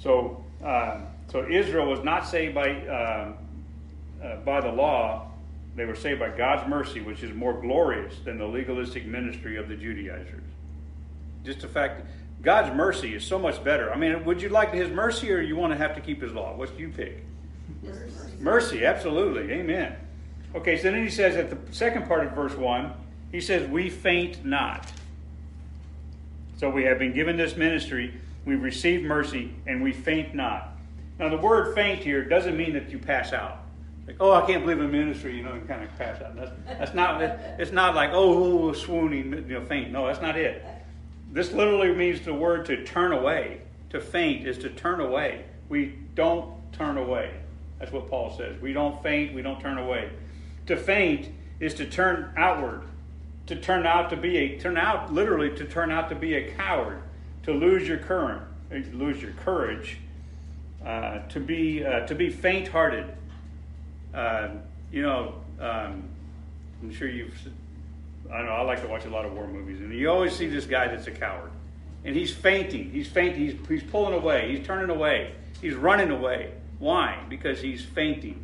So, 0.00 0.44
uh, 0.64 1.00
so 1.30 1.48
Israel 1.48 1.86
was 1.86 2.04
not 2.04 2.28
saved 2.28 2.54
by 2.54 2.70
uh, 2.70 3.32
uh, 4.22 4.36
by 4.44 4.60
the 4.60 4.70
law; 4.70 5.30
they 5.74 5.84
were 5.84 5.96
saved 5.96 6.20
by 6.20 6.30
God's 6.30 6.68
mercy, 6.68 7.00
which 7.00 7.22
is 7.22 7.34
more 7.34 7.60
glorious 7.60 8.14
than 8.24 8.38
the 8.38 8.46
legalistic 8.46 9.06
ministry 9.06 9.56
of 9.56 9.68
the 9.68 9.76
Judaizers. 9.76 10.44
Just 11.44 11.60
the 11.60 11.68
fact 11.68 11.98
that 11.98 12.06
God's 12.42 12.74
mercy 12.76 13.14
is 13.14 13.24
so 13.24 13.38
much 13.38 13.62
better. 13.64 13.92
I 13.92 13.96
mean, 13.96 14.24
would 14.24 14.40
you 14.42 14.48
like 14.48 14.72
His 14.72 14.90
mercy, 14.90 15.32
or 15.32 15.40
you 15.40 15.56
want 15.56 15.72
to 15.72 15.76
have 15.76 15.94
to 15.94 16.00
keep 16.00 16.22
His 16.22 16.32
law? 16.32 16.54
What 16.56 16.76
do 16.76 16.82
you 16.82 16.90
pick? 16.90 17.24
Mercy. 17.82 18.36
Mercy, 18.38 18.84
absolutely, 18.84 19.52
Amen. 19.52 19.96
Okay, 20.54 20.78
so 20.78 20.90
then 20.90 21.02
he 21.02 21.10
says 21.10 21.36
at 21.36 21.50
the 21.50 21.58
second 21.74 22.06
part 22.06 22.26
of 22.26 22.32
verse 22.32 22.54
one, 22.54 22.92
he 23.36 23.42
says, 23.42 23.68
"We 23.68 23.90
faint 23.90 24.46
not." 24.46 24.90
So 26.56 26.70
we 26.70 26.84
have 26.84 26.98
been 26.98 27.12
given 27.12 27.36
this 27.36 27.54
ministry 27.54 28.14
we've 28.46 28.62
received 28.62 29.04
mercy, 29.04 29.52
and 29.66 29.82
we 29.82 29.92
faint 29.92 30.34
not. 30.34 30.78
Now, 31.18 31.28
the 31.28 31.36
word 31.36 31.74
faint 31.74 32.02
here 32.02 32.24
doesn't 32.24 32.56
mean 32.56 32.72
that 32.72 32.88
you 32.90 32.98
pass 32.98 33.34
out. 33.34 33.58
Like, 34.06 34.16
oh, 34.20 34.32
I 34.32 34.46
can't 34.46 34.62
believe 34.62 34.80
in 34.80 34.90
ministry, 34.90 35.36
you 35.36 35.42
know, 35.42 35.52
and 35.52 35.68
kind 35.68 35.82
of 35.82 35.94
pass 35.98 36.22
out. 36.22 36.34
That's, 36.34 36.50
that's 36.66 36.94
not, 36.94 37.20
it's 37.20 37.72
not 37.72 37.94
like, 37.94 38.10
oh, 38.14 38.72
swooning, 38.72 39.32
you 39.32 39.58
know, 39.58 39.64
faint. 39.66 39.90
No, 39.90 40.06
that's 40.06 40.22
not 40.22 40.38
it. 40.38 40.64
This 41.30 41.52
literally 41.52 41.92
means 41.92 42.22
the 42.22 42.32
word 42.32 42.64
to 42.66 42.84
turn 42.84 43.12
away. 43.12 43.60
To 43.90 44.00
faint 44.00 44.46
is 44.46 44.56
to 44.58 44.70
turn 44.70 45.00
away. 45.00 45.44
We 45.68 45.98
don't 46.14 46.54
turn 46.72 46.96
away. 46.96 47.34
That's 47.78 47.92
what 47.92 48.08
Paul 48.08 48.34
says. 48.34 48.58
We 48.62 48.72
don't 48.72 49.02
faint, 49.02 49.34
we 49.34 49.42
don't 49.42 49.60
turn 49.60 49.76
away. 49.76 50.10
To 50.66 50.76
faint 50.76 51.28
is 51.60 51.74
to 51.74 51.86
turn 51.86 52.32
outward, 52.36 52.82
to 53.46 53.56
turn 53.56 53.86
out 53.86 54.10
to 54.10 54.16
be 54.16 54.36
a, 54.36 54.58
turn 54.58 54.76
out, 54.76 55.12
literally, 55.12 55.56
to 55.56 55.64
turn 55.64 55.90
out 55.90 56.08
to 56.08 56.14
be 56.14 56.34
a 56.34 56.52
coward 56.52 57.02
to 57.44 57.52
lose 57.52 57.86
your 57.86 57.98
current, 57.98 58.42
lose 58.92 59.22
your 59.22 59.32
courage, 59.44 59.98
uh, 60.84 61.20
to 61.28 61.40
be 61.40 61.84
uh, 61.84 62.00
to 62.06 62.14
be 62.14 62.28
faint-hearted. 62.28 63.06
Uh, 64.12 64.48
you 64.92 65.02
know, 65.02 65.34
um, 65.60 66.02
I'm 66.82 66.92
sure 66.92 67.08
you've. 67.08 67.34
I 68.32 68.42
know 68.42 68.50
I 68.50 68.62
like 68.62 68.82
to 68.82 68.88
watch 68.88 69.04
a 69.04 69.10
lot 69.10 69.24
of 69.24 69.32
war 69.32 69.46
movies, 69.46 69.80
and 69.80 69.92
you 69.92 70.10
always 70.10 70.34
see 70.34 70.48
this 70.48 70.66
guy 70.66 70.88
that's 70.88 71.06
a 71.06 71.12
coward, 71.12 71.52
and 72.04 72.16
he's 72.16 72.34
fainting. 72.34 72.90
He's 72.90 73.08
fainting. 73.08 73.40
He's, 73.40 73.68
he's 73.68 73.82
pulling 73.84 74.14
away. 74.14 74.56
He's 74.56 74.66
turning 74.66 74.90
away. 74.90 75.32
He's 75.60 75.74
running 75.74 76.10
away. 76.10 76.52
Why? 76.80 77.22
Because 77.28 77.60
he's 77.60 77.84
fainting. 77.84 78.42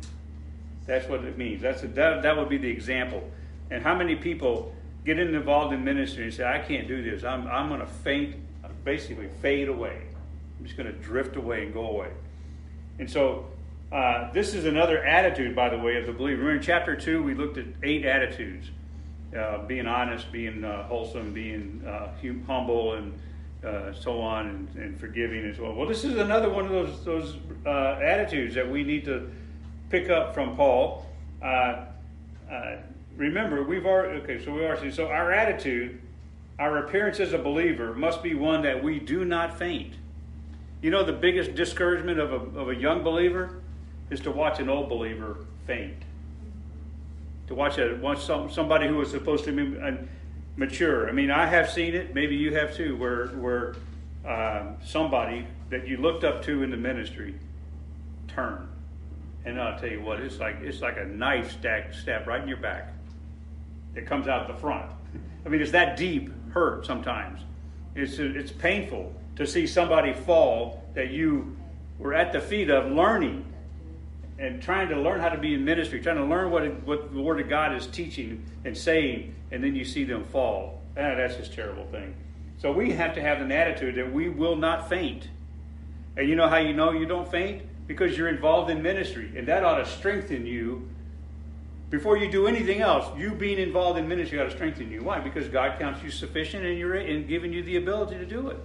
That's 0.85 1.07
what 1.07 1.23
it 1.23 1.37
means. 1.37 1.61
That's 1.61 1.83
a, 1.83 1.87
that, 1.87 2.23
that 2.23 2.37
would 2.37 2.49
be 2.49 2.57
the 2.57 2.69
example. 2.69 3.29
And 3.69 3.83
how 3.83 3.95
many 3.95 4.15
people 4.15 4.73
get 5.05 5.19
involved 5.19 5.73
in 5.73 5.83
ministry 5.83 6.23
and 6.25 6.33
say, 6.33 6.45
"I 6.45 6.59
can't 6.59 6.87
do 6.87 7.03
this. 7.03 7.23
I'm 7.23 7.47
I'm 7.47 7.69
going 7.69 7.81
to 7.81 7.85
faint 7.85 8.35
basically 8.83 9.27
fade 9.41 9.69
away. 9.69 10.01
I'm 10.59 10.65
just 10.65 10.77
going 10.77 10.91
to 10.91 10.97
drift 10.99 11.35
away 11.35 11.63
and 11.63 11.73
go 11.73 11.87
away. 11.87 12.09
And 12.99 13.09
so, 13.09 13.47
uh, 13.91 14.31
this 14.31 14.53
is 14.53 14.65
another 14.65 15.03
attitude, 15.03 15.55
by 15.55 15.69
the 15.69 15.77
way, 15.77 15.97
of 15.97 16.05
the 16.05 16.13
believer. 16.13 16.51
In 16.51 16.61
chapter 16.61 16.95
2, 16.95 17.21
we 17.21 17.33
looked 17.33 17.57
at 17.57 17.65
eight 17.83 18.05
attitudes 18.05 18.69
uh, 19.37 19.65
being 19.65 19.87
honest, 19.87 20.31
being 20.31 20.63
uh, 20.63 20.83
wholesome, 20.83 21.33
being 21.33 21.83
uh, 21.85 22.09
hum- 22.21 22.43
humble, 22.45 22.93
and 22.93 23.13
uh, 23.63 23.93
so 23.93 24.19
on, 24.19 24.47
and, 24.47 24.83
and, 24.83 24.99
forgiving 24.99 25.45
as 25.45 25.57
well. 25.57 25.73
Well, 25.73 25.87
this 25.87 26.03
is 26.03 26.17
another 26.17 26.49
one 26.49 26.65
of 26.65 26.71
those, 26.71 27.05
those 27.05 27.37
uh, 27.65 27.99
attitudes 28.03 28.55
that 28.55 28.69
we 28.69 28.83
need 28.83 29.05
to 29.05 29.31
pick 29.89 30.09
up 30.09 30.33
from 30.33 30.55
Paul. 30.55 31.05
Remember, 33.15 33.63
we've 33.63 33.85
already, 33.85 34.21
okay, 34.21 34.43
so 34.43 34.53
we 34.53 34.65
are, 34.65 34.91
so 34.91 35.07
our 35.07 35.31
attitude 35.31 35.99
our 36.59 36.77
appearance 36.77 37.19
as 37.19 37.33
a 37.33 37.37
believer 37.37 37.93
must 37.93 38.21
be 38.21 38.35
one 38.35 38.61
that 38.61 38.83
we 38.83 38.99
do 38.99 39.25
not 39.25 39.57
faint. 39.57 39.95
You 40.81 40.91
know, 40.91 41.03
the 41.03 41.13
biggest 41.13 41.55
discouragement 41.55 42.19
of 42.19 42.31
a, 42.31 42.59
of 42.59 42.69
a 42.69 42.75
young 42.75 43.03
believer 43.03 43.61
is 44.09 44.19
to 44.21 44.31
watch 44.31 44.59
an 44.59 44.69
old 44.69 44.89
believer 44.89 45.37
faint. 45.65 45.97
To 47.47 47.55
watch, 47.55 47.77
a, 47.79 47.95
watch 47.95 48.23
some, 48.23 48.51
somebody 48.51 48.87
who 48.87 49.01
is 49.01 49.09
supposed 49.09 49.45
to 49.45 49.51
be 49.51 49.79
uh, 49.79 49.93
mature. 50.55 51.09
I 51.09 51.11
mean, 51.11 51.31
I 51.31 51.47
have 51.47 51.71
seen 51.71 51.95
it, 51.95 52.13
maybe 52.13 52.35
you 52.35 52.53
have 52.55 52.75
too, 52.75 52.95
where, 52.97 53.27
where 53.29 53.75
um, 54.25 54.77
somebody 54.83 55.47
that 55.69 55.87
you 55.87 55.97
looked 55.97 56.23
up 56.23 56.43
to 56.43 56.63
in 56.63 56.69
the 56.69 56.77
ministry 56.77 57.35
turned. 58.27 58.67
And 59.45 59.59
I'll 59.59 59.79
tell 59.79 59.89
you 59.89 60.01
what, 60.01 60.19
it's 60.19 60.39
like, 60.39 60.57
it's 60.61 60.81
like 60.81 60.97
a 60.97 61.05
knife 61.05 61.51
stabbed, 61.53 61.95
stabbed 61.95 62.27
right 62.27 62.41
in 62.41 62.47
your 62.47 62.57
back. 62.57 62.93
It 63.95 64.05
comes 64.05 64.27
out 64.27 64.47
the 64.47 64.55
front. 64.55 64.91
I 65.45 65.49
mean, 65.49 65.61
it's 65.61 65.71
that 65.71 65.97
deep 65.97 66.31
hurt 66.51 66.85
sometimes. 66.85 67.41
It's, 67.95 68.17
it's 68.17 68.51
painful 68.51 69.13
to 69.35 69.45
see 69.45 69.67
somebody 69.67 70.13
fall 70.13 70.83
that 70.93 71.11
you 71.11 71.55
were 71.99 72.13
at 72.13 72.31
the 72.31 72.39
feet 72.39 72.69
of 72.69 72.91
learning 72.91 73.45
and 74.39 74.61
trying 74.61 74.89
to 74.89 74.99
learn 74.99 75.19
how 75.19 75.29
to 75.29 75.37
be 75.37 75.53
in 75.53 75.63
ministry, 75.63 76.01
trying 76.01 76.17
to 76.17 76.25
learn 76.25 76.49
what, 76.49 76.63
it, 76.63 76.83
what 76.85 77.13
the 77.13 77.21
Word 77.21 77.39
of 77.39 77.49
God 77.49 77.75
is 77.75 77.87
teaching 77.87 78.43
and 78.65 78.75
saying, 78.75 79.35
and 79.51 79.63
then 79.63 79.75
you 79.75 79.85
see 79.85 80.03
them 80.03 80.23
fall. 80.25 80.81
Ah, 80.97 81.15
that's 81.15 81.35
just 81.35 81.53
a 81.53 81.55
terrible 81.55 81.85
thing. 81.87 82.15
So 82.57 82.71
we 82.71 82.91
have 82.91 83.13
to 83.15 83.21
have 83.21 83.41
an 83.41 83.51
attitude 83.51 83.95
that 83.95 84.11
we 84.11 84.29
will 84.29 84.55
not 84.55 84.89
faint. 84.89 85.27
And 86.17 86.27
you 86.27 86.35
know 86.35 86.47
how 86.47 86.57
you 86.57 86.73
know 86.73 86.91
you 86.91 87.05
don't 87.05 87.29
faint? 87.29 87.63
Because 87.87 88.17
you're 88.17 88.29
involved 88.29 88.71
in 88.71 88.81
ministry, 88.81 89.33
and 89.35 89.47
that 89.47 89.63
ought 89.63 89.77
to 89.77 89.85
strengthen 89.85 90.45
you 90.45 90.89
before 91.93 92.17
you 92.17 92.27
do 92.27 92.47
anything 92.47 92.81
else, 92.81 93.05
you 93.15 93.35
being 93.35 93.59
involved 93.59 93.99
in 93.99 94.07
ministry 94.07 94.39
ought 94.39 94.45
to 94.45 94.51
strengthen 94.51 94.89
you. 94.89 95.03
Why? 95.03 95.19
Because 95.19 95.47
God 95.47 95.77
counts 95.77 96.01
you 96.01 96.09
sufficient 96.09 96.65
and 96.65 96.75
you're 96.75 96.95
in 96.95 97.27
giving 97.27 97.53
you 97.53 97.61
the 97.61 97.75
ability 97.75 98.17
to 98.17 98.25
do 98.25 98.47
it. 98.47 98.57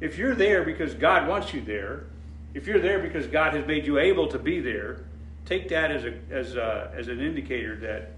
If 0.00 0.18
you're 0.18 0.34
there 0.34 0.64
because 0.64 0.94
God 0.94 1.28
wants 1.28 1.54
you 1.54 1.60
there, 1.60 2.06
if 2.52 2.66
you're 2.66 2.80
there 2.80 2.98
because 2.98 3.28
God 3.28 3.54
has 3.54 3.64
made 3.68 3.86
you 3.86 4.00
able 4.00 4.26
to 4.26 4.38
be 4.40 4.58
there, 4.58 5.04
take 5.46 5.68
that 5.68 5.92
as 5.92 6.02
a 6.02 6.18
as 6.28 6.56
a, 6.56 6.92
as 6.92 7.06
an 7.06 7.20
indicator 7.20 7.76
that 7.76 8.16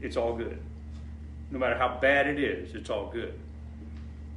it's 0.00 0.16
all 0.16 0.34
good. 0.34 0.60
No 1.52 1.60
matter 1.60 1.78
how 1.78 1.96
bad 2.02 2.26
it 2.26 2.40
is, 2.40 2.74
it's 2.74 2.90
all 2.90 3.08
good. 3.12 3.38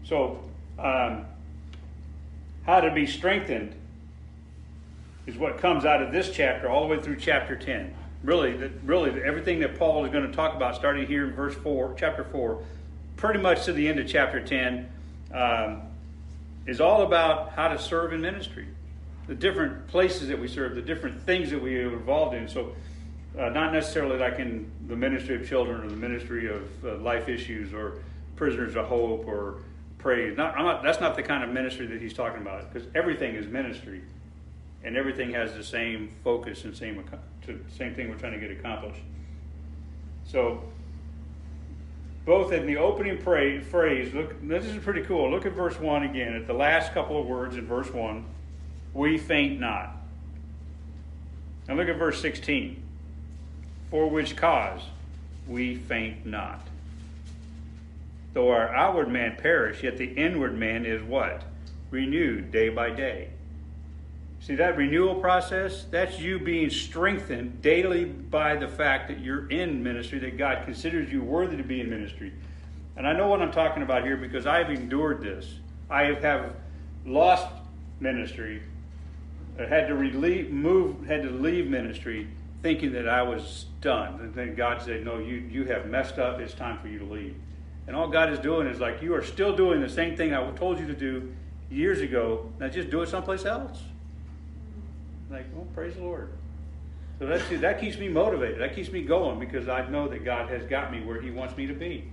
So, 0.04 0.44
um, 0.78 1.26
how 2.68 2.82
to 2.82 2.94
be 2.94 3.08
strengthened 3.08 3.74
is 5.26 5.38
what 5.38 5.58
comes 5.58 5.86
out 5.86 6.04
of 6.04 6.12
this 6.12 6.30
chapter 6.30 6.70
all 6.70 6.88
the 6.88 6.96
way 6.96 7.02
through 7.02 7.16
chapter 7.16 7.56
10 7.56 7.96
really, 8.24 8.56
that 8.58 8.72
really 8.84 9.22
everything 9.24 9.60
that 9.60 9.78
Paul 9.78 10.06
is 10.06 10.12
going 10.12 10.26
to 10.26 10.34
talk 10.34 10.56
about, 10.56 10.76
starting 10.76 11.06
here 11.06 11.26
in 11.26 11.34
verse 11.34 11.56
four, 11.56 11.94
chapter 11.98 12.24
four, 12.24 12.64
pretty 13.18 13.40
much 13.40 13.66
to 13.66 13.74
the 13.74 13.88
end 13.88 14.00
of 14.00 14.08
chapter 14.08 14.40
ten, 14.40 14.90
um, 15.34 15.82
is 16.66 16.80
all 16.80 17.04
about 17.04 17.52
how 17.52 17.68
to 17.68 17.78
serve 17.78 18.14
in 18.14 18.22
ministry, 18.22 18.68
the 19.28 19.36
different 19.36 19.88
places 19.88 20.30
that 20.30 20.40
we 20.40 20.48
serve, 20.48 20.76
the 20.76 20.82
different 20.82 21.22
things 21.24 21.52
that 21.52 21.62
we 21.62 21.78
are 21.78 21.94
involved 21.94 22.36
in. 22.36 22.48
So, 22.48 22.74
uh, 23.38 23.50
not 23.50 23.74
necessarily 23.74 24.18
like 24.18 24.40
in 24.40 24.72
the 24.88 24.96
ministry 24.96 25.36
of 25.36 25.48
children 25.48 25.84
or 25.84 25.90
the 25.90 25.96
ministry 25.96 26.48
of 26.48 26.86
uh, 26.86 26.96
life 26.98 27.28
issues 27.28 27.74
or 27.74 28.00
prisoners 28.36 28.76
of 28.76 28.86
hope 28.86 29.28
or 29.28 29.58
praise. 29.98 30.38
Not, 30.38 30.56
not, 30.58 30.84
that's 30.84 31.00
not 31.00 31.16
the 31.16 31.24
kind 31.24 31.44
of 31.44 31.50
ministry 31.50 31.88
that 31.88 32.02
he's 32.02 32.14
talking 32.14 32.42
about 32.42 32.72
because 32.72 32.88
everything 32.94 33.36
is 33.36 33.48
ministry, 33.48 34.02
and 34.84 34.98
everything 34.98 35.32
has 35.32 35.54
the 35.54 35.64
same 35.64 36.10
focus 36.24 36.66
and 36.66 36.76
same 36.76 37.04
same 37.78 37.94
thing 37.94 38.10
we're 38.10 38.16
trying 38.16 38.34
to 38.34 38.40
get 38.40 38.52
accomplished. 38.52 39.02
So, 40.26 40.64
both 42.26 42.54
in 42.54 42.66
the 42.66 42.78
opening 42.78 43.18
pra- 43.18 43.62
phrase, 43.62 44.14
look, 44.14 44.36
this 44.48 44.66
is 44.66 44.82
pretty 44.82 45.02
cool. 45.02 45.30
Look 45.30 45.46
at 45.46 45.52
verse 45.54 45.78
1 45.78 46.04
again. 46.04 46.36
At 46.36 46.48
the 46.48 46.54
last 46.54 46.94
couple 46.94 47.20
of 47.20 47.28
words 47.28 47.58
in 47.58 47.68
verse 47.68 47.92
1, 47.92 48.24
we 48.94 49.18
faint 49.18 49.60
not. 49.60 49.98
And 51.68 51.78
look 51.78 51.90
at 51.90 51.98
verse 51.98 52.22
16. 52.22 52.82
For 53.90 54.10
which 54.10 54.36
cause 54.36 54.82
we 55.48 55.76
faint 55.76 56.26
not. 56.26 56.66
Though 58.34 58.50
our 58.50 58.74
outward 58.74 59.10
man 59.10 59.36
perish, 59.36 59.84
yet 59.84 59.98
the 59.98 60.06
inward 60.06 60.58
man 60.58 60.86
is 60.86 61.04
what? 61.04 61.44
Renewed 61.92 62.52
day 62.52 62.70
by 62.70 62.90
day. 62.90 63.30
See 64.44 64.56
that 64.56 64.76
renewal 64.76 65.16
process? 65.16 65.86
That's 65.90 66.20
you 66.20 66.38
being 66.38 66.70
strengthened 66.70 67.62
daily 67.62 68.04
by 68.04 68.58
the 68.58 68.68
fact 68.68 69.08
that 69.08 69.22
you're 69.22 69.48
in 69.48 69.82
ministry, 69.82 70.20
that 70.20 70.38
God 70.38 70.66
considers 70.66 71.10
you 71.10 71.24
worthy 71.24 71.56
to 71.56 71.64
be 71.64 71.80
in 71.80 71.90
ministry. 71.90 72.34
And 72.98 73.08
I 73.08 73.14
know 73.14 73.30
what 73.30 73.42
I'm 73.42 73.54
talking 73.54 73.84
about 73.84 74.04
here 74.04 74.18
because 74.18 74.46
I've 74.46 74.70
endured 74.70 75.22
this. 75.22 75.50
I 75.90 76.16
have 76.16 76.56
lost 77.06 77.48
ministry, 78.02 78.62
I 79.58 79.64
had 79.64 79.88
to 79.88 79.96
relieve, 79.96 80.52
move, 80.52 81.06
had 81.06 81.24
to 81.24 81.30
leave 81.30 81.70
ministry 81.70 82.28
thinking 82.62 82.92
that 82.94 83.08
I 83.08 83.22
was 83.22 83.68
done. 83.80 84.20
And 84.20 84.36
then 84.36 84.56
God 84.56 84.82
said, 84.82 85.06
No, 85.06 85.20
you, 85.20 85.36
you 85.36 85.64
have 85.68 85.86
messed 85.86 86.20
up. 86.20 86.42
It's 86.42 86.54
time 86.54 86.80
for 86.80 86.90
you 86.90 87.00
to 87.00 87.06
leave. 87.06 87.36
And 87.88 87.96
all 87.96 88.10
God 88.10 88.30
is 88.34 88.40
doing 88.40 88.68
is 88.68 88.82
like, 88.82 89.02
you 89.02 89.16
are 89.16 89.24
still 89.24 89.56
doing 89.56 89.80
the 89.80 89.90
same 89.90 90.18
thing 90.18 90.34
I 90.34 90.52
told 90.52 90.80
you 90.80 90.88
to 90.88 90.94
do 90.94 91.34
years 91.72 92.02
ago. 92.02 92.52
Now 92.60 92.68
just 92.68 92.90
do 92.90 93.04
it 93.04 93.08
someplace 93.08 93.46
else. 93.46 93.80
Like, 95.34 95.48
well, 95.52 95.66
praise 95.74 95.96
the 95.96 96.04
Lord. 96.04 96.30
So 97.18 97.26
that 97.26 97.42
that 97.62 97.82
keeps 97.82 97.98
me 97.98 98.08
motivated. 98.08 98.62
That 98.62 98.76
keeps 98.76 98.92
me 98.92 99.02
going 99.02 99.40
because 99.40 99.68
I 99.68 99.90
know 99.90 100.08
that 100.08 100.24
God 100.24 100.48
has 100.52 100.64
got 100.68 100.92
me 100.92 101.04
where 101.04 101.20
He 101.20 101.32
wants 101.32 101.58
me 101.58 101.66
to 101.66 101.74
be. 101.74 102.08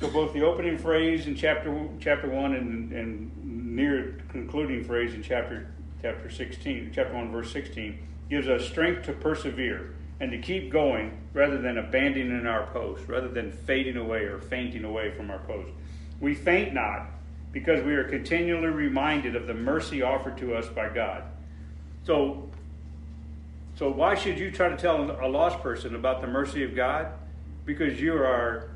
So 0.00 0.10
both 0.10 0.32
the 0.32 0.42
opening 0.42 0.76
phrase 0.78 1.28
in 1.28 1.36
chapter 1.36 1.86
chapter 2.00 2.28
one 2.28 2.54
and, 2.54 2.92
and 2.92 3.76
near 3.76 4.18
concluding 4.30 4.82
phrase 4.82 5.14
in 5.14 5.22
chapter 5.22 5.68
chapter 6.02 6.28
sixteen, 6.28 6.90
chapter 6.92 7.14
one 7.14 7.30
verse 7.30 7.52
sixteen, 7.52 8.00
gives 8.30 8.48
us 8.48 8.66
strength 8.66 9.06
to 9.06 9.12
persevere 9.12 9.94
and 10.18 10.32
to 10.32 10.38
keep 10.38 10.72
going 10.72 11.16
rather 11.34 11.58
than 11.58 11.78
abandoning 11.78 12.46
our 12.48 12.66
post, 12.72 13.06
rather 13.06 13.28
than 13.28 13.52
fading 13.52 13.96
away 13.96 14.24
or 14.24 14.40
fainting 14.40 14.82
away 14.82 15.12
from 15.12 15.30
our 15.30 15.38
post. 15.40 15.70
We 16.22 16.36
faint 16.36 16.72
not 16.72 17.08
because 17.50 17.84
we 17.84 17.94
are 17.94 18.04
continually 18.04 18.68
reminded 18.68 19.34
of 19.34 19.48
the 19.48 19.54
mercy 19.54 20.02
offered 20.02 20.38
to 20.38 20.54
us 20.54 20.68
by 20.68 20.88
God. 20.88 21.24
So, 22.06 22.48
so 23.76 23.90
why 23.90 24.14
should 24.14 24.38
you 24.38 24.52
try 24.52 24.68
to 24.68 24.76
tell 24.76 25.18
a 25.20 25.26
lost 25.26 25.60
person 25.60 25.96
about 25.96 26.20
the 26.20 26.28
mercy 26.28 26.62
of 26.62 26.76
God? 26.76 27.08
Because 27.66 28.00
you 28.00 28.14
are 28.14 28.70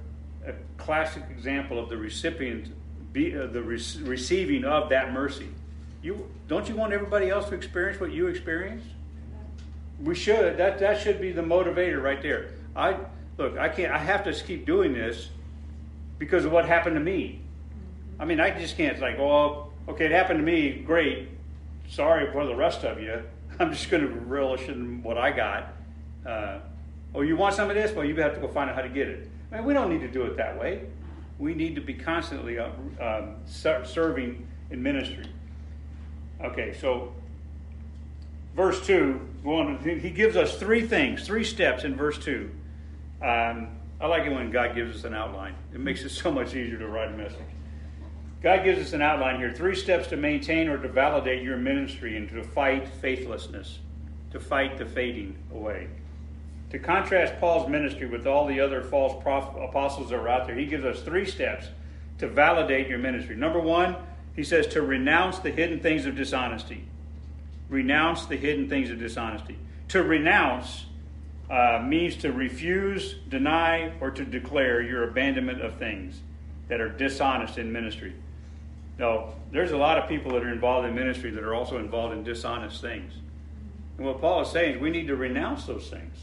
a 0.44 0.54
classic 0.76 1.22
example 1.30 1.78
of 1.78 1.88
the 1.88 1.96
recipient, 1.96 2.72
be, 3.12 3.38
uh, 3.38 3.46
the 3.46 3.62
re- 3.62 3.80
receiving 4.02 4.64
of 4.64 4.88
that 4.90 5.12
mercy. 5.12 5.48
You 6.02 6.28
don't 6.48 6.68
you 6.68 6.74
want 6.74 6.92
everybody 6.92 7.30
else 7.30 7.48
to 7.50 7.54
experience 7.54 8.00
what 8.00 8.12
you 8.12 8.26
experienced? 8.26 8.88
We 10.02 10.16
should. 10.16 10.56
That 10.56 10.80
that 10.80 11.00
should 11.00 11.20
be 11.20 11.30
the 11.30 11.42
motivator 11.42 12.02
right 12.02 12.20
there. 12.20 12.50
I 12.74 12.96
look. 13.38 13.56
I 13.56 13.68
can't. 13.68 13.92
I 13.92 13.98
have 13.98 14.24
to 14.24 14.32
keep 14.32 14.66
doing 14.66 14.92
this 14.92 15.28
because 16.18 16.44
of 16.44 16.52
what 16.52 16.66
happened 16.66 16.96
to 16.96 17.00
me. 17.00 17.40
I 18.18 18.24
mean, 18.24 18.40
I 18.40 18.50
just 18.58 18.76
can't. 18.76 18.98
Like, 19.00 19.18
oh, 19.18 19.70
okay, 19.88 20.06
it 20.06 20.12
happened 20.12 20.38
to 20.38 20.44
me. 20.44 20.82
Great. 20.86 21.28
Sorry 21.88 22.30
for 22.32 22.46
the 22.46 22.54
rest 22.54 22.84
of 22.84 23.00
you. 23.00 23.22
I'm 23.58 23.72
just 23.72 23.90
going 23.90 24.02
to 24.02 24.08
relish 24.08 24.68
in 24.68 25.02
what 25.02 25.18
I 25.18 25.30
got. 25.30 25.74
Uh, 26.26 26.58
oh, 27.14 27.20
you 27.20 27.36
want 27.36 27.54
some 27.54 27.68
of 27.70 27.76
this? 27.76 27.92
Well, 27.92 28.04
you 28.04 28.14
have 28.16 28.34
to 28.34 28.40
go 28.40 28.48
find 28.48 28.70
out 28.70 28.76
how 28.76 28.82
to 28.82 28.88
get 28.88 29.08
it. 29.08 29.30
I 29.52 29.56
mean, 29.56 29.64
we 29.64 29.74
don't 29.74 29.90
need 29.90 30.00
to 30.00 30.08
do 30.08 30.22
it 30.24 30.36
that 30.36 30.58
way. 30.58 30.82
We 31.38 31.54
need 31.54 31.74
to 31.74 31.80
be 31.80 31.94
constantly 31.94 32.58
uh, 32.58 32.70
um, 33.00 33.36
serving 33.46 34.46
in 34.70 34.82
ministry. 34.82 35.26
Okay, 36.42 36.74
so 36.80 37.12
verse 38.54 38.84
2, 38.86 39.20
one, 39.42 39.78
he 39.78 40.10
gives 40.10 40.36
us 40.36 40.58
three 40.58 40.86
things, 40.86 41.26
three 41.26 41.44
steps 41.44 41.84
in 41.84 41.94
verse 41.94 42.18
2. 42.18 42.50
Um, 43.22 43.68
I 44.00 44.06
like 44.06 44.24
it 44.24 44.32
when 44.32 44.50
God 44.50 44.74
gives 44.74 44.96
us 44.96 45.04
an 45.04 45.14
outline, 45.14 45.54
it 45.72 45.80
makes 45.80 46.02
it 46.02 46.10
so 46.10 46.30
much 46.30 46.48
easier 46.48 46.78
to 46.78 46.86
write 46.86 47.08
a 47.08 47.16
message. 47.16 47.38
God 48.42 48.64
gives 48.64 48.80
us 48.80 48.92
an 48.92 49.02
outline 49.02 49.38
here 49.38 49.52
three 49.52 49.74
steps 49.74 50.08
to 50.08 50.16
maintain 50.16 50.68
or 50.68 50.78
to 50.78 50.88
validate 50.88 51.42
your 51.42 51.56
ministry 51.56 52.16
and 52.16 52.28
to 52.28 52.42
fight 52.42 52.86
faithlessness, 52.86 53.78
to 54.30 54.38
fight 54.38 54.76
the 54.76 54.84
fading 54.84 55.36
away. 55.52 55.88
To 56.70 56.78
contrast 56.78 57.40
Paul's 57.40 57.68
ministry 57.68 58.06
with 58.06 58.26
all 58.26 58.46
the 58.46 58.60
other 58.60 58.82
false 58.82 59.12
apostles 59.14 60.10
that 60.10 60.16
are 60.16 60.28
out 60.28 60.46
there, 60.46 60.56
he 60.56 60.66
gives 60.66 60.84
us 60.84 61.00
three 61.00 61.24
steps 61.24 61.68
to 62.18 62.28
validate 62.28 62.88
your 62.88 62.98
ministry. 62.98 63.36
Number 63.36 63.60
one, 63.60 63.96
he 64.34 64.44
says 64.44 64.66
to 64.68 64.82
renounce 64.82 65.38
the 65.38 65.50
hidden 65.50 65.80
things 65.80 66.06
of 66.06 66.16
dishonesty. 66.16 66.84
Renounce 67.68 68.26
the 68.26 68.36
hidden 68.36 68.68
things 68.68 68.90
of 68.90 68.98
dishonesty. 68.98 69.56
To 69.88 70.02
renounce 70.02 70.85
uh, 71.50 71.82
means 71.84 72.16
to 72.16 72.32
refuse, 72.32 73.14
deny, 73.28 73.92
or 74.00 74.10
to 74.10 74.24
declare 74.24 74.82
your 74.82 75.08
abandonment 75.08 75.60
of 75.60 75.74
things 75.76 76.20
that 76.68 76.80
are 76.80 76.88
dishonest 76.88 77.58
in 77.58 77.72
ministry. 77.72 78.14
Now, 78.98 79.34
there's 79.52 79.72
a 79.72 79.76
lot 79.76 79.98
of 79.98 80.08
people 80.08 80.32
that 80.32 80.42
are 80.42 80.52
involved 80.52 80.88
in 80.88 80.94
ministry 80.94 81.30
that 81.30 81.44
are 81.44 81.54
also 81.54 81.78
involved 81.78 82.14
in 82.14 82.24
dishonest 82.24 82.80
things. 82.80 83.12
And 83.96 84.06
what 84.06 84.20
Paul 84.20 84.42
is 84.42 84.50
saying 84.50 84.76
is 84.76 84.80
we 84.80 84.90
need 84.90 85.06
to 85.06 85.16
renounce 85.16 85.64
those 85.66 85.88
things. 85.88 86.16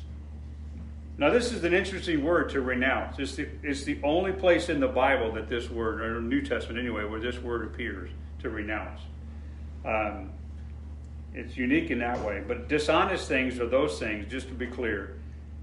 Now, 1.18 1.30
this 1.30 1.52
is 1.52 1.64
an 1.64 1.74
interesting 1.74 2.24
word 2.24 2.50
to 2.50 2.62
renounce. 2.62 3.20
It's 3.20 3.36
the, 3.36 3.48
it's 3.62 3.84
the 3.84 4.00
only 4.04 4.32
place 4.32 4.70
in 4.70 4.80
the 4.80 4.88
Bible 4.88 5.32
that 5.34 5.48
this 5.48 5.70
word, 5.70 6.02
or 6.02 6.20
New 6.20 6.42
Testament 6.42 6.80
anyway, 6.80 7.04
where 7.04 7.20
this 7.20 7.38
word 7.40 7.66
appears 7.66 8.10
to 8.42 8.50
renounce. 8.50 9.00
Um, 9.86 10.32
it's 11.34 11.58
unique 11.58 11.90
in 11.92 12.00
that 12.00 12.20
way. 12.24 12.44
But 12.48 12.68
dishonest 12.68 13.28
things 13.28 13.60
are 13.60 13.68
those 13.68 14.00
things, 14.00 14.30
just 14.30 14.48
to 14.48 14.54
be 14.54 14.68
clear. 14.68 15.18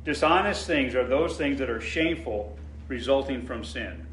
Dishonest 0.05 0.67
things 0.67 0.95
are 0.95 1.07
those 1.07 1.37
things 1.37 1.59
that 1.59 1.71
are 1.71 1.81
shameful 1.81 2.57
resulting 2.89 3.47
from 3.47 3.65
sin. 3.65 4.07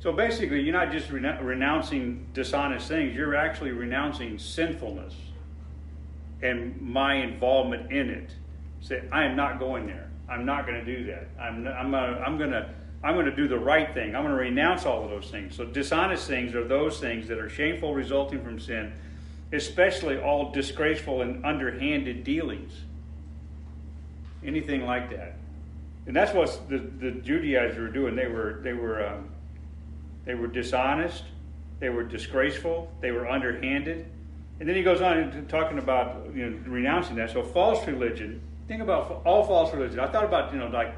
So 0.00 0.12
basically, 0.12 0.60
you're 0.62 0.72
not 0.72 0.90
just 0.90 1.10
renouncing 1.10 2.26
dishonest 2.34 2.88
things, 2.88 3.14
you're 3.14 3.36
actually 3.36 3.70
renouncing 3.70 4.38
sinfulness 4.38 5.14
and 6.42 6.80
my 6.80 7.14
involvement 7.14 7.92
in 7.92 8.10
it. 8.10 8.34
Say, 8.80 9.04
I 9.12 9.24
am 9.24 9.36
not 9.36 9.60
going 9.60 9.86
there. 9.86 10.10
I'm 10.28 10.44
not 10.44 10.66
going 10.66 10.84
to 10.84 10.96
do 10.96 11.06
that. 11.06 11.28
I'm, 11.40 11.66
I'm, 11.68 11.92
gonna, 11.92 12.22
I'm 12.26 12.36
going 12.36 12.50
to 12.50 12.68
I'm 13.04 13.14
going 13.14 13.26
to 13.26 13.34
do 13.34 13.48
the 13.48 13.58
right 13.58 13.92
thing. 13.92 14.14
I'm 14.14 14.22
going 14.22 14.34
to 14.34 14.40
renounce 14.40 14.86
all 14.86 15.04
of 15.04 15.10
those 15.10 15.28
things. 15.28 15.56
So 15.56 15.64
dishonest 15.64 16.28
things 16.28 16.54
are 16.54 16.64
those 16.64 17.00
things 17.00 17.26
that 17.28 17.38
are 17.38 17.48
shameful 17.48 17.94
resulting 17.94 18.42
from 18.44 18.60
sin, 18.60 18.92
especially 19.52 20.18
all 20.18 20.50
disgraceful 20.50 21.22
and 21.22 21.44
underhanded 21.44 22.24
dealings. 22.24 22.72
Anything 24.44 24.86
like 24.86 25.10
that. 25.10 25.36
And 26.06 26.16
that's 26.16 26.32
what 26.32 26.68
the, 26.68 26.78
the 26.78 27.12
Judaizers 27.12 27.78
were 27.78 27.88
doing. 27.88 28.16
They 28.16 28.26
were 28.26 28.60
they 28.62 28.72
were 28.72 29.06
um, 29.06 29.28
they 30.24 30.34
were 30.34 30.48
dishonest, 30.48 31.24
they 31.78 31.90
were 31.90 32.02
disgraceful, 32.02 32.92
they 33.00 33.12
were 33.12 33.28
underhanded. 33.28 34.06
And 34.58 34.68
then 34.68 34.76
he 34.76 34.82
goes 34.82 35.00
on 35.00 35.46
talking 35.48 35.78
about 35.78 36.26
you 36.34 36.50
know, 36.50 36.58
renouncing 36.66 37.16
that. 37.16 37.30
So 37.30 37.42
false 37.42 37.86
religion, 37.86 38.40
think 38.68 38.82
about 38.82 39.22
all 39.24 39.44
false 39.44 39.72
religion. 39.74 39.98
I 39.98 40.06
thought 40.06 40.24
about, 40.24 40.52
you 40.52 40.58
know, 40.58 40.68
like 40.68 40.94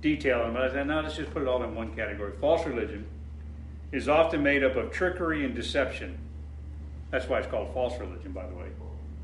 detailing, 0.00 0.52
but 0.52 0.62
I 0.62 0.72
said, 0.72 0.86
no, 0.86 1.00
let's 1.00 1.16
just 1.16 1.32
put 1.32 1.42
it 1.42 1.48
all 1.48 1.62
in 1.62 1.74
one 1.74 1.94
category. 1.94 2.32
False 2.40 2.66
religion 2.66 3.06
is 3.92 4.08
often 4.08 4.42
made 4.42 4.64
up 4.64 4.74
of 4.76 4.90
trickery 4.90 5.44
and 5.44 5.54
deception. 5.54 6.18
That's 7.10 7.28
why 7.28 7.38
it's 7.38 7.46
called 7.46 7.72
false 7.72 7.98
religion, 7.98 8.32
by 8.32 8.46
the 8.46 8.54
way. 8.54 8.66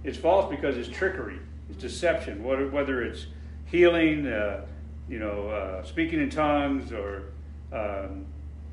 It's 0.05 0.19
false 0.19 0.51
because 0.51 0.77
it's 0.77 0.89
trickery, 0.89 1.39
it's 1.69 1.81
deception, 1.81 2.43
whether, 2.43 3.03
it's 3.03 3.27
healing, 3.67 4.27
uh, 4.27 4.67
you 5.09 5.19
know, 5.19 5.49
uh, 5.49 5.85
speaking 5.85 6.21
in 6.21 6.31
tongues, 6.31 6.93
or 6.93 7.25
um, 7.73 8.27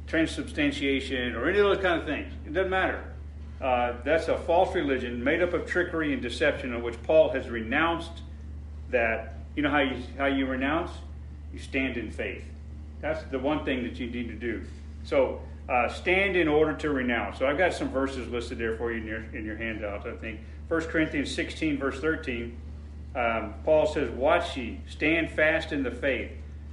transubstantiation 0.09 1.35
or 1.35 1.47
any 1.47 1.59
of 1.59 1.65
those 1.65 1.81
kind 1.81 2.01
of 2.01 2.07
things. 2.07 2.33
It 2.45 2.53
doesn't 2.53 2.71
matter. 2.71 3.03
Uh, 3.61 3.93
that's 4.03 4.27
a 4.27 4.37
false 4.37 4.73
religion 4.73 5.23
made 5.23 5.41
up 5.41 5.53
of 5.53 5.65
trickery 5.65 6.13
and 6.13 6.21
deception, 6.21 6.73
in 6.73 6.81
which 6.81 7.01
Paul 7.03 7.29
has 7.29 7.49
renounced 7.49 8.21
that. 8.89 9.35
You 9.55 9.63
know 9.63 9.69
how 9.69 9.79
you 9.79 10.01
how 10.17 10.27
you 10.27 10.45
renounce? 10.45 10.91
You 11.51 11.59
stand 11.59 11.97
in 11.97 12.11
faith. 12.11 12.43
That's 13.01 13.23
the 13.25 13.39
one 13.39 13.65
thing 13.65 13.83
that 13.83 13.99
you 13.99 14.09
need 14.09 14.27
to 14.29 14.35
do. 14.35 14.63
So 15.03 15.41
uh, 15.69 15.87
stand 15.89 16.35
in 16.35 16.47
order 16.47 16.73
to 16.73 16.89
renounce. 16.89 17.39
So 17.39 17.47
I've 17.47 17.57
got 17.57 17.73
some 17.73 17.89
verses 17.89 18.27
listed 18.27 18.57
there 18.57 18.75
for 18.75 18.91
you 18.91 18.99
in 19.01 19.05
your 19.05 19.23
in 19.33 19.45
your 19.45 19.57
handout. 19.57 20.07
I 20.07 20.15
think 20.15 20.39
1 20.67 20.81
Corinthians 20.83 21.33
16 21.33 21.77
verse 21.77 21.99
13. 21.99 22.57
Um, 23.15 23.53
Paul 23.63 23.87
says, 23.87 24.09
"Watch 24.11 24.57
ye, 24.57 24.81
stand 24.87 25.31
fast 25.31 25.71
in 25.71 25.83
the 25.83 25.91
faith." 25.91 26.31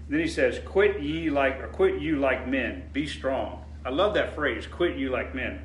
Then 0.09 0.21
he 0.21 0.29
says, 0.29 0.61
"Quit 0.65 1.01
ye 1.01 1.31
like 1.31 1.63
or 1.63 1.69
quit 1.69 2.01
you 2.01 2.17
like 2.17 2.47
men. 2.47 2.85
Be 2.93 3.07
strong." 3.07 3.65
I 3.85 3.91
love 3.91 4.15
that 4.15 4.35
phrase. 4.35 4.67
Quit 4.67 4.97
you 4.97 5.11
like 5.11 5.35
men. 5.35 5.61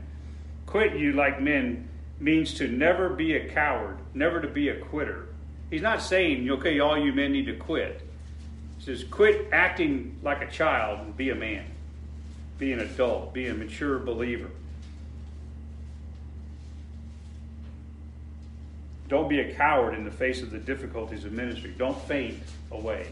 Quit 0.67 0.95
you 0.95 1.13
like 1.13 1.41
men 1.41 1.89
means 2.19 2.53
to 2.53 2.67
never 2.67 3.09
be 3.09 3.35
a 3.35 3.49
coward, 3.49 3.97
never 4.13 4.39
to 4.39 4.47
be 4.47 4.69
a 4.69 4.79
quitter. 4.79 5.29
He's 5.71 5.81
not 5.81 6.01
saying, 6.01 6.47
okay, 6.49 6.79
all 6.79 6.97
you 6.97 7.13
men 7.13 7.31
need 7.31 7.47
to 7.47 7.55
quit. 7.55 8.07
He 8.77 8.85
says, 8.85 9.03
quit 9.05 9.49
acting 9.51 10.19
like 10.21 10.41
a 10.41 10.51
child 10.51 10.99
and 10.99 11.17
be 11.17 11.31
a 11.31 11.35
man. 11.35 11.65
Be 12.61 12.73
an 12.73 12.79
adult. 12.81 13.33
Be 13.33 13.47
a 13.47 13.55
mature 13.55 13.97
believer. 13.97 14.51
Don't 19.07 19.27
be 19.27 19.39
a 19.39 19.55
coward 19.55 19.95
in 19.95 20.05
the 20.05 20.11
face 20.11 20.43
of 20.43 20.51
the 20.51 20.59
difficulties 20.59 21.25
of 21.25 21.31
ministry. 21.31 21.73
Don't 21.75 21.99
faint 22.03 22.37
away. 22.69 23.07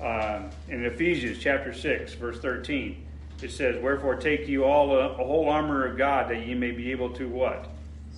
Um, 0.00 0.50
in 0.68 0.84
Ephesians 0.84 1.38
chapter 1.38 1.72
6, 1.72 2.14
verse 2.14 2.40
13, 2.40 3.06
it 3.40 3.52
says, 3.52 3.80
Wherefore 3.80 4.16
take 4.16 4.48
you 4.48 4.64
all 4.64 4.96
a, 4.96 5.10
a 5.10 5.24
whole 5.24 5.48
armor 5.48 5.86
of 5.86 5.96
God 5.96 6.28
that 6.28 6.44
ye 6.44 6.54
may 6.54 6.72
be 6.72 6.90
able 6.90 7.10
to 7.10 7.28
what? 7.28 7.68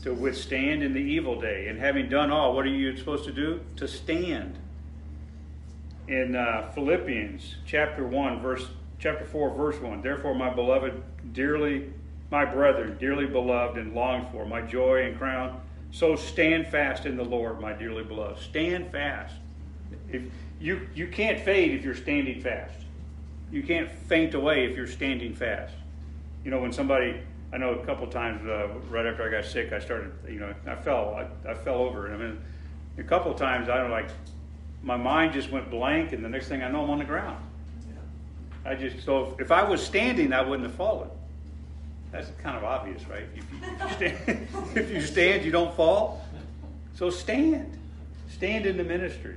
To 0.04 0.14
withstand 0.14 0.82
in 0.82 0.94
the 0.94 0.98
evil 0.98 1.38
day. 1.38 1.68
And 1.68 1.78
having 1.78 2.08
done 2.08 2.30
all, 2.30 2.54
what 2.54 2.64
are 2.64 2.70
you 2.70 2.96
supposed 2.96 3.26
to 3.26 3.32
do? 3.32 3.60
To 3.76 3.86
stand. 3.86 4.56
In 6.08 6.34
uh, 6.34 6.70
Philippians 6.74 7.56
chapter 7.66 8.06
1, 8.06 8.40
verse 8.40 8.66
chapter 9.04 9.26
4, 9.26 9.54
verse 9.54 9.78
1, 9.80 10.00
Therefore, 10.00 10.34
my 10.34 10.48
beloved, 10.48 11.00
dearly, 11.34 11.92
my 12.30 12.46
brethren, 12.46 12.96
dearly 12.98 13.26
beloved 13.26 13.76
and 13.76 13.94
longed 13.94 14.26
for, 14.32 14.46
my 14.46 14.62
joy 14.62 15.04
and 15.04 15.18
crown, 15.18 15.60
so 15.90 16.16
stand 16.16 16.66
fast 16.66 17.04
in 17.04 17.14
the 17.14 17.22
Lord, 17.22 17.60
my 17.60 17.74
dearly 17.74 18.02
beloved. 18.02 18.40
Stand 18.40 18.90
fast. 18.90 19.34
If 20.10 20.22
you 20.58 20.88
you 20.94 21.06
can't 21.06 21.38
fade 21.38 21.72
if 21.72 21.84
you're 21.84 21.94
standing 21.94 22.40
fast. 22.40 22.74
You 23.52 23.62
can't 23.62 23.92
faint 23.92 24.32
away 24.32 24.64
if 24.64 24.74
you're 24.74 24.86
standing 24.86 25.34
fast. 25.34 25.74
You 26.42 26.50
know, 26.50 26.60
when 26.60 26.72
somebody, 26.72 27.20
I 27.52 27.58
know 27.58 27.74
a 27.74 27.84
couple 27.84 28.06
times 28.06 28.48
uh, 28.48 28.68
right 28.88 29.04
after 29.04 29.28
I 29.28 29.30
got 29.30 29.44
sick, 29.44 29.70
I 29.74 29.80
started, 29.80 30.12
you 30.26 30.40
know, 30.40 30.54
I 30.66 30.76
fell, 30.76 31.14
I, 31.14 31.50
I 31.50 31.54
fell 31.54 31.76
over. 31.76 32.12
I 32.12 32.16
mean, 32.16 32.40
a 32.96 33.02
couple 33.02 33.34
times 33.34 33.68
I 33.68 33.76
don't 33.76 33.90
like, 33.90 34.08
my 34.82 34.96
mind 34.96 35.34
just 35.34 35.50
went 35.50 35.70
blank, 35.70 36.12
and 36.12 36.24
the 36.24 36.28
next 36.28 36.48
thing 36.48 36.62
I 36.62 36.70
know, 36.70 36.84
I'm 36.84 36.90
on 36.90 36.98
the 36.98 37.04
ground. 37.04 37.44
I 38.64 38.74
just 38.74 39.04
so 39.04 39.26
if, 39.26 39.40
if 39.40 39.52
I 39.52 39.62
was 39.68 39.84
standing, 39.84 40.32
I 40.32 40.42
wouldn't 40.42 40.68
have 40.68 40.76
fallen. 40.76 41.08
That's 42.12 42.30
kind 42.42 42.56
of 42.56 42.64
obvious, 42.64 43.02
right? 43.08 43.24
If 43.34 43.50
you, 43.50 43.88
stand, 43.96 44.48
if 44.76 44.90
you 44.90 45.00
stand, 45.00 45.44
you 45.44 45.50
don't 45.50 45.74
fall. 45.74 46.24
So 46.94 47.10
stand, 47.10 47.76
stand 48.28 48.66
in 48.66 48.76
the 48.76 48.84
ministry. 48.84 49.34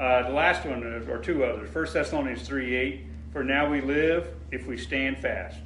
Uh, 0.00 0.24
the 0.24 0.34
last 0.34 0.66
one, 0.66 0.82
uh, 0.82 1.10
or 1.10 1.18
two 1.18 1.44
others. 1.44 1.70
First 1.70 1.94
Thessalonians 1.94 2.42
three 2.42 2.74
eight. 2.74 3.04
For 3.32 3.44
now 3.44 3.70
we 3.70 3.80
live 3.80 4.28
if 4.50 4.66
we 4.66 4.76
stand 4.76 5.18
fast. 5.18 5.58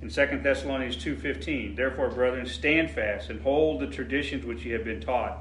In 0.00 0.08
Second 0.08 0.42
Thessalonians 0.42 0.96
two 0.96 1.16
fifteen. 1.16 1.74
Therefore, 1.74 2.08
brethren, 2.08 2.46
stand 2.46 2.90
fast 2.90 3.28
and 3.28 3.40
hold 3.42 3.80
the 3.80 3.88
traditions 3.88 4.46
which 4.46 4.64
ye 4.64 4.72
have 4.72 4.84
been 4.84 5.00
taught, 5.00 5.38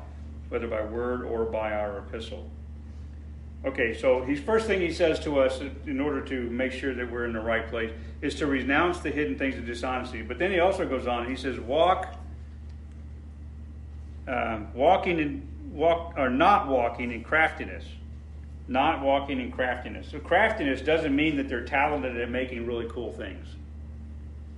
whether 0.50 0.68
by 0.68 0.82
word 0.82 1.24
or 1.24 1.46
by 1.46 1.74
our 1.74 2.00
epistle. 2.00 2.50
Okay, 3.66 3.98
so 3.98 4.24
he's 4.24 4.40
first 4.40 4.68
thing 4.68 4.80
he 4.80 4.94
says 4.94 5.20
to 5.22 5.40
us 5.40 5.60
in 5.86 6.00
order 6.00 6.22
to 6.22 6.50
make 6.50 6.72
sure 6.72 6.94
that 6.94 7.12
we're 7.12 7.26
in 7.26 7.34
the 7.34 7.40
right 7.40 7.68
place 7.68 7.92
is 8.22 8.36
to 8.36 8.46
renounce 8.46 9.00
the 9.00 9.10
hidden 9.10 9.38
things 9.38 9.58
of 9.58 9.66
dishonesty. 9.66 10.22
But 10.22 10.38
then 10.38 10.52
he 10.52 10.60
also 10.60 10.88
goes 10.88 11.08
on. 11.08 11.28
He 11.28 11.36
says, 11.36 11.60
"Walk, 11.60 12.16
um, 14.28 14.74
walking 14.74 15.20
in 15.20 15.48
walk 15.72 16.14
or 16.18 16.30
not 16.30 16.68
walking 16.68 17.12
in 17.12 17.24
craftiness, 17.24 17.86
not 18.68 19.02
walking 19.02 19.40
in 19.40 19.52
craftiness. 19.52 20.10
So 20.10 20.20
craftiness 20.20 20.82
doesn't 20.82 21.16
mean 21.16 21.38
that 21.38 21.48
they're 21.48 21.66
talented 21.66 22.18
at 22.18 22.30
making 22.30 22.66
really 22.66 22.88
cool 22.90 23.12
things. 23.12 23.48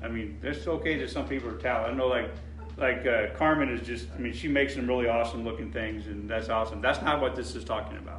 I 0.02 0.08
mean, 0.08 0.40
it's 0.44 0.66
okay 0.68 0.98
that 1.00 1.10
some 1.10 1.28
people 1.28 1.50
are 1.50 1.58
talented. 1.58 1.94
I 1.94 1.98
know, 1.98 2.08
like 2.08 2.32
like 2.78 3.06
uh, 3.06 3.28
Carmen 3.36 3.70
is 3.70 3.86
just. 3.86 4.08
I 4.16 4.20
mean, 4.20 4.34
she 4.34 4.48
makes 4.48 4.76
some 4.76 4.88
really 4.88 5.08
awesome 5.08 5.44
looking 5.44 5.72
things, 5.72 6.08
and 6.08 6.30
that's 6.30 6.50
awesome. 6.50 6.82
That's 6.82 7.02
not 7.02 7.22
what 7.22 7.36
this 7.36 7.56
is 7.56 7.64
talking 7.64 7.98
about. 7.98 8.19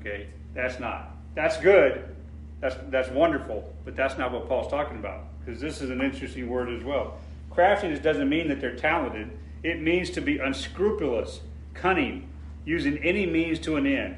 Okay, 0.00 0.28
that's 0.54 0.78
not. 0.80 1.16
That's 1.34 1.56
good. 1.58 2.16
That's 2.60 2.76
that's 2.88 3.08
wonderful, 3.10 3.72
but 3.84 3.94
that's 3.94 4.18
not 4.18 4.32
what 4.32 4.48
Paul's 4.48 4.70
talking 4.70 4.98
about. 4.98 5.24
Because 5.44 5.60
this 5.60 5.80
is 5.80 5.90
an 5.90 6.00
interesting 6.00 6.48
word 6.48 6.68
as 6.68 6.84
well. 6.84 7.18
Craftiness 7.50 8.00
doesn't 8.00 8.28
mean 8.28 8.48
that 8.48 8.60
they're 8.60 8.76
talented. 8.76 9.30
It 9.62 9.80
means 9.80 10.10
to 10.10 10.20
be 10.20 10.38
unscrupulous, 10.38 11.40
cunning, 11.74 12.28
using 12.64 12.98
any 12.98 13.26
means 13.26 13.58
to 13.60 13.76
an 13.76 13.86
end. 13.86 14.16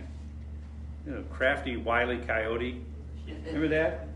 You 1.07 1.12
know, 1.12 1.22
crafty, 1.31 1.76
wily 1.76 2.18
coyote. 2.18 2.83
Remember 3.47 3.68
that? 3.68 4.09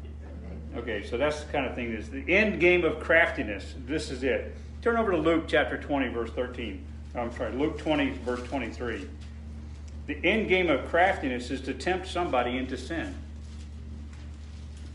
Okay, 0.77 1.05
so 1.05 1.17
that's 1.17 1.45
the 1.45 1.53
kind 1.53 1.67
of 1.67 1.75
thing. 1.75 1.93
Is 1.93 2.11
the 2.11 2.25
end 2.29 2.61
game 2.61 2.85
of 2.85 3.01
craftiness. 3.01 3.75
This 3.87 4.11
is 4.11 4.23
it. 4.23 4.55
Turn 4.83 4.97
over 4.97 5.13
to 5.13 5.17
Luke 5.17 5.45
chapter 5.47 5.79
20, 5.79 6.09
verse 6.09 6.31
13. 6.31 6.85
I'm 7.15 7.33
sorry, 7.33 7.53
Luke 7.53 7.79
20, 7.79 8.11
verse 8.25 8.43
23. 8.43 9.09
The 10.07 10.23
end 10.25 10.49
game 10.49 10.69
of 10.69 10.87
craftiness 10.89 11.51
is 11.51 11.61
to 11.63 11.75
tempt 11.75 12.07
somebody 12.07 12.59
into 12.59 12.77
sin. 12.77 13.15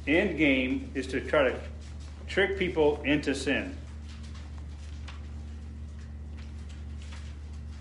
End 0.07 0.37
game 0.37 0.91
is 0.93 1.07
to 1.07 1.19
try 1.21 1.43
to 1.49 1.59
trick 2.27 2.57
people 2.57 3.01
into 3.03 3.33
sin. 3.33 3.75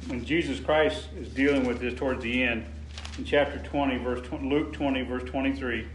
When 0.06 0.24
Jesus 0.24 0.58
Christ 0.58 1.08
is 1.20 1.28
dealing 1.28 1.66
with 1.66 1.80
this 1.80 1.94
towards 1.94 2.22
the 2.22 2.42
end, 2.42 2.64
in 3.18 3.24
chapter 3.24 3.58
20, 3.58 3.98
verse 3.98 4.26
20, 4.26 4.48
Luke 4.48 4.72
20, 4.72 5.02
verse 5.02 5.24
23. 5.24 5.86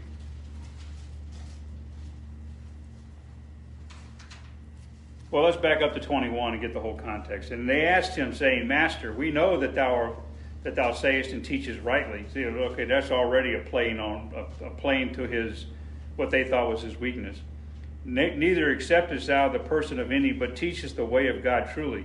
Well, 5.32 5.42
let's 5.42 5.56
back 5.56 5.82
up 5.82 5.94
to 5.94 6.00
21 6.00 6.52
and 6.52 6.62
get 6.62 6.72
the 6.72 6.78
whole 6.78 6.96
context. 6.96 7.50
And 7.50 7.68
they 7.68 7.86
asked 7.86 8.14
him, 8.14 8.32
saying, 8.32 8.68
Master, 8.68 9.12
we 9.12 9.32
know 9.32 9.58
that 9.58 9.74
thou 9.74 9.92
art 9.92 10.16
that 10.64 10.74
thou 10.74 10.92
sayest 10.92 11.30
and 11.30 11.44
teachest 11.44 11.80
rightly. 11.82 12.24
See, 12.32 12.44
okay, 12.44 12.84
that's 12.84 13.10
already 13.10 13.54
a 13.54 13.60
playing 13.60 14.00
on 14.00 14.32
a, 14.34 14.66
a 14.66 14.70
to 15.14 15.28
his 15.28 15.66
what 16.16 16.30
they 16.30 16.44
thought 16.44 16.68
was 16.68 16.82
his 16.82 16.98
weakness. 16.98 17.38
Ne- 18.04 18.36
neither 18.36 18.74
acceptest 18.74 19.26
thou 19.26 19.48
the 19.48 19.58
person 19.58 19.98
of 19.98 20.10
any, 20.10 20.32
but 20.32 20.56
teachest 20.56 20.96
the 20.96 21.04
way 21.04 21.28
of 21.28 21.42
God 21.42 21.70
truly. 21.72 22.04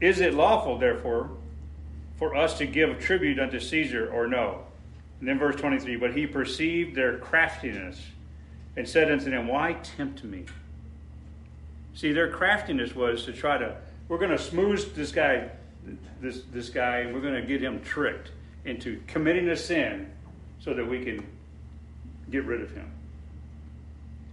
Is 0.00 0.20
it 0.20 0.34
lawful, 0.34 0.78
therefore, 0.78 1.30
for 2.16 2.34
us 2.34 2.58
to 2.58 2.66
give 2.66 2.98
tribute 2.98 3.38
unto 3.38 3.60
Caesar 3.60 4.10
or 4.10 4.26
no? 4.26 4.64
And 5.20 5.28
then 5.28 5.38
verse 5.38 5.56
23 5.56 5.96
But 5.96 6.14
he 6.14 6.26
perceived 6.26 6.96
their 6.96 7.18
craftiness 7.18 8.00
and 8.76 8.88
said 8.88 9.10
unto 9.10 9.30
them, 9.30 9.46
Why 9.46 9.74
tempt 9.74 10.24
me? 10.24 10.46
See, 11.94 12.12
their 12.12 12.30
craftiness 12.30 12.94
was 12.94 13.24
to 13.26 13.32
try 13.32 13.58
to, 13.58 13.76
we're 14.08 14.18
going 14.18 14.30
to 14.30 14.38
smooth 14.38 14.94
this 14.94 15.12
guy 15.12 15.50
this 16.20 16.42
this 16.52 16.68
guy, 16.68 17.10
we're 17.12 17.20
going 17.20 17.40
to 17.40 17.46
get 17.46 17.62
him 17.62 17.80
tricked 17.82 18.30
into 18.64 19.00
committing 19.06 19.48
a 19.48 19.56
sin 19.56 20.10
so 20.58 20.74
that 20.74 20.86
we 20.86 21.04
can 21.04 21.26
get 22.30 22.44
rid 22.44 22.60
of 22.60 22.70
him. 22.72 22.90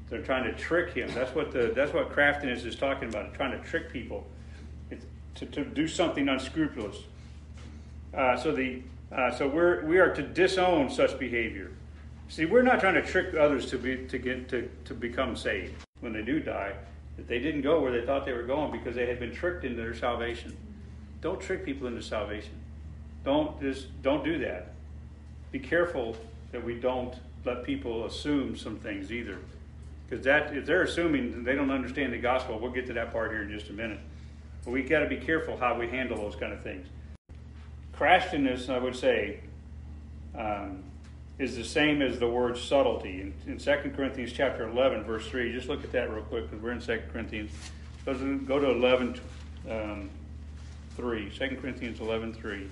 They're 0.09 0.21
trying 0.21 0.43
to 0.43 0.53
trick 0.53 0.93
him. 0.93 1.09
That's 1.13 1.33
what 1.35 1.51
the 1.51 1.71
that's 1.75 1.93
what 1.93 2.09
craftiness 2.11 2.63
is 2.63 2.75
talking 2.75 3.09
about. 3.09 3.33
Trying 3.33 3.51
to 3.51 3.67
trick 3.67 3.91
people 3.91 4.25
it's 4.89 5.05
to, 5.35 5.45
to 5.47 5.65
do 5.65 5.87
something 5.87 6.27
unscrupulous. 6.29 6.97
Uh, 8.13 8.37
so 8.37 8.51
the 8.51 8.81
uh, 9.11 9.31
so 9.31 9.47
we're 9.47 9.85
we 9.85 9.99
are 9.99 10.13
to 10.13 10.21
disown 10.21 10.89
such 10.89 11.17
behavior. 11.19 11.71
See, 12.29 12.45
we're 12.45 12.61
not 12.61 12.79
trying 12.79 12.95
to 12.95 13.01
trick 13.01 13.35
others 13.35 13.69
to 13.71 13.77
be 13.77 14.05
to 14.07 14.17
get 14.17 14.49
to, 14.49 14.69
to 14.85 14.93
become 14.93 15.35
saved 15.35 15.73
when 15.99 16.13
they 16.13 16.21
do 16.21 16.39
die. 16.39 16.73
That 17.17 17.27
they 17.27 17.39
didn't 17.39 17.61
go 17.61 17.81
where 17.81 17.91
they 17.91 18.05
thought 18.05 18.25
they 18.25 18.33
were 18.33 18.43
going 18.43 18.71
because 18.71 18.95
they 18.95 19.07
had 19.07 19.19
been 19.19 19.33
tricked 19.33 19.65
into 19.65 19.81
their 19.81 19.95
salvation. 19.95 20.55
Don't 21.21 21.41
trick 21.41 21.65
people 21.65 21.87
into 21.87 22.01
salvation. 22.01 22.53
Don't 23.23 23.59
just 23.61 24.01
don't 24.01 24.23
do 24.23 24.39
that. 24.39 24.73
Be 25.51 25.59
careful 25.59 26.15
that 26.51 26.63
we 26.63 26.75
don't 26.75 27.13
let 27.45 27.63
people 27.63 28.05
assume 28.05 28.55
some 28.55 28.77
things 28.77 29.11
either. 29.11 29.39
Because 30.07 30.23
that 30.25 30.55
if 30.55 30.65
they're 30.65 30.83
assuming 30.83 31.43
they 31.43 31.55
don't 31.55 31.71
understand 31.71 32.13
the 32.13 32.17
gospel, 32.17 32.59
we'll 32.59 32.71
get 32.71 32.87
to 32.87 32.93
that 32.93 33.11
part 33.11 33.31
here 33.31 33.41
in 33.41 33.49
just 33.49 33.69
a 33.69 33.73
minute. 33.73 33.99
But 34.63 34.71
we 34.71 34.83
got 34.83 34.99
to 34.99 35.07
be 35.07 35.17
careful 35.17 35.57
how 35.57 35.77
we 35.77 35.87
handle 35.87 36.17
those 36.17 36.35
kind 36.35 36.53
of 36.53 36.61
things. 36.61 36.87
Craftiness, 37.93 38.69
I 38.69 38.77
would 38.77 38.95
say, 38.95 39.39
um, 40.37 40.83
is 41.39 41.55
the 41.55 41.63
same 41.63 42.01
as 42.01 42.19
the 42.19 42.27
word 42.27 42.57
subtlety. 42.57 43.21
In, 43.21 43.33
in 43.47 43.57
2 43.57 43.93
Corinthians 43.95 44.33
chapter 44.33 44.67
11, 44.67 45.03
verse 45.03 45.27
3, 45.27 45.51
just 45.51 45.67
look 45.67 45.83
at 45.83 45.91
that 45.91 46.11
real 46.11 46.23
quick 46.23 46.49
because 46.49 46.63
we're 46.63 46.71
in 46.71 46.81
2 46.81 47.01
Corinthians. 47.11 47.51
Go 48.05 48.13
to, 48.13 48.39
go 48.39 48.59
to 48.59 48.71
11, 48.71 49.19
um, 49.69 50.09
3. 50.97 51.29
2 51.29 51.57
Corinthians 51.61 51.99
11 51.99 52.33
3. 52.33 52.67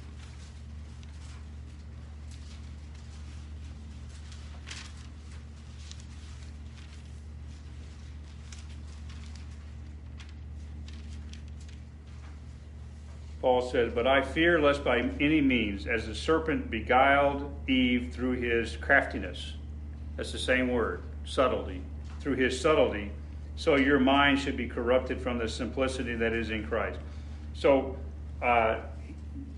Paul 13.41 13.61
says, 13.61 13.91
But 13.93 14.07
I 14.07 14.23
fear 14.23 14.59
lest 14.59 14.83
by 14.83 15.07
any 15.21 15.39
means, 15.39 15.85
as 15.85 16.07
the 16.07 16.15
serpent 16.15 16.71
beguiled 16.71 17.53
Eve 17.69 18.11
through 18.11 18.41
his 18.41 18.75
craftiness, 18.77 19.53
that's 20.17 20.31
the 20.31 20.39
same 20.39 20.71
word, 20.71 21.03
subtlety, 21.25 21.83
through 22.21 22.37
his 22.37 22.59
subtlety, 22.59 23.11
so 23.55 23.75
your 23.75 23.99
mind 23.99 24.39
should 24.39 24.57
be 24.57 24.67
corrupted 24.67 25.21
from 25.21 25.37
the 25.37 25.47
simplicity 25.47 26.15
that 26.15 26.33
is 26.33 26.49
in 26.49 26.65
Christ. 26.65 26.97
So 27.53 27.97
uh, 28.41 28.77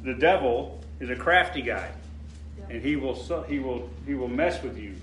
the 0.04 0.14
devil 0.14 0.84
is 1.00 1.10
a 1.10 1.16
crafty 1.16 1.62
guy, 1.62 1.90
and 2.70 2.82
he 2.82 2.96
will 2.96 3.16
he 3.48 3.60
will 3.60 3.90
he 4.06 4.16
will 4.16 4.28
mess 4.28 4.62
with 4.64 4.78
you, 4.78 4.96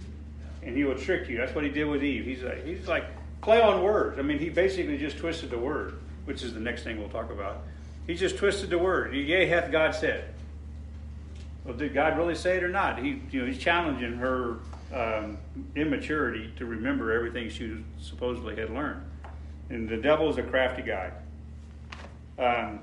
and 0.62 0.77
he 0.77 0.85
will 0.85 0.99
trick 0.99 1.29
you. 1.29 1.37
That's 1.37 1.55
what 1.55 1.64
he 1.64 1.70
did 1.70 1.85
with 1.85 2.03
Eve. 2.03 2.25
He's 2.25 2.43
like 2.43 2.64
he's 2.64 2.89
like 2.89 3.05
play 3.43 3.61
on 3.61 3.83
words. 3.83 4.18
I 4.18 4.22
mean, 4.22 4.39
he 4.39 4.49
basically 4.49 4.99
just 4.99 5.18
twisted 5.18 5.51
the 5.51 5.59
word, 5.59 5.99
which 6.25 6.43
is 6.43 6.55
the 6.55 6.61
next 6.61 6.83
thing 6.83 6.99
we'll 6.99 7.11
talk 7.11 7.31
about. 7.31 7.62
He 8.07 8.14
just 8.14 8.37
twisted 8.37 8.70
the 8.70 8.79
word. 8.79 9.14
Yea, 9.14 9.47
hath 9.47 9.70
God 9.70 9.95
said. 9.95 10.25
Well, 11.64 11.75
did 11.75 11.95
God 11.95 12.18
really 12.18 12.35
say 12.35 12.57
it 12.57 12.62
or 12.62 12.68
not? 12.68 12.99
He, 12.99 13.22
you 13.31 13.41
know, 13.41 13.47
he's 13.47 13.59
challenging 13.59 14.14
her 14.18 14.59
um, 14.93 15.39
immaturity 15.75 16.53
to 16.57 16.66
remember 16.66 17.12
everything 17.12 17.49
she 17.49 17.83
supposedly 18.01 18.57
had 18.57 18.70
learned. 18.70 19.03
And 19.70 19.89
the 19.89 19.97
devil 19.97 20.29
is 20.29 20.37
a 20.37 20.43
crafty 20.43 20.83
guy. 20.83 21.11
Um, 22.39 22.81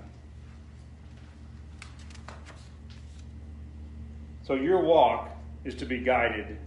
so 4.44 4.56
your 4.56 4.82
walk 4.82 5.30
is 5.64 5.76
to 5.76 5.86
be 5.86 6.00
guided. 6.00 6.58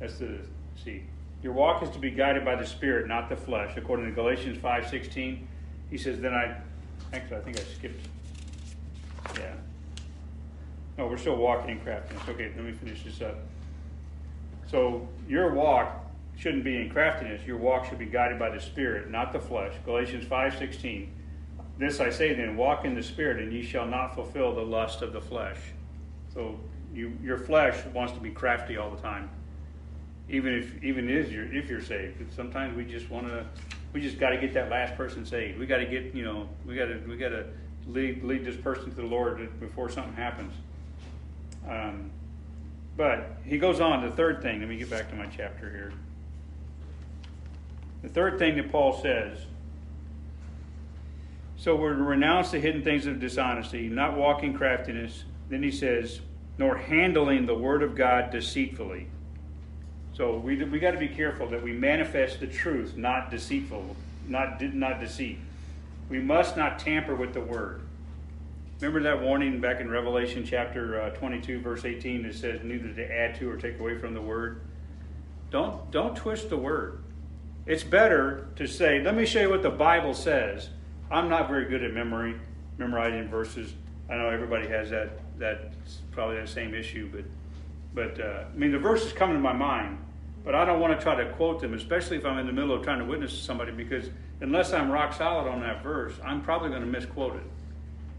That's 0.00 0.18
the 0.18 0.38
see. 0.82 1.04
Your 1.42 1.52
walk 1.52 1.82
is 1.82 1.90
to 1.90 1.98
be 1.98 2.10
guided 2.10 2.44
by 2.44 2.56
the 2.56 2.66
Spirit, 2.66 3.06
not 3.06 3.28
the 3.28 3.36
flesh, 3.36 3.76
according 3.76 4.06
to 4.06 4.12
Galatians 4.12 4.58
five 4.58 4.88
sixteen. 4.88 5.46
He 5.90 5.98
says, 5.98 6.20
"Then 6.20 6.34
I." 6.34 6.56
Actually, 7.12 7.36
I 7.36 7.40
think 7.40 7.58
I 7.58 7.62
skipped. 7.62 8.06
Yeah. 9.36 9.54
No, 10.98 11.06
we're 11.06 11.16
still 11.16 11.36
walking 11.36 11.70
in 11.70 11.80
craftiness. 11.80 12.22
Okay, 12.28 12.50
let 12.54 12.64
me 12.64 12.72
finish 12.72 13.04
this 13.04 13.22
up. 13.22 13.36
So 14.66 15.08
your 15.28 15.54
walk 15.54 16.04
shouldn't 16.36 16.64
be 16.64 16.76
in 16.76 16.90
craftiness. 16.90 17.46
Your 17.46 17.56
walk 17.56 17.86
should 17.86 17.98
be 17.98 18.06
guided 18.06 18.38
by 18.38 18.50
the 18.50 18.60
Spirit, 18.60 19.10
not 19.10 19.32
the 19.32 19.38
flesh. 19.38 19.72
Galatians 19.84 20.26
five 20.26 20.56
sixteen. 20.58 21.12
This 21.78 22.00
I 22.00 22.10
say 22.10 22.34
then: 22.34 22.56
Walk 22.56 22.84
in 22.84 22.94
the 22.94 23.02
Spirit, 23.02 23.42
and 23.42 23.52
ye 23.52 23.62
shall 23.62 23.86
not 23.86 24.14
fulfill 24.14 24.54
the 24.54 24.62
lust 24.62 25.00
of 25.00 25.12
the 25.12 25.20
flesh. 25.20 25.58
So 26.34 26.58
you, 26.98 27.16
your 27.22 27.38
flesh 27.38 27.84
wants 27.94 28.12
to 28.14 28.20
be 28.20 28.30
crafty 28.30 28.76
all 28.76 28.90
the 28.90 29.00
time, 29.00 29.30
even 30.28 30.52
if 30.52 30.82
even 30.82 31.08
is 31.08 31.30
you're, 31.30 31.52
if 31.54 31.68
you're 31.68 31.80
saved. 31.80 32.20
Sometimes 32.34 32.76
we 32.76 32.84
just 32.84 33.08
want 33.10 33.26
to. 33.28 33.46
We 33.92 34.02
just 34.02 34.18
got 34.18 34.30
to 34.30 34.38
get 34.38 34.52
that 34.54 34.68
last 34.68 34.96
person 34.96 35.24
saved. 35.24 35.58
We 35.58 35.66
got 35.66 35.78
to 35.78 35.86
get 35.86 36.14
you 36.14 36.24
know. 36.24 36.48
We 36.66 36.74
got 36.74 36.86
to 36.86 37.00
we 37.08 37.16
got 37.16 37.30
to 37.30 37.46
lead 37.86 38.24
lead 38.24 38.44
this 38.44 38.56
person 38.56 38.90
to 38.90 38.96
the 38.96 39.06
Lord 39.06 39.60
before 39.60 39.88
something 39.88 40.14
happens. 40.14 40.52
Um, 41.68 42.10
but 42.96 43.38
he 43.44 43.58
goes 43.58 43.80
on, 43.80 44.04
the 44.04 44.14
third 44.14 44.42
thing, 44.42 44.60
let 44.60 44.68
me 44.68 44.76
get 44.76 44.90
back 44.90 45.08
to 45.10 45.14
my 45.14 45.26
chapter 45.26 45.70
here. 45.70 45.92
The 48.02 48.08
third 48.08 48.38
thing 48.38 48.56
that 48.56 48.72
Paul 48.72 49.00
says 49.00 49.38
so 51.58 51.74
we're 51.74 51.92
renounce 51.92 52.52
the 52.52 52.60
hidden 52.60 52.84
things 52.84 53.06
of 53.06 53.18
dishonesty, 53.18 53.88
not 53.88 54.16
walking 54.16 54.54
craftiness. 54.54 55.24
Then 55.50 55.60
he 55.60 55.72
says, 55.72 56.20
nor 56.58 56.76
handling 56.76 57.46
the 57.46 57.54
word 57.54 57.82
of 57.82 57.94
God 57.94 58.30
deceitfully. 58.30 59.06
So 60.14 60.36
we, 60.36 60.62
we 60.64 60.80
got 60.80 60.90
to 60.90 60.98
be 60.98 61.08
careful 61.08 61.48
that 61.50 61.62
we 61.62 61.72
manifest 61.72 62.40
the 62.40 62.48
truth, 62.48 62.96
not 62.96 63.30
deceitful, 63.30 63.96
not, 64.26 64.60
not 64.74 65.00
deceit. 65.00 65.38
We 66.08 66.18
must 66.18 66.56
not 66.56 66.80
tamper 66.80 67.14
with 67.14 67.32
the 67.34 67.40
word. 67.40 67.82
Remember 68.80 69.02
that 69.02 69.22
warning 69.22 69.60
back 69.60 69.80
in 69.80 69.90
Revelation 69.90 70.44
chapter 70.44 71.00
uh, 71.00 71.10
22, 71.10 71.60
verse 71.60 71.84
18, 71.84 72.22
that 72.24 72.34
says, 72.34 72.60
neither 72.62 72.92
to 72.92 73.12
add 73.12 73.36
to 73.36 73.50
or 73.50 73.56
take 73.56 73.78
away 73.78 73.98
from 73.98 74.14
the 74.14 74.20
word? 74.20 74.60
Don't, 75.50 75.90
don't 75.90 76.16
twist 76.16 76.50
the 76.50 76.56
word. 76.56 77.02
It's 77.66 77.82
better 77.82 78.48
to 78.56 78.66
say, 78.66 79.02
let 79.02 79.14
me 79.14 79.26
show 79.26 79.40
you 79.40 79.50
what 79.50 79.62
the 79.62 79.70
Bible 79.70 80.14
says. 80.14 80.70
I'm 81.10 81.28
not 81.28 81.48
very 81.48 81.68
good 81.68 81.82
at 81.82 81.92
memory, 81.92 82.36
memorizing 82.76 83.28
verses. 83.28 83.72
I 84.08 84.16
know 84.16 84.28
everybody 84.28 84.68
has 84.68 84.90
that, 84.90 85.18
that 85.38 85.72
probably 86.12 86.36
that 86.36 86.48
same 86.48 86.74
issue, 86.74 87.08
but, 87.12 87.24
but 87.94 88.24
uh, 88.24 88.44
I 88.52 88.56
mean, 88.56 88.72
the 88.72 88.78
verses 88.78 89.12
come 89.12 89.32
to 89.32 89.38
my 89.38 89.52
mind, 89.52 89.98
but 90.44 90.54
I 90.54 90.64
don't 90.64 90.80
want 90.80 90.98
to 90.98 91.02
try 91.02 91.14
to 91.14 91.30
quote 91.32 91.60
them, 91.60 91.74
especially 91.74 92.16
if 92.16 92.24
I'm 92.24 92.38
in 92.38 92.46
the 92.46 92.52
middle 92.52 92.72
of 92.72 92.82
trying 92.82 92.98
to 92.98 93.04
witness 93.04 93.32
to 93.32 93.38
somebody, 93.38 93.72
because 93.72 94.10
unless 94.40 94.72
I'm 94.72 94.90
rock 94.90 95.12
solid 95.12 95.48
on 95.48 95.60
that 95.60 95.82
verse, 95.82 96.14
I'm 96.24 96.42
probably 96.42 96.70
going 96.70 96.82
to 96.82 96.86
misquote 96.86 97.36
it. 97.36 97.42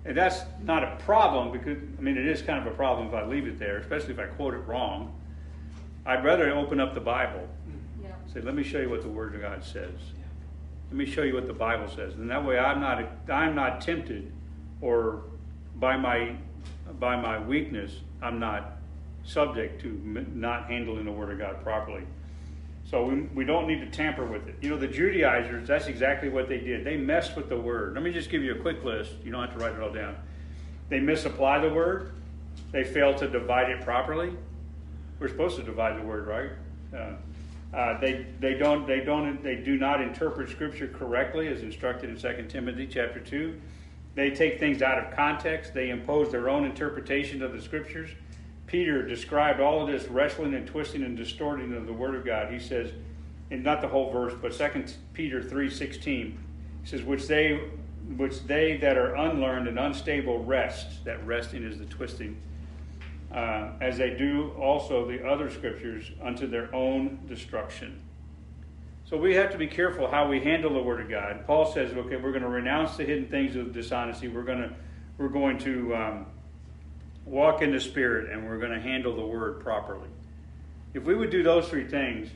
And 0.06 0.18
that's 0.18 0.42
not 0.64 0.84
a 0.84 0.96
problem 1.06 1.52
because, 1.52 1.78
I 1.98 2.02
mean, 2.02 2.18
it 2.18 2.26
is 2.26 2.42
kind 2.42 2.66
of 2.66 2.72
a 2.72 2.76
problem 2.76 3.08
if 3.08 3.14
I 3.14 3.26
leave 3.26 3.48
it 3.48 3.60
there, 3.60 3.78
especially 3.78 4.14
if 4.14 4.20
I 4.20 4.26
quote 4.26 4.54
it 4.54 4.60
wrong. 4.60 5.14
I'd 6.06 6.24
rather 6.24 6.52
open 6.52 6.80
up 6.80 6.94
the 6.94 7.02
Bible. 7.02 7.48
Yeah. 8.02 8.12
Say, 8.34 8.42
let 8.42 8.56
me 8.56 8.64
show 8.64 8.80
you 8.80 8.90
what 8.90 9.02
the 9.02 9.10
Word 9.10 9.36
of 9.36 9.42
God 9.42 9.64
says. 9.64 9.92
Let 10.90 10.98
me 10.98 11.06
show 11.06 11.22
you 11.22 11.36
what 11.36 11.48
the 11.48 11.54
Bible 11.54 11.88
says. 11.88 12.16
And 12.16 12.32
that 12.32 12.44
way 12.44 12.58
I'm 12.58 12.80
not, 12.80 13.04
I'm 13.30 13.54
not 13.54 13.82
tempted 13.82 14.32
or 14.82 15.24
by 15.76 15.98
my, 15.98 16.36
by 17.00 17.16
my 17.16 17.40
weakness, 17.40 17.92
I'm 18.22 18.40
not 18.40 18.78
subject 19.24 19.82
to 19.82 19.90
not 20.34 20.70
handling 20.70 21.06
the 21.06 21.12
Word 21.12 21.32
of 21.32 21.38
God 21.38 21.62
properly. 21.64 22.04
So 22.90 23.06
we, 23.06 23.22
we 23.36 23.46
don't 23.46 23.68
need 23.68 23.82
to 23.82 23.90
tamper 23.90 24.26
with 24.26 24.48
it. 24.48 24.56
You 24.62 24.70
know, 24.70 24.78
the 24.78 24.88
Judaizers, 24.88 25.68
that's 25.68 25.86
exactly 25.86 26.30
what 26.30 26.50
they 26.50 26.58
did. 26.58 26.84
They 26.84 26.98
messed 26.98 27.36
with 27.36 27.48
the 27.48 27.58
word. 27.58 27.94
Let 27.94 28.04
me 28.04 28.12
just 28.12 28.32
give 28.32 28.42
you 28.42 28.56
a 28.56 28.60
quick 28.60 28.84
list. 28.84 29.12
You 29.24 29.32
don't 29.32 29.42
have 29.42 29.54
to 29.54 29.60
write 29.60 29.76
it 29.76 29.82
all 29.82 29.94
down. 29.94 30.16
They 30.90 31.00
misapply 31.00 31.60
the 31.60 31.72
word. 31.72 32.14
They 32.72 32.84
fail 32.84 33.14
to 33.16 33.28
divide 33.28 33.70
it 33.70 33.82
properly. 33.82 34.34
We're 35.20 35.28
supposed 35.28 35.58
to 35.58 35.64
divide 35.64 36.02
the 36.02 36.06
word, 36.06 36.28
right? 36.28 36.52
Uh, 36.92 37.76
uh, 37.76 38.00
they, 38.00 38.26
they 38.40 38.56
don't 38.56 38.88
they 38.88 39.02
don't 39.02 39.44
they 39.44 39.56
do 39.58 39.78
not 39.78 40.02
interpret 40.02 40.50
scripture 40.50 40.88
correctly 40.88 41.48
as 41.50 41.62
instructed 41.62 42.10
in 42.10 42.18
2 42.18 42.48
Timothy 42.50 42.88
chapter 42.88 43.20
2. 43.20 43.62
They 44.20 44.32
take 44.32 44.60
things 44.60 44.82
out 44.82 44.98
of 44.98 45.16
context. 45.16 45.74
They 45.74 45.92
impose 45.92 46.30
their 46.30 46.50
own 46.50 46.66
interpretation 46.66 47.42
of 47.42 47.54
the 47.54 47.62
scriptures. 47.62 48.10
Peter 48.68 49.02
described 49.08 49.62
all 49.62 49.82
of 49.82 49.88
this 49.88 50.10
wrestling 50.10 50.54
and 50.56 50.68
twisting 50.68 51.04
and 51.04 51.16
distorting 51.16 51.74
of 51.74 51.86
the 51.86 51.94
Word 51.94 52.16
of 52.16 52.26
God. 52.26 52.52
He 52.52 52.60
says, 52.60 52.92
and 53.50 53.64
not 53.64 53.80
the 53.80 53.88
whole 53.88 54.12
verse, 54.12 54.34
but 54.42 54.52
2 54.52 54.84
Peter 55.14 55.42
3.16, 55.42 56.04
he 56.04 56.36
says, 56.84 57.02
which 57.02 57.28
they, 57.28 57.62
which 58.18 58.44
they 58.44 58.76
that 58.76 58.98
are 58.98 59.16
unlearned 59.16 59.70
and 59.70 59.80
unstable 59.80 60.44
wrest, 60.44 61.06
that 61.06 61.26
wresting 61.26 61.64
is 61.64 61.80
the 61.80 61.86
twisting, 61.86 62.36
uh, 63.34 63.70
as 63.80 63.98
they 63.98 64.10
do 64.10 64.52
also 64.60 65.08
the 65.08 65.26
other 65.26 65.50
scriptures 65.50 66.12
unto 66.22 66.46
their 66.46 66.76
own 66.76 67.20
destruction. 67.30 68.02
So 69.10 69.18
we 69.18 69.34
have 69.34 69.51
to 69.53 69.57
be 69.57 69.66
careful 69.66 70.07
how 70.07 70.30
we 70.30 70.39
handle 70.39 70.72
the 70.72 70.84
Word 70.84 71.01
of 71.01 71.10
God. 71.10 71.43
Paul 71.47 71.74
says, 71.74 71.91
okay, 71.93 72.18
we're 72.18 72.32
going 72.32 72.43
to 72.43 72.47
renounce 72.47 72.95
the 72.95 73.03
hidden 73.03 73.28
things 73.28 73.55
of 73.55 73.74
dishonesty. 73.74 74.28
We're 74.28 74.43
going 74.43 74.60
to, 74.60 74.72
we're 75.18 75.30
going 75.30 75.57
to 75.60 75.95
um, 75.95 76.26
walk 77.26 77.64
in 77.64 77.72
the 77.72 77.80
Spirit, 77.80 78.32
and 78.32 78.47
we're 78.47 78.60
going 78.60 78.72
to 78.72 78.80
handle 78.80 79.16
the 79.16 79.26
Word 79.26 79.62
properly. 79.62 80.10
If 80.93 81.05
we 81.05 81.16
would 81.16 81.32
do 81.32 81.41
those 81.41 81.68
three 81.68 81.88
things, 81.88 82.30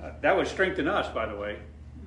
uh, 0.00 0.12
that 0.20 0.36
would 0.36 0.46
strengthen 0.46 0.86
us, 0.86 1.12
by 1.12 1.26
the 1.26 1.34
way. 1.34 1.58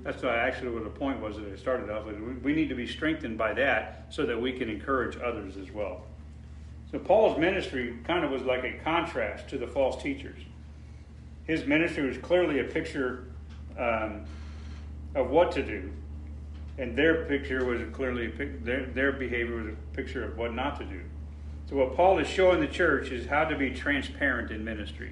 That's 0.04 0.24
why 0.24 0.38
actually 0.38 0.70
what 0.70 0.86
the 0.86 0.90
point 0.90 1.20
was 1.20 1.36
that 1.36 1.52
I 1.52 1.58
started 1.58 1.90
off 1.90 2.06
with. 2.06 2.18
We, 2.18 2.34
we 2.36 2.54
need 2.54 2.70
to 2.70 2.76
be 2.76 2.88
strengthened 2.88 3.38
by 3.38 3.54
that 3.56 4.06
so 4.10 4.26
that 4.26 4.40
we 4.40 4.54
can 4.54 4.70
encourage 4.70 5.18
others 5.18 5.58
as 5.58 5.70
well. 5.70 6.04
So 6.92 6.98
Paul's 7.00 7.38
ministry 7.38 7.98
kind 8.06 8.24
of 8.24 8.32
was 8.32 8.44
like 8.44 8.64
a 8.64 8.80
contrast 8.86 9.50
to 9.50 9.58
the 9.58 9.68
false 9.68 10.02
teachers. 10.02 10.40
His 11.44 11.66
ministry 11.66 12.08
was 12.08 12.18
clearly 12.18 12.62
a 12.62 12.64
picture 12.64 13.26
um, 13.78 14.26
of 15.16 15.30
what 15.30 15.52
to 15.54 15.64
do, 15.64 15.92
and 16.78 16.98
their 16.98 17.26
picture 17.26 17.66
was 17.66 17.82
clearly 17.94 18.28
their, 18.64 18.86
their 18.88 19.12
behavior 19.12 19.56
was 19.56 19.68
a 19.68 19.96
picture 19.96 20.24
of 20.24 20.38
what 20.38 20.54
not 20.54 20.80
to 20.80 20.86
do. 20.86 21.02
So 21.70 21.78
what 21.78 21.96
Paul 21.96 22.20
is 22.20 22.28
showing 22.28 22.60
the 22.60 22.68
church 22.68 23.12
is 23.12 23.26
how 23.26 23.46
to 23.46 23.56
be 23.56 23.72
transparent 23.72 24.52
in 24.52 24.64
ministry. 24.64 25.12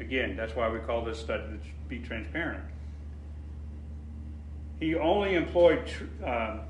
Again, 0.00 0.36
that's 0.36 0.56
why 0.56 0.68
we 0.68 0.78
call 0.80 1.04
this 1.04 1.18
study 1.18 1.44
be 1.88 1.98
transparent. 2.00 2.64
He 4.80 4.96
only 4.96 5.36
employed 5.36 5.86
tr- 5.86 6.26
um, 6.26 6.60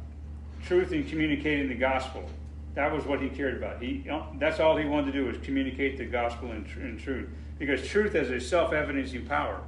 truth 0.64 0.92
in 0.92 1.04
communicating 1.04 1.68
the 1.68 1.74
gospel. 1.74 2.28
That 2.74 2.92
was 2.92 3.04
what 3.04 3.20
he 3.20 3.28
cared 3.28 3.56
about. 3.56 3.82
He, 3.82 4.06
that's 4.38 4.60
all 4.60 4.76
he 4.76 4.84
wanted 4.84 5.12
to 5.12 5.12
do 5.12 5.26
was 5.26 5.36
communicate 5.42 5.96
the 5.96 6.04
gospel 6.04 6.52
in, 6.52 6.64
tr- 6.64 6.80
in 6.80 6.98
truth. 6.98 7.28
Because 7.58 7.86
truth 7.86 8.12
has 8.14 8.30
a 8.30 8.40
self-evidencing 8.40 9.26
power. 9.26 9.60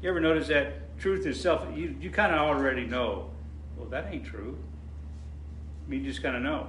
You 0.00 0.10
ever 0.10 0.20
notice 0.20 0.48
that 0.48 0.91
truth 0.98 1.26
is 1.26 1.40
self? 1.40 1.66
You, 1.76 1.96
you 2.00 2.10
kind 2.10 2.34
of 2.34 2.40
already 2.40 2.86
know. 2.86 3.30
Well, 3.76 3.88
that 3.88 4.12
ain't 4.12 4.24
true. 4.24 4.58
I 5.84 5.90
mean, 5.90 6.04
you 6.04 6.10
just 6.10 6.22
kind 6.22 6.36
of 6.36 6.42
know, 6.42 6.68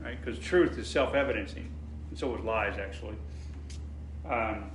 right? 0.00 0.18
Because 0.18 0.38
truth 0.38 0.78
is 0.78 0.88
self-evidencing, 0.88 1.70
and 2.10 2.18
so 2.18 2.34
is 2.34 2.44
lies 2.44 2.78
actually. 2.78 3.16
Um, 4.28 4.70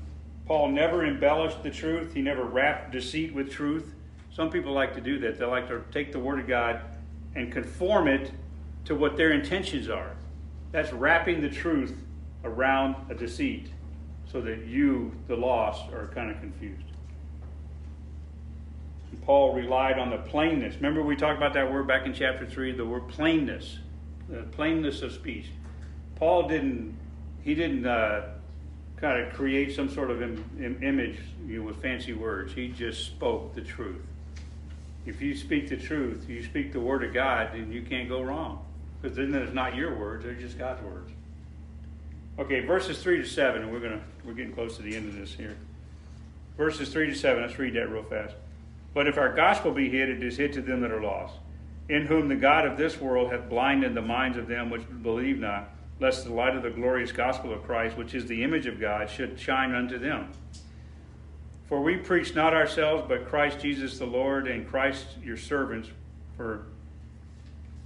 Paul 0.46 0.70
never 0.70 1.06
embellished 1.06 1.64
the 1.64 1.72
truth. 1.72 2.14
He 2.14 2.22
never 2.22 2.44
wrapped 2.44 2.92
deceit 2.92 3.34
with 3.34 3.52
truth. 3.52 3.94
Some 4.34 4.50
people 4.50 4.72
like 4.72 4.94
to 4.96 5.02
do 5.02 5.20
that. 5.20 5.38
They 5.38 5.46
like 5.46 5.68
to 5.68 5.84
take 5.92 6.12
the 6.12 6.20
Word 6.20 6.40
of 6.40 6.48
God 6.48 6.82
and 7.36 7.52
conform 7.52 8.08
it 8.08 8.32
to 8.86 8.96
what 8.96 9.18
their 9.18 9.32
intentions 9.32 9.90
are. 9.90 10.16
That's 10.72 10.94
wrapping 10.94 11.42
the 11.42 11.50
truth 11.50 11.96
around 12.44 12.96
a 13.10 13.16
deceit 13.16 13.72
so 14.26 14.42
that 14.42 14.66
you, 14.66 15.12
the 15.28 15.36
lost, 15.36 15.92
are 15.92 16.08
kind 16.14 16.32
of 16.32 16.40
confused. 16.40 16.91
Paul 19.32 19.54
relied 19.54 19.98
on 19.98 20.10
the 20.10 20.18
plainness. 20.18 20.76
Remember, 20.76 21.02
we 21.02 21.16
talked 21.16 21.38
about 21.38 21.54
that 21.54 21.72
word 21.72 21.88
back 21.88 22.06
in 22.06 22.14
chapter 22.14 22.46
3, 22.46 22.74
the 22.74 22.86
word 22.86 23.08
plainness, 23.08 23.78
the 24.28 24.44
plainness 24.44 25.04
of 25.04 25.14
speech. 25.14 25.46
Paul 26.16 26.50
didn't, 26.50 26.98
he 27.42 27.56
didn't 27.56 27.86
uh, 27.88 28.24
kind 28.98 29.26
of 29.26 29.32
create 29.32 29.74
some 29.74 29.90
sort 29.90 30.12
of 30.12 30.22
Im- 30.22 30.44
Im- 30.60 30.84
image 30.84 31.18
you 31.48 31.60
know, 31.60 31.66
with 31.66 31.82
fancy 31.82 32.12
words. 32.12 32.52
He 32.52 32.68
just 32.68 33.06
spoke 33.06 33.56
the 33.56 33.62
truth. 33.62 34.02
If 35.06 35.22
you 35.22 35.34
speak 35.34 35.70
the 35.70 35.78
truth, 35.78 36.28
you 36.28 36.44
speak 36.44 36.74
the 36.74 36.82
word 36.82 37.02
of 37.02 37.14
God, 37.14 37.52
then 37.54 37.72
you 37.72 37.84
can't 37.84 38.10
go 38.10 38.22
wrong. 38.22 38.66
Because 39.02 39.16
then 39.16 39.34
it's 39.34 39.54
not 39.54 39.76
your 39.76 39.98
words, 39.98 40.26
they're 40.26 40.34
just 40.34 40.58
God's 40.58 40.84
words. 40.84 41.10
Okay, 42.38 42.66
verses 42.66 43.02
three 43.02 43.20
to 43.20 43.26
seven, 43.26 43.62
and 43.62 43.72
we're 43.72 43.80
gonna 43.80 44.02
we're 44.26 44.34
getting 44.34 44.54
close 44.54 44.76
to 44.76 44.82
the 44.82 44.94
end 44.94 45.08
of 45.08 45.16
this 45.16 45.34
here. 45.34 45.56
Verses 46.58 46.90
three 46.90 47.08
to 47.08 47.16
seven, 47.16 47.44
let's 47.44 47.58
read 47.58 47.76
that 47.76 47.90
real 47.90 48.04
fast. 48.04 48.36
But 48.94 49.08
if 49.08 49.18
our 49.18 49.34
gospel 49.34 49.72
be 49.72 49.90
hid, 49.90 50.10
it 50.10 50.24
is 50.24 50.38
hid 50.38 50.54
to 50.54 50.62
them 50.62 50.82
that 50.82 50.92
are 50.92 51.02
lost, 51.02 51.36
in 51.90 52.06
whom 52.06 52.28
the 52.28 52.36
God 52.36 52.66
of 52.66 52.78
this 52.78 53.00
world 53.00 53.32
hath 53.32 53.50
blinded 53.50 53.94
the 53.94 54.02
minds 54.02 54.38
of 54.38 54.48
them 54.48 54.70
which 54.70 54.84
believe 55.02 55.40
not, 55.40 55.70
lest 56.00 56.26
the 56.26 56.34
light 56.34 56.56
of 56.56 56.64
the 56.64 56.70
glorious 56.70 57.12
gospel 57.12 57.54
of 57.54 57.64
Christ, 57.64 57.98
which 57.98 58.14
is 58.14 58.26
the 58.26 58.44
image 58.44 58.66
of 58.66 58.80
God, 58.80 59.10
should 59.10 59.40
shine 59.40 59.74
unto 59.74 59.98
them. 59.98 60.30
For 61.68 61.82
we 61.82 61.96
preach 61.96 62.36
not 62.36 62.54
ourselves, 62.54 63.06
but 63.08 63.30
Christ 63.30 63.60
Jesus 63.60 63.98
the 63.98 64.06
Lord, 64.06 64.48
and 64.48 64.68
Christ 64.68 65.06
your 65.24 65.38
servants 65.38 65.90
for 66.42 66.66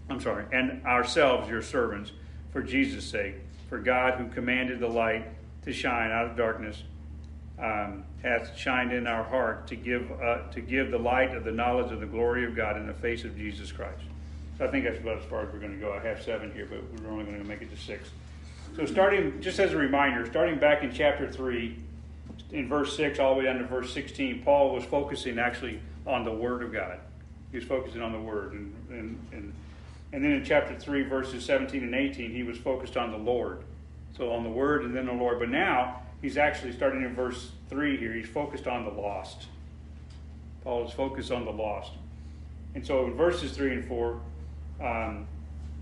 I'm 0.09 0.21
sorry, 0.21 0.45
and 0.51 0.85
ourselves 0.85 1.49
your 1.49 1.61
servants, 1.61 2.11
for 2.51 2.61
Jesus' 2.61 3.05
sake. 3.05 3.35
For 3.69 3.79
God, 3.79 4.19
who 4.19 4.27
commanded 4.27 4.79
the 4.79 4.87
light 4.87 5.27
to 5.63 5.73
shine 5.73 6.11
out 6.11 6.27
of 6.27 6.37
darkness, 6.37 6.83
um, 7.57 8.03
hath 8.21 8.57
shined 8.57 8.91
in 8.91 9.07
our 9.07 9.23
heart 9.23 9.67
to 9.67 9.75
give 9.75 10.11
uh, 10.11 10.39
to 10.51 10.61
give 10.61 10.91
the 10.91 10.97
light 10.97 11.35
of 11.35 11.43
the 11.43 11.51
knowledge 11.51 11.91
of 11.91 11.99
the 11.99 12.05
glory 12.05 12.45
of 12.45 12.55
God 12.55 12.77
in 12.77 12.85
the 12.85 12.93
face 12.93 13.23
of 13.23 13.35
Jesus 13.37 13.71
Christ. 13.71 14.03
So 14.57 14.65
I 14.65 14.71
think 14.71 14.85
that's 14.85 14.99
about 14.99 15.19
as 15.19 15.25
far 15.25 15.41
as 15.41 15.53
we're 15.53 15.59
going 15.59 15.73
to 15.73 15.79
go. 15.79 15.93
I 15.93 15.99
have 16.05 16.21
seven 16.21 16.51
here, 16.53 16.67
but 16.69 16.81
we're 17.01 17.11
only 17.11 17.25
going 17.25 17.41
to 17.41 17.47
make 17.47 17.61
it 17.61 17.69
to 17.71 17.77
six. 17.77 18.09
So 18.75 18.85
starting, 18.85 19.41
just 19.41 19.59
as 19.59 19.73
a 19.73 19.77
reminder, 19.77 20.25
starting 20.25 20.59
back 20.59 20.83
in 20.83 20.93
chapter 20.93 21.31
three, 21.31 21.77
in 22.51 22.67
verse 22.67 22.95
six 22.95 23.19
all 23.19 23.33
the 23.33 23.39
way 23.39 23.45
down 23.45 23.57
to 23.59 23.65
verse 23.65 23.93
sixteen, 23.93 24.43
Paul 24.43 24.73
was 24.73 24.83
focusing 24.83 25.39
actually 25.39 25.79
on 26.05 26.25
the 26.25 26.31
Word 26.31 26.61
of 26.61 26.73
God. 26.73 26.99
He 27.51 27.57
was 27.57 27.65
focusing 27.65 28.01
on 28.01 28.11
the 28.11 28.19
Word, 28.19 28.51
and 28.53 28.73
and 28.89 29.27
and, 29.31 29.53
and 30.11 30.23
then 30.23 30.31
in 30.31 30.43
chapter 30.43 30.77
three, 30.77 31.03
verses 31.03 31.45
seventeen 31.45 31.83
and 31.83 31.95
eighteen, 31.95 32.31
he 32.31 32.43
was 32.43 32.57
focused 32.57 32.97
on 32.97 33.11
the 33.11 33.17
Lord. 33.17 33.63
So 34.17 34.31
on 34.31 34.43
the 34.43 34.49
Word 34.49 34.85
and 34.85 34.95
then 34.95 35.05
the 35.05 35.13
Lord. 35.13 35.39
But 35.39 35.49
now 35.49 36.01
he's 36.25 36.37
actually 36.37 36.71
starting 36.71 37.03
in 37.03 37.13
verse 37.13 37.51
three 37.69 37.97
here. 37.97 38.11
He's 38.11 38.27
focused 38.27 38.65
on 38.65 38.83
the 38.83 38.89
lost. 38.89 39.45
Paul 40.63 40.87
is 40.87 40.91
focused 40.91 41.31
on 41.31 41.45
the 41.45 41.51
lost, 41.51 41.91
and 42.73 42.85
so 42.85 43.05
in 43.05 43.13
verses 43.13 43.51
three 43.51 43.73
and 43.73 43.85
four, 43.85 44.19
um, 44.81 45.27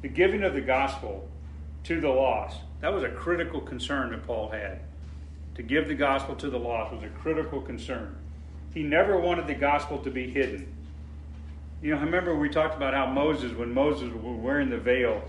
the 0.02 0.10
giving 0.10 0.44
of 0.44 0.54
the 0.54 0.62
gospel 0.62 1.26
to 1.86 2.02
the 2.02 2.10
lost. 2.10 2.60
That 2.82 2.94
was 2.94 3.04
a 3.04 3.10
critical 3.10 3.62
concern 3.62 4.12
that 4.12 4.28
Paul 4.28 4.50
had. 4.50 4.82
To 5.56 5.64
give 5.64 5.88
the 5.88 5.96
gospel 5.96 6.36
to 6.36 6.50
the 6.50 6.60
lost 6.60 6.94
was 6.94 7.04
a 7.04 7.10
critical 7.22 7.62
concern. 7.62 8.18
He 8.74 8.84
never 8.84 9.18
wanted 9.18 9.48
the 9.48 9.54
gospel 9.54 10.00
to 10.00 10.12
be 10.12 10.30
hidden. 10.30 10.68
You 11.82 11.91
know, 11.91 12.02
I 12.02 12.04
remember 12.04 12.36
we 12.36 12.50
talked 12.50 12.76
about 12.76 12.94
how 12.94 13.06
Moses, 13.06 13.54
when 13.54 13.74
Moses 13.74 14.12
was 14.12 14.38
wearing 14.39 14.70
the 14.70 14.78
veil, 14.78 15.24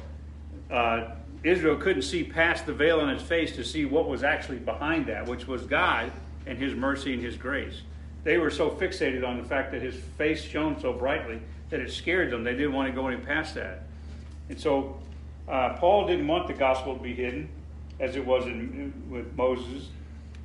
uh, 0.73 1.11
Israel 1.45 1.77
couldn't 1.77 2.03
see 2.03 2.25
past 2.25 2.65
the 2.65 2.73
veil 2.73 3.01
on 3.01 3.11
his 3.11 3.23
face 3.23 3.55
to 3.57 3.65
see 3.65 3.85
what 3.85 4.09
was 4.09 4.25
actually 4.25 4.59
behind 4.59 5.07
that, 5.07 5.29
which 5.29 5.47
was 5.47 5.63
God 5.63 6.11
and 6.47 6.59
his 6.59 6.75
mercy 6.75 7.13
and 7.13 7.23
his 7.23 7.37
grace. 7.37 7.83
They 8.25 8.39
were 8.39 8.51
so 8.51 8.71
fixated 8.71 9.27
on 9.27 9.37
the 9.37 9.45
fact 9.45 9.71
that 9.73 9.83
his 9.83 9.95
face 10.17 10.43
shone 10.43 10.81
so 10.81 10.95
brightly 10.95 11.41
that 11.69 11.81
it 11.81 11.93
scared 11.93 12.31
them. 12.31 12.43
They 12.45 12.53
didn't 12.53 12.73
want 12.73 12.89
to 12.89 12.95
go 12.95 13.07
any 13.09 13.19
past 13.19 13.55
that. 13.57 13.83
And 14.49 14.59
so 14.59 14.99
uh, 15.47 15.75
Paul 15.75 16.07
didn't 16.07 16.27
want 16.27 16.47
the 16.47 16.55
gospel 16.55 16.97
to 16.97 17.03
be 17.03 17.15
hidden, 17.15 17.49
as 18.01 18.17
it 18.17 18.25
was 18.25 18.47
in, 18.47 18.93
with 19.11 19.37
Moses. 19.37 19.89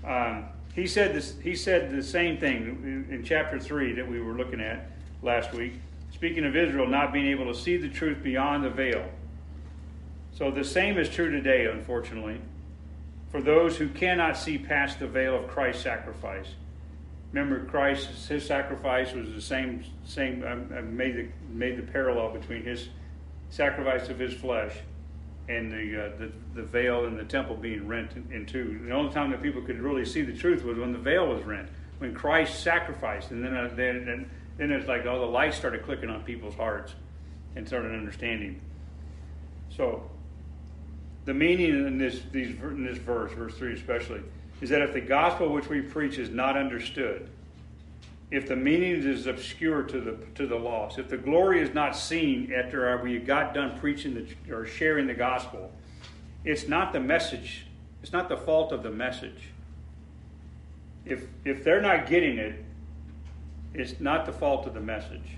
Um, 0.05 0.45
he 0.73 0.85
said 0.87 1.15
this. 1.15 1.35
He 1.41 1.55
said 1.55 1.91
the 1.91 2.03
same 2.03 2.37
thing 2.37 3.07
in, 3.09 3.23
chapter 3.23 3.59
three 3.59 3.93
that 3.93 4.07
we 4.07 4.19
were 4.19 4.33
looking 4.33 4.61
at 4.61 4.91
last 5.23 5.53
week. 5.53 5.73
Speaking 6.13 6.45
of 6.45 6.55
Israel 6.55 6.87
not 6.87 7.13
being 7.13 7.27
able 7.27 7.45
to 7.45 7.57
see 7.57 7.77
the 7.77 7.89
truth 7.89 8.21
beyond 8.21 8.63
the 8.63 8.69
veil. 8.69 9.09
So 10.39 10.49
the 10.49 10.63
same 10.63 10.97
is 10.97 11.09
true 11.09 11.29
today, 11.29 11.65
unfortunately, 11.65 12.39
for 13.29 13.41
those 13.41 13.75
who 13.75 13.89
cannot 13.89 14.37
see 14.37 14.57
past 14.57 14.97
the 14.97 15.05
veil 15.05 15.35
of 15.35 15.49
Christ's 15.49 15.83
sacrifice. 15.83 16.47
Remember, 17.33 17.65
Christ, 17.65 18.29
his 18.29 18.45
sacrifice 18.45 19.11
was 19.11 19.33
the 19.33 19.41
same. 19.41 19.83
Same. 20.05 20.41
I, 20.45 20.77
I 20.77 20.81
made 20.81 21.17
the 21.17 21.27
made 21.53 21.77
the 21.77 21.83
parallel 21.83 22.31
between 22.31 22.63
his 22.63 22.87
sacrifice 23.49 24.07
of 24.07 24.17
his 24.17 24.33
flesh 24.33 24.71
and 25.49 25.73
the, 25.73 26.05
uh, 26.05 26.17
the 26.17 26.31
the 26.55 26.63
veil 26.63 27.03
in 27.03 27.17
the 27.17 27.25
temple 27.25 27.57
being 27.57 27.85
rent 27.85 28.13
in, 28.15 28.25
in 28.31 28.45
two. 28.45 28.79
The 28.85 28.93
only 28.93 29.13
time 29.13 29.31
that 29.31 29.43
people 29.43 29.61
could 29.61 29.81
really 29.81 30.05
see 30.05 30.21
the 30.21 30.35
truth 30.35 30.63
was 30.63 30.77
when 30.77 30.93
the 30.93 30.99
veil 30.99 31.27
was 31.27 31.43
rent, 31.43 31.67
when 31.97 32.15
Christ 32.15 32.63
sacrificed, 32.63 33.31
and 33.31 33.43
then 33.43 33.53
uh, 33.53 33.69
then 33.75 34.05
then, 34.05 34.31
then 34.57 34.71
it's 34.71 34.87
like 34.87 35.05
all 35.05 35.19
the 35.19 35.25
lights 35.25 35.57
started 35.57 35.83
clicking 35.83 36.09
on 36.09 36.23
people's 36.23 36.55
hearts 36.55 36.95
and 37.57 37.67
started 37.67 37.91
understanding. 37.93 38.61
So, 39.69 40.09
the 41.25 41.33
meaning 41.33 41.85
in 41.85 41.97
this 41.97 42.21
these 42.31 42.55
in 42.61 42.85
this 42.85 42.97
verse, 42.97 43.31
verse 43.33 43.53
three 43.55 43.73
especially, 43.73 44.21
is 44.61 44.69
that 44.69 44.81
if 44.81 44.93
the 44.93 45.01
gospel 45.01 45.49
which 45.49 45.67
we 45.67 45.81
preach 45.81 46.17
is 46.17 46.29
not 46.29 46.57
understood, 46.57 47.29
if 48.31 48.47
the 48.47 48.55
meaning 48.55 49.03
is 49.03 49.27
obscure 49.27 49.83
to 49.83 49.99
the 49.99 50.17
to 50.35 50.47
the 50.47 50.55
lost, 50.55 50.99
if 50.99 51.09
the 51.09 51.17
glory 51.17 51.61
is 51.61 51.73
not 51.73 51.95
seen 51.95 52.53
after 52.53 52.97
we 53.03 53.19
got 53.19 53.53
done 53.53 53.77
preaching 53.79 54.13
the, 54.13 54.53
or 54.53 54.65
sharing 54.65 55.07
the 55.07 55.13
gospel, 55.13 55.71
it's 56.45 56.67
not 56.67 56.93
the 56.93 56.99
message. 56.99 57.65
It's 58.01 58.13
not 58.13 58.29
the 58.29 58.37
fault 58.37 58.71
of 58.71 58.83
the 58.83 58.91
message. 58.91 59.49
If 61.05 61.25
if 61.43 61.63
they're 61.63 61.81
not 61.81 62.07
getting 62.07 62.37
it, 62.37 62.63
it's 63.73 63.99
not 63.99 64.25
the 64.25 64.31
fault 64.33 64.65
of 64.67 64.73
the 64.73 64.81
message. 64.81 65.37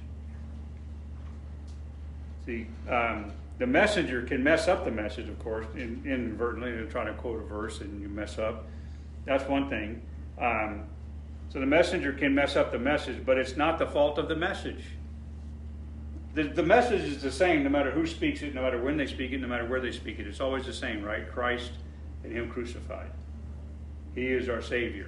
See, 2.45 2.67
um, 2.89 3.31
the 3.61 3.67
messenger 3.67 4.23
can 4.23 4.43
mess 4.43 4.67
up 4.67 4.85
the 4.85 4.89
message, 4.89 5.29
of 5.29 5.37
course, 5.37 5.67
in, 5.75 6.01
inadvertently, 6.03 6.71
and 6.71 6.89
trying 6.89 7.05
to 7.05 7.13
quote 7.13 7.39
a 7.39 7.45
verse 7.45 7.79
and 7.81 8.01
you 8.01 8.09
mess 8.09 8.39
up. 8.39 8.65
That's 9.25 9.47
one 9.47 9.69
thing. 9.69 10.01
Um, 10.39 10.85
so 11.49 11.59
the 11.59 11.67
messenger 11.67 12.11
can 12.11 12.33
mess 12.33 12.55
up 12.55 12.71
the 12.71 12.79
message, 12.79 13.23
but 13.23 13.37
it's 13.37 13.55
not 13.55 13.77
the 13.77 13.85
fault 13.85 14.17
of 14.17 14.27
the 14.27 14.35
message. 14.35 14.83
The, 16.33 16.45
the 16.45 16.63
message 16.63 17.03
is 17.03 17.21
the 17.21 17.31
same 17.31 17.63
no 17.63 17.69
matter 17.69 17.91
who 17.91 18.07
speaks 18.07 18.41
it, 18.41 18.55
no 18.55 18.63
matter 18.63 18.81
when 18.81 18.97
they 18.97 19.05
speak 19.05 19.31
it, 19.31 19.37
no 19.37 19.47
matter 19.47 19.67
where 19.67 19.79
they 19.79 19.91
speak 19.91 20.17
it. 20.17 20.25
It's 20.25 20.41
always 20.41 20.65
the 20.65 20.73
same, 20.73 21.03
right? 21.03 21.31
Christ 21.31 21.73
and 22.23 22.33
Him 22.33 22.49
crucified. 22.49 23.11
He 24.15 24.25
is 24.25 24.49
our 24.49 24.63
Savior. 24.63 25.07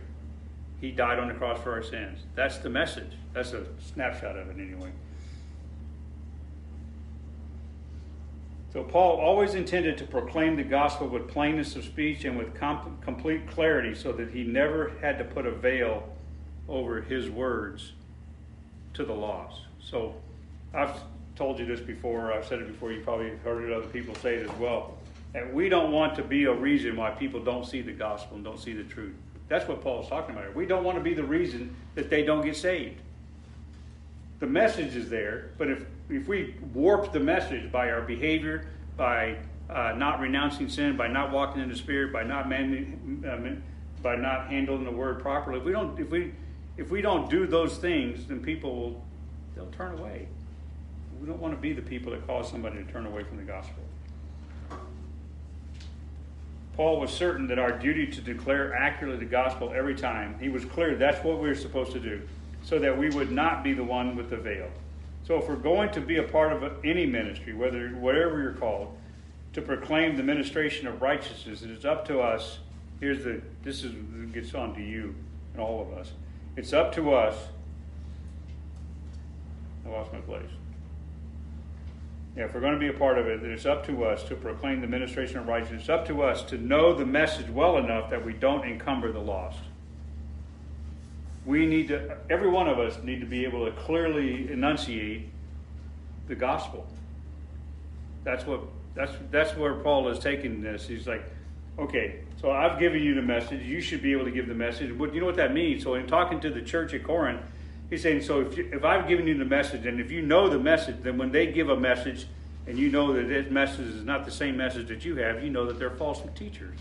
He 0.79 0.91
died 0.91 1.17
on 1.17 1.27
the 1.27 1.33
cross 1.33 1.59
for 1.63 1.71
our 1.71 1.81
sins. 1.81 2.19
That's 2.35 2.59
the 2.59 2.69
message. 2.69 3.13
That's 3.33 3.53
a 3.53 3.65
snapshot 3.79 4.37
of 4.37 4.49
it, 4.49 4.61
anyway. 4.61 4.91
So 8.73 8.83
Paul 8.83 9.19
always 9.19 9.53
intended 9.53 9.99
to 9.99 10.03
proclaim 10.03 10.55
the 10.55 10.63
gospel 10.63 11.07
with 11.07 11.27
plainness 11.27 11.75
of 11.75 11.83
speech 11.83 12.25
and 12.25 12.35
with 12.35 12.55
com- 12.55 12.97
complete 13.01 13.47
clarity 13.47 13.93
so 13.93 14.11
that 14.13 14.31
he 14.31 14.43
never 14.43 14.93
had 14.99 15.19
to 15.19 15.23
put 15.23 15.45
a 15.45 15.51
veil 15.51 16.09
over 16.67 16.99
his 16.99 17.29
words 17.29 17.93
to 18.95 19.05
the 19.05 19.13
lost. 19.13 19.61
So 19.79 20.15
I've 20.73 20.95
told 21.35 21.59
you 21.59 21.67
this 21.67 21.81
before, 21.81 22.33
I've 22.33 22.47
said 22.47 22.59
it 22.61 22.67
before, 22.67 22.91
you 22.91 23.01
probably 23.01 23.29
heard 23.43 23.63
it 23.63 23.71
other 23.71 23.85
people 23.85 24.15
say 24.15 24.35
it 24.37 24.49
as 24.49 24.57
well. 24.57 24.97
And 25.35 25.53
we 25.53 25.69
don't 25.69 25.91
want 25.91 26.15
to 26.15 26.23
be 26.23 26.45
a 26.45 26.53
reason 26.53 26.95
why 26.95 27.11
people 27.11 27.43
don't 27.43 27.67
see 27.67 27.81
the 27.81 27.91
gospel 27.91 28.37
and 28.37 28.43
don't 28.43 28.59
see 28.59 28.73
the 28.73 28.83
truth. 28.83 29.15
That's 29.49 29.67
what 29.67 29.81
Paul's 29.81 30.09
talking 30.09 30.35
about. 30.35 30.55
We 30.55 30.65
don't 30.65 30.83
want 30.83 30.97
to 30.97 31.03
be 31.03 31.13
the 31.13 31.23
reason 31.23 31.75
that 31.93 32.09
they 32.09 32.23
don't 32.23 32.43
get 32.43 32.55
saved. 32.55 32.99
The 34.43 34.49
message 34.49 34.97
is 34.97 35.09
there, 35.09 35.51
but 35.57 35.69
if, 35.69 35.85
if 36.09 36.27
we 36.27 36.55
warp 36.73 37.13
the 37.13 37.19
message 37.21 37.71
by 37.71 37.89
our 37.91 38.01
behavior, 38.01 38.67
by 38.97 39.37
uh, 39.69 39.93
not 39.95 40.19
renouncing 40.19 40.67
sin, 40.67 40.97
by 40.97 41.07
not 41.07 41.31
walking 41.31 41.61
in 41.61 41.69
the 41.69 41.77
Spirit, 41.77 42.11
by 42.11 42.23
not 42.23 42.49
man, 42.49 43.23
uh, 43.25 44.01
by 44.01 44.17
not 44.17 44.49
handling 44.49 44.83
the 44.83 44.91
word 44.91 45.21
properly, 45.21 45.59
if 45.59 45.63
we 45.63 45.71
don't, 45.71 45.97
if 45.97 46.09
we, 46.09 46.33
if 46.75 46.91
we 46.91 47.01
don't 47.01 47.29
do 47.29 47.47
those 47.47 47.77
things, 47.77 48.25
then 48.25 48.41
people 48.41 48.75
will, 48.75 49.03
they'll 49.55 49.71
turn 49.77 49.97
away. 49.97 50.27
We 51.21 51.25
don't 51.25 51.39
want 51.39 51.55
to 51.55 51.61
be 51.61 51.71
the 51.71 51.81
people 51.81 52.11
that 52.11 52.27
cause 52.27 52.51
somebody 52.51 52.83
to 52.83 52.91
turn 52.91 53.05
away 53.05 53.23
from 53.23 53.37
the 53.37 53.43
gospel. 53.43 53.81
Paul 56.75 56.99
was 56.99 57.11
certain 57.11 57.47
that 57.47 57.59
our 57.59 57.71
duty 57.71 58.07
to 58.07 58.19
declare 58.19 58.75
accurately 58.75 59.19
the 59.19 59.31
gospel 59.31 59.71
every 59.73 59.95
time. 59.95 60.37
He 60.41 60.49
was 60.49 60.65
clear 60.65 60.95
that's 60.95 61.23
what 61.23 61.39
we 61.39 61.47
were 61.47 61.55
supposed 61.55 61.93
to 61.93 62.01
do, 62.01 62.21
so 62.63 62.79
that 62.79 62.97
we 62.97 63.09
would 63.09 63.31
not 63.31 63.63
be 63.63 63.73
the 63.73 63.83
one 63.83 64.15
with 64.15 64.29
the 64.29 64.37
veil. 64.37 64.69
So 65.25 65.37
if 65.37 65.47
we're 65.47 65.55
going 65.55 65.91
to 65.91 66.01
be 66.01 66.17
a 66.17 66.23
part 66.23 66.51
of 66.51 66.73
any 66.83 67.05
ministry, 67.05 67.53
whether 67.53 67.89
whatever 67.89 68.41
you're 68.41 68.53
called, 68.53 68.97
to 69.53 69.61
proclaim 69.61 70.17
the 70.17 70.23
ministration 70.23 70.87
of 70.87 71.01
righteousness. 71.01 71.61
It 71.61 71.69
is 71.69 71.85
up 71.85 72.07
to 72.07 72.19
us. 72.19 72.59
Here's 72.99 73.23
the, 73.23 73.41
this 73.63 73.83
is, 73.83 73.93
gets 74.33 74.53
on 74.55 74.73
to 74.75 74.81
you 74.81 75.15
and 75.53 75.61
all 75.61 75.81
of 75.81 75.97
us. 75.97 76.11
It's 76.57 76.73
up 76.73 76.93
to 76.95 77.13
us. 77.13 77.35
I 79.85 79.89
lost 79.89 80.11
my 80.11 80.19
place. 80.21 80.49
Yeah, 82.35 82.45
if 82.45 82.53
we're 82.53 82.61
going 82.61 82.73
to 82.73 82.79
be 82.79 82.87
a 82.87 82.97
part 82.97 83.19
of 83.19 83.27
it, 83.27 83.41
then 83.41 83.51
it's 83.51 83.67
up 83.67 83.85
to 83.85 84.05
us 84.05 84.23
to 84.23 84.35
proclaim 84.35 84.81
the 84.81 84.87
ministration 84.87 85.37
of 85.37 85.47
righteousness. 85.47 85.81
It's 85.81 85.89
up 85.89 86.07
to 86.07 86.23
us 86.23 86.41
to 86.45 86.57
know 86.57 86.95
the 86.95 87.05
message 87.05 87.49
well 87.49 87.77
enough 87.77 88.09
that 88.09 88.25
we 88.25 88.33
don't 88.33 88.65
encumber 88.65 89.11
the 89.11 89.19
lost. 89.19 89.59
We 91.45 91.65
need 91.65 91.89
to, 91.89 92.17
every 92.29 92.49
one 92.49 92.69
of 92.69 92.79
us 92.79 93.01
need 93.03 93.19
to 93.19 93.25
be 93.25 93.43
able 93.43 93.65
to 93.65 93.71
clearly 93.71 94.51
enunciate 94.51 95.29
the 96.27 96.35
gospel. 96.35 96.87
That's 98.23 98.45
what 98.45 98.61
that's 98.95 99.11
that's 99.31 99.55
where 99.57 99.73
Paul 99.75 100.07
is 100.09 100.19
taking 100.19 100.61
this. 100.61 100.87
He's 100.87 101.07
like, 101.07 101.25
okay, 101.77 102.21
so 102.39 102.51
I've 102.51 102.79
given 102.79 103.01
you 103.03 103.15
the 103.15 103.21
message. 103.21 103.63
You 103.63 103.81
should 103.81 104.01
be 104.01 104.13
able 104.13 104.25
to 104.25 104.31
give 104.31 104.47
the 104.47 104.53
message. 104.53 104.93
What 104.93 105.13
you 105.13 105.19
know 105.19 105.25
what 105.25 105.35
that 105.35 105.53
means? 105.53 105.83
So 105.83 105.95
in 105.95 106.07
talking 106.07 106.39
to 106.41 106.49
the 106.49 106.61
church 106.61 106.93
at 106.93 107.03
Corinth, 107.03 107.41
he's 107.89 108.01
saying, 108.01 108.21
so 108.21 108.41
if 108.41 108.57
you, 108.57 108.69
if 108.71 108.85
I've 108.85 109.07
given 109.07 109.27
you 109.27 109.37
the 109.37 109.45
message, 109.45 109.85
and 109.85 109.99
if 109.99 110.11
you 110.11 110.21
know 110.21 110.47
the 110.47 110.59
message, 110.59 110.97
then 111.01 111.17
when 111.17 111.31
they 111.31 111.47
give 111.47 111.69
a 111.69 111.77
message, 111.77 112.27
and 112.67 112.77
you 112.77 112.89
know 112.89 113.13
that 113.13 113.27
this 113.27 113.51
message 113.51 113.87
is 113.87 114.03
not 114.03 114.25
the 114.25 114.31
same 114.31 114.55
message 114.55 114.87
that 114.87 115.03
you 115.03 115.15
have, 115.17 115.43
you 115.43 115.49
know 115.49 115.65
that 115.65 115.79
they're 115.79 115.89
false 115.89 116.21
teachers. 116.35 116.79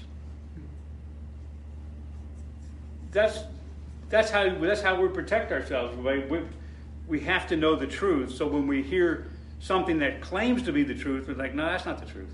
That's 3.10 3.40
that's 4.12 4.30
how 4.30 4.54
that's 4.56 4.82
how 4.82 5.00
we 5.00 5.08
protect 5.08 5.50
ourselves. 5.50 5.96
We, 5.96 6.18
we, 6.26 6.40
we 7.08 7.20
have 7.20 7.46
to 7.48 7.56
know 7.56 7.74
the 7.74 7.86
truth. 7.86 8.34
So 8.34 8.46
when 8.46 8.66
we 8.66 8.82
hear 8.82 9.26
something 9.58 9.98
that 10.00 10.20
claims 10.20 10.62
to 10.64 10.72
be 10.72 10.82
the 10.84 10.94
truth, 10.94 11.28
we're 11.28 11.34
like, 11.34 11.54
no, 11.54 11.64
that's 11.64 11.86
not 11.86 11.98
the 11.98 12.04
truth. 12.04 12.28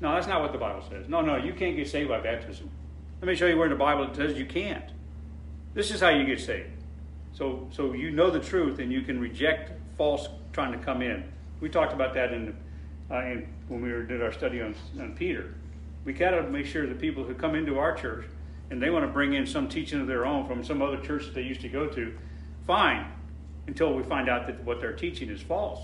No, 0.00 0.12
that's 0.14 0.26
not 0.26 0.42
what 0.42 0.50
the 0.50 0.58
Bible 0.58 0.82
says. 0.90 1.08
No, 1.08 1.20
no, 1.20 1.36
you 1.36 1.52
can't 1.52 1.76
get 1.76 1.88
saved 1.88 2.08
by 2.08 2.18
baptism. 2.18 2.68
Let 3.20 3.28
me 3.28 3.36
show 3.36 3.46
you 3.46 3.56
where 3.56 3.66
in 3.66 3.70
the 3.70 3.78
Bible 3.78 4.02
it 4.02 4.16
says 4.16 4.36
you 4.36 4.46
can't. 4.46 4.84
This 5.74 5.92
is 5.92 6.00
how 6.00 6.08
you 6.08 6.26
get 6.26 6.40
saved. 6.40 6.70
So, 7.34 7.68
so 7.70 7.92
you 7.92 8.10
know 8.10 8.28
the 8.28 8.40
truth 8.40 8.80
and 8.80 8.90
you 8.90 9.02
can 9.02 9.20
reject 9.20 9.70
false 9.96 10.28
trying 10.52 10.72
to 10.72 10.84
come 10.84 11.02
in. 11.02 11.22
We 11.60 11.68
talked 11.68 11.92
about 11.92 12.14
that 12.14 12.32
in, 12.32 12.56
uh, 13.12 13.18
in 13.18 13.48
when 13.68 13.80
we 13.80 13.92
were, 13.92 14.02
did 14.02 14.22
our 14.22 14.32
study 14.32 14.60
on, 14.60 14.74
on 14.98 15.14
Peter. 15.14 15.54
We 16.04 16.14
got 16.14 16.32
to 16.32 16.42
make 16.42 16.66
sure 16.66 16.84
the 16.84 16.96
people 16.96 17.22
who 17.22 17.34
come 17.34 17.54
into 17.54 17.78
our 17.78 17.94
church 17.94 18.24
and 18.72 18.82
they 18.82 18.88
want 18.88 19.04
to 19.04 19.12
bring 19.12 19.34
in 19.34 19.46
some 19.46 19.68
teaching 19.68 20.00
of 20.00 20.06
their 20.06 20.24
own 20.24 20.46
from 20.46 20.64
some 20.64 20.80
other 20.80 20.96
church 20.96 21.26
that 21.26 21.34
they 21.34 21.42
used 21.42 21.60
to 21.60 21.68
go 21.68 21.86
to, 21.86 22.16
fine, 22.66 23.06
until 23.66 23.92
we 23.92 24.02
find 24.02 24.30
out 24.30 24.46
that 24.46 24.64
what 24.64 24.80
they're 24.80 24.94
teaching 24.94 25.28
is 25.28 25.42
false. 25.42 25.80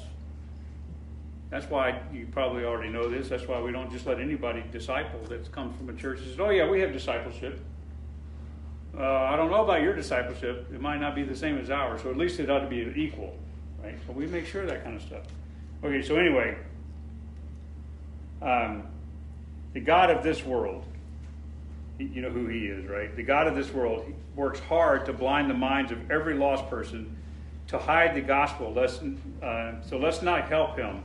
That's 1.50 1.68
why 1.68 2.00
you 2.10 2.26
probably 2.32 2.64
already 2.64 2.88
know 2.88 3.10
this. 3.10 3.28
That's 3.28 3.46
why 3.46 3.60
we 3.60 3.72
don't 3.72 3.92
just 3.92 4.06
let 4.06 4.18
anybody 4.18 4.64
disciple 4.72 5.20
that 5.28 5.52
comes 5.52 5.76
from 5.76 5.90
a 5.90 5.92
church 5.92 6.20
and 6.20 6.28
says, 6.28 6.40
"Oh 6.40 6.48
yeah, 6.48 6.68
we 6.68 6.80
have 6.80 6.94
discipleship." 6.94 7.60
Uh, 8.98 9.04
I 9.04 9.36
don't 9.36 9.50
know 9.50 9.64
about 9.64 9.82
your 9.82 9.94
discipleship. 9.94 10.66
It 10.72 10.80
might 10.80 10.98
not 10.98 11.14
be 11.14 11.22
the 11.22 11.36
same 11.36 11.58
as 11.58 11.70
ours, 11.70 12.00
so 12.02 12.10
at 12.10 12.16
least 12.16 12.40
it 12.40 12.48
ought 12.50 12.60
to 12.60 12.68
be 12.68 12.90
equal, 12.96 13.36
right? 13.82 13.98
So 14.06 14.14
we 14.14 14.26
make 14.26 14.46
sure 14.46 14.64
that 14.64 14.82
kind 14.82 14.96
of 14.96 15.02
stuff. 15.02 15.24
Okay, 15.84 16.02
so 16.02 16.16
anyway, 16.16 16.56
um, 18.40 18.84
the 19.74 19.80
God 19.80 20.10
of 20.10 20.22
this 20.22 20.42
world, 20.42 20.84
you 21.98 22.22
know 22.22 22.30
who 22.30 22.46
He 22.46 22.66
is, 22.66 22.86
right? 22.86 23.14
The 23.14 23.22
God 23.22 23.46
of 23.46 23.54
this 23.54 23.70
world 23.72 24.12
works 24.36 24.60
hard 24.60 25.06
to 25.06 25.12
blind 25.12 25.50
the 25.50 25.54
minds 25.54 25.92
of 25.92 26.10
every 26.10 26.34
lost 26.34 26.68
person 26.68 27.16
to 27.68 27.78
hide 27.78 28.14
the 28.14 28.20
gospel. 28.20 28.72
Let's, 28.72 29.00
uh, 29.42 29.80
so 29.82 29.98
let's 29.98 30.22
not 30.22 30.48
help 30.48 30.76
him 30.76 31.02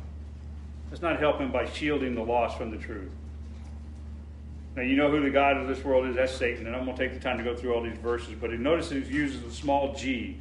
Let's 0.93 1.01
not 1.01 1.17
help 1.17 1.39
him 1.39 1.51
by 1.51 1.65
shielding 1.65 2.13
the 2.13 2.21
lost 2.21 2.55
from 2.55 2.69
the 2.69 2.77
truth. 2.77 3.09
Now, 4.75 4.83
you 4.83 4.95
know 4.95 5.09
who 5.09 5.21
the 5.21 5.31
God 5.31 5.57
of 5.57 5.67
this 5.67 5.83
world 5.83 6.05
is? 6.05 6.15
That's 6.15 6.31
Satan. 6.31 6.67
And 6.67 6.75
I'm 6.75 6.85
going 6.85 6.95
to 6.95 7.03
take 7.03 7.15
the 7.15 7.19
time 7.19 7.39
to 7.39 7.43
go 7.43 7.55
through 7.55 7.73
all 7.73 7.81
these 7.81 7.97
verses. 7.97 8.35
But 8.39 8.51
notice 8.51 8.91
he 8.91 8.99
uses 8.99 9.43
a 9.43 9.49
small 9.49 9.95
g. 9.95 10.37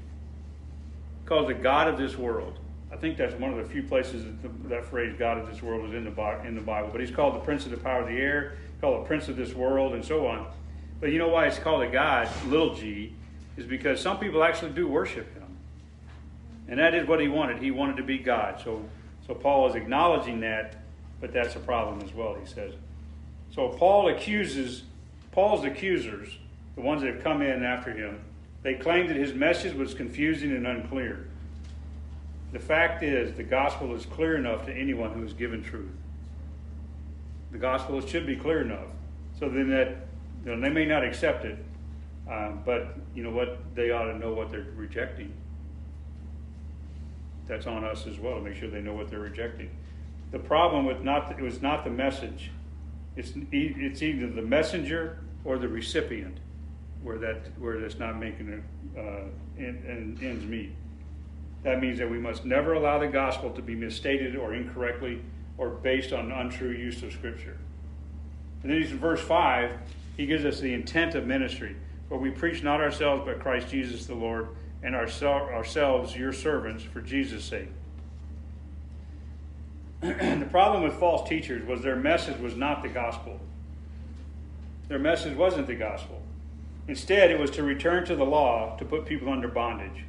Called 1.24 1.48
the 1.48 1.54
God 1.54 1.88
of 1.88 1.96
this 1.96 2.18
world. 2.18 2.58
I 2.92 2.96
think 2.96 3.16
that's 3.16 3.32
one 3.40 3.50
of 3.50 3.56
the 3.56 3.64
few 3.64 3.82
places 3.82 4.24
that 4.24 4.42
the, 4.42 4.68
that 4.68 4.84
phrase 4.84 5.14
"God 5.18 5.38
of 5.38 5.48
this 5.48 5.62
world" 5.62 5.88
is 5.88 5.94
in 5.94 6.04
the 6.04 6.46
in 6.46 6.54
the 6.54 6.60
Bible. 6.60 6.90
But 6.92 7.00
he's 7.00 7.10
called 7.10 7.34
the 7.34 7.40
Prince 7.40 7.64
of 7.64 7.70
the 7.70 7.78
power 7.78 8.02
of 8.02 8.08
the 8.08 8.18
air, 8.18 8.58
called 8.82 9.04
the 9.04 9.06
Prince 9.06 9.28
of 9.28 9.36
this 9.36 9.54
world, 9.54 9.94
and 9.94 10.04
so 10.04 10.26
on. 10.26 10.46
But 11.00 11.12
you 11.12 11.18
know 11.18 11.28
why 11.28 11.46
it's 11.46 11.58
called 11.58 11.82
a 11.82 11.90
God, 11.90 12.28
little 12.48 12.74
g, 12.74 13.14
is 13.56 13.64
because 13.64 14.00
some 14.00 14.18
people 14.18 14.42
actually 14.42 14.72
do 14.72 14.86
worship 14.86 15.32
him, 15.34 15.56
and 16.68 16.78
that 16.78 16.94
is 16.94 17.08
what 17.08 17.20
he 17.20 17.28
wanted. 17.28 17.62
He 17.62 17.70
wanted 17.70 17.96
to 17.96 18.02
be 18.02 18.18
God. 18.18 18.60
So 18.62 18.84
so 19.26 19.34
Paul 19.34 19.68
is 19.68 19.74
acknowledging 19.74 20.40
that, 20.40 20.76
but 21.20 21.32
that's 21.32 21.54
a 21.54 21.60
problem 21.60 22.00
as 22.02 22.12
well, 22.12 22.34
he 22.34 22.46
says. 22.46 22.74
So 23.54 23.68
Paul 23.68 24.08
accuses, 24.08 24.82
Paul's 25.30 25.64
accusers, 25.64 26.38
the 26.74 26.80
ones 26.80 27.02
that 27.02 27.14
have 27.14 27.22
come 27.22 27.42
in 27.42 27.62
after 27.62 27.92
him, 27.92 28.20
they 28.62 28.74
claim 28.74 29.08
that 29.08 29.16
his 29.16 29.34
message 29.34 29.74
was 29.74 29.94
confusing 29.94 30.52
and 30.52 30.66
unclear. 30.66 31.28
The 32.52 32.58
fact 32.58 33.02
is, 33.02 33.34
the 33.36 33.42
gospel 33.42 33.94
is 33.94 34.06
clear 34.06 34.36
enough 34.36 34.66
to 34.66 34.72
anyone 34.72 35.12
who 35.12 35.24
is 35.24 35.32
given 35.32 35.62
truth. 35.62 35.90
The 37.52 37.58
gospel 37.58 38.00
should 38.00 38.26
be 38.26 38.36
clear 38.36 38.62
enough. 38.62 38.88
So 39.38 39.48
then 39.48 39.70
that 39.70 40.06
you 40.44 40.54
know, 40.54 40.60
they 40.60 40.70
may 40.70 40.84
not 40.84 41.04
accept 41.04 41.44
it, 41.44 41.58
um, 42.30 42.62
but 42.64 42.96
you 43.14 43.22
know 43.22 43.30
what? 43.30 43.74
They 43.74 43.90
ought 43.90 44.06
to 44.06 44.18
know 44.18 44.32
what 44.32 44.50
they're 44.50 44.66
rejecting 44.74 45.32
that's 47.46 47.66
on 47.66 47.84
us 47.84 48.06
as 48.06 48.18
well 48.18 48.36
to 48.36 48.40
make 48.40 48.56
sure 48.56 48.68
they 48.68 48.80
know 48.80 48.94
what 48.94 49.10
they're 49.10 49.20
rejecting. 49.20 49.70
The 50.30 50.38
problem 50.38 50.86
with 50.86 51.02
not 51.02 51.38
it 51.38 51.42
was 51.42 51.60
not 51.60 51.84
the 51.84 51.90
message. 51.90 52.50
It's 53.16 53.32
it's 53.50 54.02
either 54.02 54.28
the 54.28 54.42
messenger 54.42 55.18
or 55.44 55.58
the 55.58 55.68
recipient 55.68 56.38
where 57.02 57.18
that 57.18 57.48
where 57.58 57.80
that's 57.80 57.98
not 57.98 58.18
making 58.18 58.48
it 58.48 58.62
uh, 58.98 59.24
in, 59.58 59.64
in, 59.66 60.18
ends 60.22 60.44
meet. 60.46 60.72
That 61.62 61.80
means 61.80 61.98
that 61.98 62.10
we 62.10 62.18
must 62.18 62.44
never 62.44 62.72
allow 62.72 62.98
the 62.98 63.08
gospel 63.08 63.50
to 63.50 63.62
be 63.62 63.74
misstated 63.74 64.34
or 64.34 64.54
incorrectly 64.54 65.22
or 65.62 65.70
based 65.70 66.12
on 66.12 66.32
untrue 66.32 66.72
use 66.72 67.02
of 67.02 67.12
Scripture. 67.12 67.56
And 68.62 68.70
then 68.70 68.82
he's 68.82 68.90
in 68.90 68.98
verse 68.98 69.20
five. 69.20 69.70
He 70.16 70.26
gives 70.26 70.44
us 70.44 70.60
the 70.60 70.74
intent 70.74 71.14
of 71.14 71.26
ministry, 71.26 71.76
for 72.08 72.18
we 72.18 72.30
preach 72.30 72.62
not 72.62 72.80
ourselves 72.80 73.22
but 73.24 73.40
Christ 73.40 73.68
Jesus 73.68 74.06
the 74.06 74.14
Lord 74.14 74.48
and 74.82 74.96
ourselves 74.96 76.16
your 76.16 76.32
servants 76.32 76.82
for 76.82 77.00
Jesus' 77.00 77.44
sake. 77.44 77.68
the 80.00 80.48
problem 80.50 80.82
with 80.82 80.94
false 80.94 81.28
teachers 81.28 81.64
was 81.66 81.80
their 81.82 81.96
message 81.96 82.38
was 82.40 82.56
not 82.56 82.82
the 82.82 82.88
gospel. 82.88 83.38
Their 84.88 84.98
message 84.98 85.36
wasn't 85.36 85.68
the 85.68 85.76
gospel. 85.76 86.20
Instead, 86.88 87.30
it 87.30 87.38
was 87.38 87.52
to 87.52 87.62
return 87.62 88.04
to 88.06 88.16
the 88.16 88.24
law 88.24 88.76
to 88.78 88.84
put 88.84 89.06
people 89.06 89.28
under 89.28 89.46
bondage. 89.46 90.04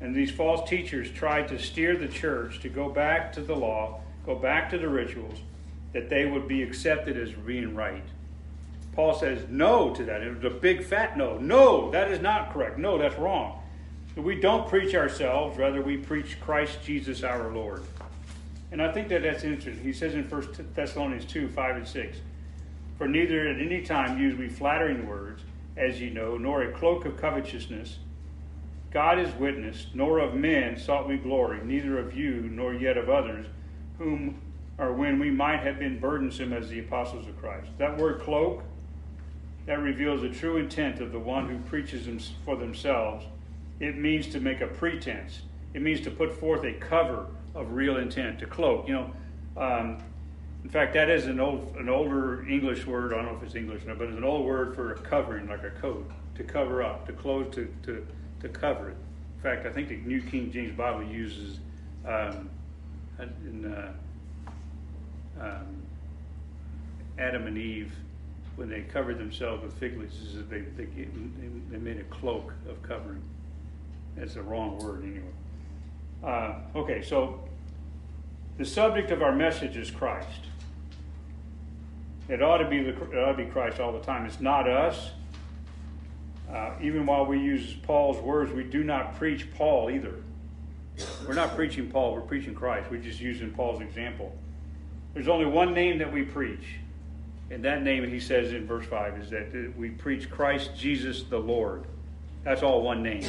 And 0.00 0.14
these 0.14 0.30
false 0.30 0.68
teachers 0.68 1.10
tried 1.10 1.48
to 1.48 1.58
steer 1.58 1.96
the 1.96 2.06
church 2.06 2.60
to 2.60 2.68
go 2.68 2.88
back 2.88 3.32
to 3.32 3.40
the 3.40 3.56
law, 3.56 4.00
go 4.24 4.34
back 4.34 4.70
to 4.70 4.78
the 4.78 4.88
rituals, 4.88 5.38
that 5.92 6.08
they 6.08 6.26
would 6.26 6.48
be 6.48 6.62
accepted 6.62 7.16
as 7.16 7.32
being 7.32 7.74
right. 7.74 8.04
Paul 8.92 9.14
says 9.14 9.46
no 9.48 9.94
to 9.94 10.04
that. 10.04 10.22
It 10.22 10.34
was 10.34 10.44
a 10.44 10.56
big 10.56 10.84
fat 10.84 11.16
no. 11.16 11.38
No, 11.38 11.90
that 11.90 12.10
is 12.10 12.20
not 12.20 12.52
correct. 12.52 12.78
No, 12.78 12.96
that's 12.96 13.18
wrong. 13.18 13.60
We 14.16 14.40
don't 14.40 14.68
preach 14.68 14.94
ourselves, 14.94 15.58
rather, 15.58 15.82
we 15.82 15.96
preach 15.96 16.40
Christ 16.40 16.78
Jesus 16.84 17.24
our 17.24 17.50
Lord. 17.50 17.82
And 18.70 18.80
I 18.80 18.92
think 18.92 19.08
that 19.08 19.22
that's 19.22 19.42
interesting. 19.44 19.82
He 19.82 19.92
says 19.92 20.14
in 20.14 20.28
1 20.28 20.72
Thessalonians 20.74 21.24
2 21.24 21.48
5 21.48 21.76
and 21.76 21.86
6 21.86 22.18
For 22.98 23.08
neither 23.08 23.48
at 23.48 23.60
any 23.60 23.82
time 23.82 24.18
use 24.18 24.36
we 24.36 24.48
flattering 24.48 25.08
words, 25.08 25.42
as 25.76 26.00
ye 26.00 26.10
know, 26.10 26.36
nor 26.36 26.62
a 26.62 26.72
cloak 26.72 27.04
of 27.04 27.16
covetousness. 27.16 27.98
God 28.92 29.18
is 29.18 29.34
witness, 29.34 29.88
nor 29.92 30.20
of 30.20 30.34
men 30.34 30.78
sought 30.78 31.08
we 31.08 31.16
glory, 31.16 31.60
neither 31.64 31.98
of 31.98 32.16
you, 32.16 32.48
nor 32.52 32.72
yet 32.72 32.96
of 32.96 33.10
others, 33.10 33.46
whom 33.98 34.40
or 34.78 34.92
when 34.92 35.18
we 35.20 35.30
might 35.30 35.60
have 35.60 35.78
been 35.78 36.00
burdensome 36.00 36.52
as 36.52 36.68
the 36.68 36.80
apostles 36.80 37.28
of 37.28 37.38
Christ. 37.40 37.68
That 37.78 37.96
word 37.96 38.20
cloak, 38.20 38.64
that 39.66 39.78
reveals 39.78 40.22
the 40.22 40.30
true 40.30 40.56
intent 40.56 41.00
of 41.00 41.12
the 41.12 41.18
one 41.18 41.48
who 41.48 41.58
preaches 41.60 42.06
them 42.06 42.18
for 42.44 42.56
themselves 42.56 43.24
it 43.80 43.96
means 43.98 44.28
to 44.28 44.40
make 44.40 44.60
a 44.60 44.66
pretense. 44.66 45.42
It 45.72 45.82
means 45.82 46.00
to 46.02 46.10
put 46.10 46.32
forth 46.32 46.64
a 46.64 46.72
cover 46.74 47.26
of 47.54 47.72
real 47.72 47.96
intent, 47.96 48.38
to 48.40 48.46
cloak. 48.46 48.86
You 48.86 48.94
know, 48.94 49.12
um, 49.56 50.02
in 50.62 50.70
fact, 50.70 50.94
that 50.94 51.10
is 51.10 51.26
an 51.26 51.40
old, 51.40 51.74
an 51.76 51.88
older 51.88 52.48
English 52.48 52.86
word. 52.86 53.12
I 53.12 53.16
don't 53.16 53.26
know 53.26 53.36
if 53.36 53.42
it's 53.42 53.54
English 53.54 53.84
not, 53.84 53.98
but 53.98 54.08
it's 54.08 54.16
an 54.16 54.24
old 54.24 54.46
word 54.46 54.74
for 54.74 54.92
a 54.92 54.98
covering, 54.98 55.48
like 55.48 55.64
a 55.64 55.70
coat, 55.70 56.10
to 56.36 56.44
cover 56.44 56.82
up, 56.82 57.06
to 57.06 57.12
close, 57.12 57.52
to 57.54 57.72
to 57.82 58.06
to 58.40 58.48
cover 58.48 58.90
it. 58.90 58.96
In 59.36 59.42
fact, 59.42 59.66
I 59.66 59.70
think 59.70 59.88
the 59.88 59.96
New 59.96 60.22
King 60.22 60.50
James 60.50 60.76
Bible 60.76 61.04
uses 61.04 61.58
um, 62.06 62.48
in 63.18 63.72
uh, 63.72 63.92
um, 65.40 65.82
Adam 67.18 67.46
and 67.46 67.58
Eve 67.58 67.92
when 68.56 68.68
they 68.68 68.82
covered 68.82 69.18
themselves 69.18 69.62
with 69.62 69.72
fig 69.74 69.98
leaves, 69.98 70.36
they, 70.48 70.60
they, 70.60 70.86
they 71.70 71.78
made 71.78 71.98
a 71.98 72.04
cloak 72.04 72.52
of 72.68 72.80
covering. 72.82 73.22
That's 74.16 74.34
the 74.34 74.42
wrong 74.42 74.78
word 74.78 75.02
anyway. 75.02 75.24
Uh, 76.22 76.78
okay, 76.78 77.02
so 77.02 77.40
the 78.58 78.64
subject 78.64 79.10
of 79.10 79.22
our 79.22 79.34
message 79.34 79.76
is 79.76 79.90
Christ. 79.90 80.46
It 82.28 82.42
ought 82.42 82.58
to 82.58 82.68
be 82.68 82.78
it 82.78 83.18
ought 83.18 83.32
to 83.32 83.44
be 83.44 83.50
Christ 83.50 83.80
all 83.80 83.92
the 83.92 84.00
time. 84.00 84.24
It's 84.24 84.40
not 84.40 84.68
us. 84.68 85.10
Uh, 86.50 86.70
even 86.80 87.04
while 87.04 87.26
we 87.26 87.38
use 87.38 87.74
Paul's 87.82 88.18
words, 88.18 88.52
we 88.52 88.62
do 88.62 88.84
not 88.84 89.16
preach 89.16 89.52
Paul 89.54 89.90
either. 89.90 90.14
We're 91.26 91.34
not 91.34 91.56
preaching 91.56 91.90
Paul, 91.90 92.14
we're 92.14 92.20
preaching 92.20 92.54
Christ. 92.54 92.90
We're 92.90 92.98
just 92.98 93.20
using 93.20 93.50
Paul's 93.50 93.80
example. 93.80 94.36
There's 95.12 95.28
only 95.28 95.46
one 95.46 95.74
name 95.74 95.98
that 95.98 96.12
we 96.12 96.22
preach. 96.22 96.76
And 97.50 97.64
that 97.64 97.82
name, 97.82 98.08
he 98.08 98.20
says 98.20 98.52
in 98.52 98.66
verse 98.66 98.86
5, 98.86 99.18
is 99.18 99.30
that 99.30 99.74
we 99.76 99.90
preach 99.90 100.30
Christ 100.30 100.70
Jesus 100.76 101.24
the 101.24 101.38
Lord. 101.38 101.84
That's 102.42 102.62
all 102.62 102.82
one 102.82 103.02
name. 103.02 103.24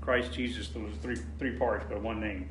Christ 0.00 0.32
Jesus, 0.32 0.68
those 0.68 0.90
three, 1.02 1.16
three 1.38 1.56
parts, 1.56 1.86
but 1.88 2.00
one 2.00 2.20
name. 2.20 2.48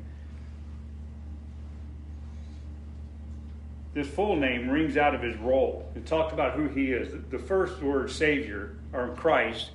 This 3.92 4.08
full 4.08 4.36
name 4.36 4.68
rings 4.68 4.96
out 4.96 5.14
of 5.14 5.22
his 5.22 5.36
role. 5.38 5.90
It 5.96 6.06
talks 6.06 6.32
about 6.32 6.54
who 6.54 6.68
he 6.68 6.92
is. 6.92 7.12
The 7.30 7.38
first 7.38 7.82
word, 7.82 8.10
Savior, 8.10 8.76
or 8.92 9.08
Christ, 9.16 9.70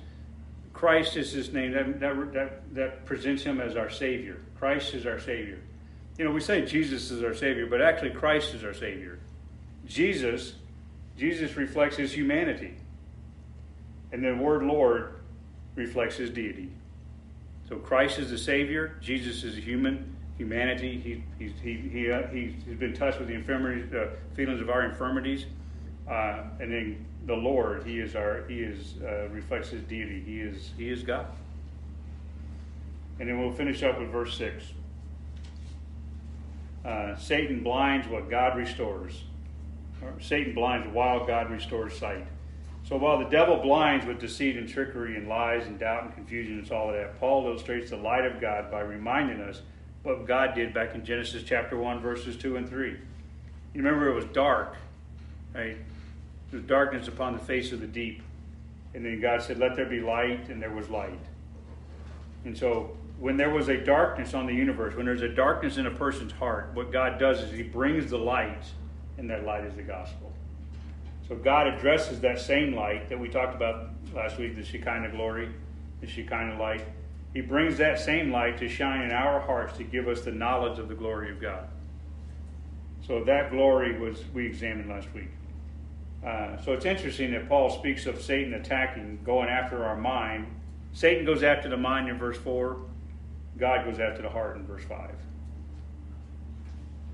Christ 0.76 1.16
is 1.16 1.32
his 1.32 1.54
name. 1.54 1.72
That, 1.72 2.00
that, 2.00 2.32
that, 2.34 2.74
that 2.74 3.06
presents 3.06 3.42
him 3.42 3.62
as 3.62 3.76
our 3.76 3.88
Savior. 3.88 4.42
Christ 4.58 4.92
is 4.92 5.06
our 5.06 5.18
Savior. 5.18 5.58
You 6.18 6.26
know, 6.26 6.32
we 6.32 6.40
say 6.40 6.66
Jesus 6.66 7.10
is 7.10 7.22
our 7.24 7.34
Savior, 7.34 7.66
but 7.66 7.80
actually 7.80 8.10
Christ 8.10 8.52
is 8.52 8.62
our 8.62 8.74
Savior. 8.74 9.18
Jesus, 9.86 10.52
Jesus 11.16 11.56
reflects 11.56 11.96
his 11.96 12.12
humanity. 12.12 12.74
And 14.12 14.22
the 14.22 14.34
word 14.34 14.64
Lord 14.64 15.14
reflects 15.76 16.16
his 16.16 16.28
deity. 16.28 16.68
So 17.70 17.76
Christ 17.76 18.18
is 18.18 18.30
the 18.30 18.38
Savior, 18.38 18.98
Jesus 19.00 19.44
is 19.44 19.56
a 19.56 19.60
human, 19.60 20.14
humanity. 20.36 21.00
He, 21.00 21.24
he's, 21.42 21.58
he, 21.62 21.88
he, 21.88 22.10
uh, 22.10 22.26
he's 22.28 22.52
been 22.78 22.92
touched 22.92 23.18
with 23.18 23.28
the 23.28 23.34
infirmities, 23.34 23.90
uh, 23.94 24.10
feelings 24.34 24.60
of 24.60 24.68
our 24.68 24.82
infirmities. 24.82 25.46
Uh, 26.06 26.42
and 26.60 26.70
then 26.70 27.06
the 27.26 27.34
Lord, 27.34 27.84
he 27.84 27.98
is 27.98 28.14
our, 28.14 28.44
he 28.48 28.60
is, 28.60 28.94
uh, 29.04 29.28
reflects 29.30 29.68
his 29.68 29.82
deity. 29.82 30.22
He 30.24 30.40
is, 30.40 30.70
he 30.78 30.88
is 30.88 31.02
God. 31.02 31.26
And 33.18 33.28
then 33.28 33.40
we'll 33.40 33.52
finish 33.52 33.82
up 33.82 33.98
with 33.98 34.10
verse 34.10 34.36
6. 34.38 34.64
Uh, 36.84 37.16
Satan 37.16 37.62
blinds 37.62 38.06
what 38.06 38.30
God 38.30 38.56
restores. 38.56 39.24
Or 40.02 40.12
Satan 40.20 40.54
blinds 40.54 40.86
while 40.92 41.26
God 41.26 41.50
restores 41.50 41.98
sight. 41.98 42.26
So 42.84 42.96
while 42.96 43.18
the 43.18 43.28
devil 43.28 43.56
blinds 43.56 44.06
with 44.06 44.20
deceit 44.20 44.56
and 44.56 44.68
trickery 44.68 45.16
and 45.16 45.26
lies 45.26 45.66
and 45.66 45.76
doubt 45.76 46.04
and 46.04 46.14
confusion 46.14 46.60
and 46.60 46.70
all 46.70 46.90
of 46.90 46.94
that, 46.94 47.18
Paul 47.18 47.46
illustrates 47.48 47.90
the 47.90 47.96
light 47.96 48.24
of 48.24 48.40
God 48.40 48.70
by 48.70 48.80
reminding 48.80 49.40
us 49.40 49.62
what 50.04 50.24
God 50.24 50.54
did 50.54 50.72
back 50.72 50.94
in 50.94 51.04
Genesis 51.04 51.42
chapter 51.42 51.76
1, 51.76 51.98
verses 51.98 52.36
2 52.36 52.56
and 52.56 52.68
3. 52.68 52.90
You 52.90 52.98
remember 53.74 54.08
it 54.08 54.14
was 54.14 54.26
dark, 54.26 54.76
right? 55.52 55.76
There 56.56 56.66
darkness 56.66 57.08
upon 57.08 57.34
the 57.34 57.38
face 57.38 57.72
of 57.72 57.80
the 57.80 57.86
deep. 57.86 58.22
And 58.94 59.04
then 59.04 59.20
God 59.20 59.42
said, 59.42 59.58
Let 59.58 59.76
there 59.76 59.86
be 59.86 60.00
light, 60.00 60.48
and 60.48 60.62
there 60.62 60.70
was 60.70 60.88
light. 60.88 61.20
And 62.44 62.56
so 62.56 62.96
when 63.18 63.36
there 63.36 63.50
was 63.50 63.68
a 63.68 63.76
darkness 63.76 64.32
on 64.32 64.46
the 64.46 64.54
universe, 64.54 64.94
when 64.94 65.04
there's 65.04 65.22
a 65.22 65.28
darkness 65.28 65.76
in 65.76 65.86
a 65.86 65.90
person's 65.90 66.32
heart, 66.32 66.70
what 66.74 66.92
God 66.92 67.18
does 67.18 67.42
is 67.42 67.50
He 67.50 67.62
brings 67.62 68.10
the 68.10 68.18
light, 68.18 68.64
and 69.18 69.28
that 69.28 69.44
light 69.44 69.64
is 69.64 69.74
the 69.74 69.82
gospel. 69.82 70.32
So 71.28 71.34
God 71.34 71.66
addresses 71.66 72.20
that 72.20 72.40
same 72.40 72.74
light 72.74 73.08
that 73.08 73.18
we 73.18 73.28
talked 73.28 73.54
about 73.54 73.90
last 74.14 74.38
week, 74.38 74.56
the 74.56 74.64
Shekinah 74.64 75.10
glory, 75.10 75.50
the 76.00 76.06
Shekinah 76.06 76.58
light. 76.58 76.84
He 77.34 77.40
brings 77.40 77.76
that 77.78 78.00
same 78.00 78.30
light 78.30 78.56
to 78.58 78.68
shine 78.68 79.02
in 79.02 79.10
our 79.10 79.40
hearts 79.40 79.76
to 79.76 79.84
give 79.84 80.08
us 80.08 80.22
the 80.22 80.32
knowledge 80.32 80.78
of 80.78 80.88
the 80.88 80.94
glory 80.94 81.30
of 81.30 81.40
God. 81.40 81.68
So 83.06 83.22
that 83.24 83.50
glory 83.50 83.98
was 83.98 84.22
we 84.32 84.46
examined 84.46 84.88
last 84.88 85.08
week. 85.12 85.28
Uh, 86.26 86.60
so 86.64 86.72
it's 86.72 86.84
interesting 86.84 87.30
that 87.30 87.48
Paul 87.48 87.70
speaks 87.70 88.06
of 88.06 88.20
Satan 88.20 88.54
attacking, 88.54 89.20
going 89.24 89.48
after 89.48 89.84
our 89.84 89.96
mind. 89.96 90.48
Satan 90.92 91.24
goes 91.24 91.44
after 91.44 91.68
the 91.68 91.76
mind 91.76 92.08
in 92.08 92.18
verse 92.18 92.36
4. 92.38 92.76
God 93.58 93.84
goes 93.84 94.00
after 94.00 94.22
the 94.22 94.28
heart 94.28 94.56
in 94.56 94.66
verse 94.66 94.82
5. 94.84 95.12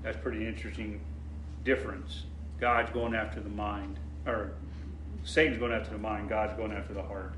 That's 0.01 0.17
pretty 0.17 0.47
interesting 0.47 0.99
difference. 1.63 2.23
God's 2.59 2.91
going 2.91 3.13
after 3.13 3.39
the 3.39 3.49
mind, 3.49 3.99
or 4.25 4.51
Satan's 5.23 5.59
going 5.59 5.73
after 5.73 5.91
the 5.91 5.97
mind, 5.99 6.27
God's 6.27 6.53
going 6.53 6.71
after 6.71 6.93
the 6.93 7.03
heart. 7.03 7.33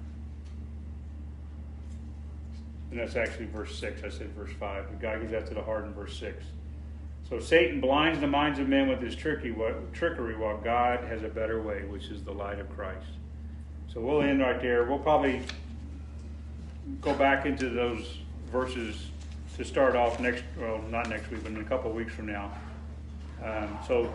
And 2.89 2.99
that's 2.99 3.17
actually 3.17 3.47
verse 3.47 3.77
6. 3.77 4.01
I 4.03 4.09
said 4.09 4.29
verse 4.29 4.51
5. 4.57 4.85
But 4.87 5.01
God 5.01 5.21
goes 5.21 5.33
after 5.33 5.53
the 5.53 5.61
heart 5.61 5.83
in 5.83 5.93
verse 5.93 6.17
6. 6.17 6.45
So 7.29 7.39
Satan 7.39 7.81
blinds 7.81 8.19
the 8.19 8.27
minds 8.27 8.59
of 8.59 8.69
men 8.69 8.87
with 8.87 9.01
his 9.01 9.15
tricky, 9.15 9.53
trickery 9.93 10.37
while 10.37 10.57
God 10.57 11.03
has 11.05 11.23
a 11.23 11.27
better 11.27 11.59
way, 11.61 11.81
which 11.83 12.05
is 12.05 12.23
the 12.23 12.31
light 12.31 12.59
of 12.59 12.69
Christ. 12.75 13.07
So 13.91 13.99
we'll 13.99 14.21
end 14.21 14.41
right 14.41 14.61
there. 14.61 14.83
We'll 14.83 14.99
probably 14.99 15.41
go 17.01 17.15
back 17.15 17.45
into 17.45 17.69
those 17.69 18.19
verses 18.51 19.07
to 19.57 19.65
start 19.65 19.95
off 19.95 20.19
next, 20.19 20.43
well, 20.59 20.81
not 20.91 21.09
next 21.09 21.31
week, 21.31 21.41
but 21.41 21.51
in 21.51 21.61
a 21.61 21.63
couple 21.63 21.89
of 21.89 21.95
weeks 21.95 22.13
from 22.13 22.27
now. 22.27 22.51
Um, 23.43 23.79
so 23.87 24.13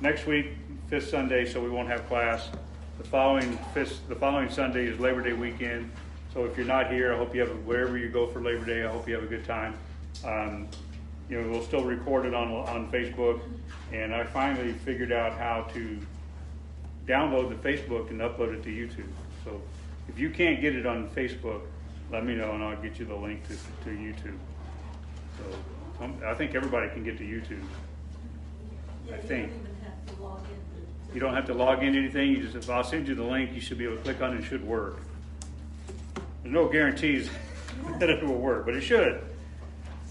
next 0.00 0.26
week, 0.26 0.48
fifth 0.88 1.08
Sunday, 1.08 1.46
so 1.46 1.62
we 1.62 1.70
won't 1.70 1.88
have 1.88 2.06
class. 2.08 2.50
The 2.98 3.04
following 3.04 3.58
fifth, 3.72 4.06
the 4.08 4.16
following 4.16 4.50
Sunday 4.50 4.86
is 4.86 5.00
Labor 5.00 5.22
Day 5.22 5.32
weekend. 5.32 5.90
So 6.34 6.44
if 6.44 6.56
you're 6.56 6.66
not 6.66 6.92
here, 6.92 7.14
I 7.14 7.16
hope 7.16 7.34
you 7.34 7.40
have 7.40 7.50
a, 7.50 7.54
wherever 7.54 7.96
you 7.96 8.10
go 8.10 8.26
for 8.26 8.40
Labor 8.42 8.66
Day. 8.66 8.84
I 8.84 8.90
hope 8.90 9.08
you 9.08 9.14
have 9.14 9.24
a 9.24 9.28
good 9.28 9.44
time. 9.44 9.74
Um, 10.24 10.68
you 11.30 11.40
know, 11.40 11.48
we'll 11.48 11.62
still 11.62 11.84
record 11.84 12.26
it 12.26 12.34
on 12.34 12.50
on 12.50 12.90
Facebook, 12.90 13.40
and 13.92 14.12
I 14.12 14.24
finally 14.24 14.72
figured 14.72 15.12
out 15.12 15.38
how 15.38 15.62
to 15.74 15.98
download 17.06 17.48
the 17.48 17.68
Facebook 17.68 18.10
and 18.10 18.20
upload 18.20 18.52
it 18.54 18.62
to 18.64 18.68
YouTube. 18.68 19.08
So 19.44 19.60
if 20.08 20.18
you 20.18 20.30
can't 20.30 20.60
get 20.60 20.74
it 20.74 20.86
on 20.86 21.08
Facebook, 21.10 21.62
let 22.10 22.24
me 22.26 22.34
know 22.34 22.52
and 22.52 22.62
I'll 22.62 22.80
get 22.82 22.98
you 22.98 23.04
the 23.04 23.14
link 23.14 23.42
to, 23.48 23.54
to 23.84 23.90
YouTube. 23.90 24.36
So 25.38 26.04
um, 26.04 26.16
I 26.26 26.34
think 26.34 26.54
everybody 26.54 26.88
can 26.90 27.04
get 27.04 27.16
to 27.18 27.24
YouTube. 27.24 27.62
Yeah, 29.08 29.14
I 29.14 29.16
you 29.16 29.16
don't 29.16 29.28
think. 29.28 29.52
have 29.84 30.16
to 30.16 30.22
log 30.22 30.40
in. 30.40 31.14
You 31.14 31.20
don't 31.20 31.34
have 31.34 31.46
to 31.46 31.54
log 31.54 31.82
into 31.82 31.98
anything. 31.98 32.30
You 32.30 32.42
just 32.42 32.56
if 32.56 32.68
I'll 32.68 32.84
send 32.84 33.08
you 33.08 33.14
the 33.14 33.24
link, 33.24 33.52
you 33.52 33.60
should 33.60 33.78
be 33.78 33.84
able 33.84 33.96
to 33.96 34.02
click 34.02 34.20
on 34.20 34.36
it. 34.36 34.40
It 34.40 34.44
should 34.44 34.66
work. 34.66 34.98
There's 36.42 36.52
no 36.52 36.68
guarantees 36.68 37.30
that 37.98 38.10
it 38.10 38.24
will 38.24 38.38
work, 38.38 38.64
but 38.64 38.74
it 38.74 38.80
should. 38.80 39.22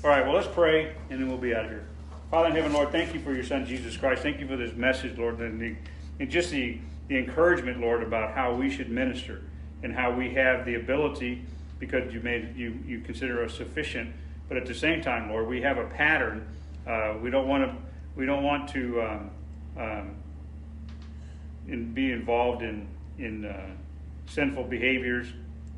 All 0.01 0.09
right, 0.09 0.25
well, 0.25 0.33
let's 0.33 0.47
pray, 0.47 0.95
and 1.09 1.19
then 1.19 1.27
we'll 1.27 1.37
be 1.37 1.53
out 1.53 1.65
of 1.65 1.71
here. 1.71 1.85
Father 2.31 2.47
in 2.47 2.55
heaven, 2.55 2.71
Lord, 2.71 2.89
thank 2.89 3.13
you 3.13 3.19
for 3.19 3.33
your 3.33 3.43
Son, 3.43 3.65
Jesus 3.65 3.97
Christ. 3.97 4.23
Thank 4.23 4.39
you 4.39 4.47
for 4.47 4.55
this 4.55 4.73
message, 4.73 5.17
Lord, 5.17 5.41
and, 5.41 5.59
the, 5.59 5.75
and 6.21 6.31
just 6.31 6.51
the, 6.51 6.77
the 7.09 7.17
encouragement, 7.17 7.81
Lord, 7.81 8.01
about 8.01 8.33
how 8.33 8.55
we 8.55 8.69
should 8.69 8.89
minister 8.89 9.41
and 9.83 9.93
how 9.93 10.15
we 10.15 10.33
have 10.35 10.65
the 10.65 10.75
ability, 10.75 11.43
because 11.79 12.13
you 12.13 12.21
made 12.21 12.55
you, 12.55 12.79
you 12.87 13.01
consider 13.01 13.43
us 13.43 13.53
sufficient, 13.53 14.15
but 14.47 14.55
at 14.55 14.65
the 14.65 14.73
same 14.73 15.01
time, 15.01 15.29
Lord, 15.29 15.49
we 15.49 15.61
have 15.63 15.77
a 15.77 15.87
pattern. 15.87 16.47
Uh, 16.87 17.15
we 17.21 17.29
don't 17.29 17.49
want 17.49 17.69
to 17.69 17.75
we 18.15 18.25
don't 18.25 18.43
want 18.43 18.69
to 18.69 19.01
um, 19.01 19.31
um, 19.77 20.15
in, 21.67 21.93
be 21.93 22.13
involved 22.13 22.61
in 22.61 22.87
in 23.17 23.43
uh, 23.43 23.65
sinful 24.27 24.63
behaviors. 24.63 25.27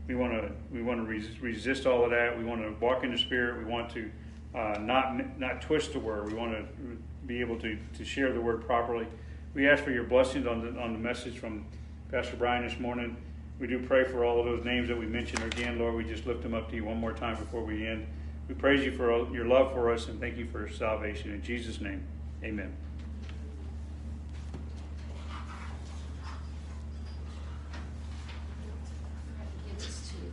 We 0.07 0.15
want 0.15 0.33
to 0.33 0.51
we 0.71 0.81
want 0.81 0.99
to 0.99 1.05
resist, 1.05 1.39
resist 1.41 1.85
all 1.85 2.03
of 2.03 2.11
that. 2.11 2.37
We 2.37 2.43
want 2.43 2.61
to 2.61 2.71
walk 2.83 3.03
in 3.03 3.11
the 3.11 3.17
Spirit. 3.17 3.65
We 3.65 3.71
want 3.71 3.89
to 3.91 4.11
uh, 4.53 4.77
not 4.79 5.39
not 5.39 5.61
twist 5.61 5.93
the 5.93 5.99
word. 5.99 6.31
We 6.31 6.37
want 6.37 6.53
to 6.53 6.65
be 7.25 7.39
able 7.39 7.57
to, 7.59 7.77
to 7.97 8.05
share 8.05 8.33
the 8.33 8.41
word 8.41 8.65
properly. 8.65 9.07
We 9.53 9.67
ask 9.67 9.83
for 9.83 9.91
your 9.91 10.03
blessings 10.03 10.47
on 10.47 10.61
the 10.61 10.79
on 10.79 10.93
the 10.93 10.99
message 10.99 11.37
from 11.37 11.65
Pastor 12.11 12.35
Brian 12.35 12.67
this 12.67 12.79
morning. 12.79 13.15
We 13.59 13.67
do 13.67 13.79
pray 13.79 14.05
for 14.05 14.25
all 14.25 14.39
of 14.39 14.45
those 14.45 14.65
names 14.65 14.87
that 14.87 14.97
we 14.97 15.05
mentioned 15.05 15.43
again, 15.43 15.77
Lord. 15.77 15.93
We 15.93 16.03
just 16.03 16.25
lift 16.25 16.41
them 16.41 16.55
up 16.55 16.69
to 16.71 16.75
you 16.75 16.83
one 16.83 16.97
more 16.97 17.13
time 17.13 17.37
before 17.37 17.63
we 17.63 17.87
end. 17.87 18.07
We 18.47 18.55
praise 18.55 18.83
you 18.83 18.91
for 18.91 19.31
your 19.33 19.45
love 19.45 19.71
for 19.71 19.93
us 19.93 20.07
and 20.07 20.19
thank 20.19 20.35
you 20.35 20.47
for 20.47 20.67
salvation. 20.67 21.31
In 21.31 21.43
Jesus' 21.43 21.79
name, 21.79 22.03
amen. 22.43 22.75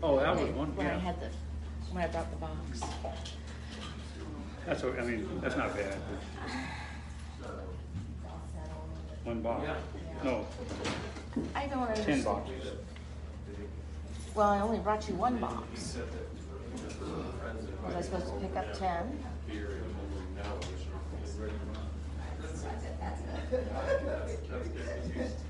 Oh, 0.02 0.18
that 0.20 0.36
was 0.36 0.50
one, 0.50 0.74
When 0.76 0.86
I 0.86 0.90
yeah. 0.94 0.98
had 1.00 1.20
the, 1.20 1.28
when 1.90 2.04
I 2.04 2.06
brought 2.06 2.30
the 2.30 2.36
box. 2.36 2.80
That's, 4.66 4.84
o- 4.84 4.94
I 4.96 5.02
mean, 5.02 5.28
that's 5.40 5.56
not 5.56 5.74
bad. 5.74 5.96
One 9.24 9.42
box. 9.42 9.68
No, 10.24 10.46
I 11.54 11.66
don't 11.66 11.86
ten 11.86 11.88
understand. 11.88 12.24
boxes. 12.24 12.72
Well, 14.34 14.48
I 14.48 14.60
only 14.60 14.78
brought 14.78 15.06
you 15.08 15.14
one 15.14 15.38
box. 15.38 15.96
Was 17.84 17.94
I 17.96 18.00
supposed 18.02 18.26
to 18.26 18.32
pick 18.40 18.56
up 18.56 18.72
ten? 18.78 19.18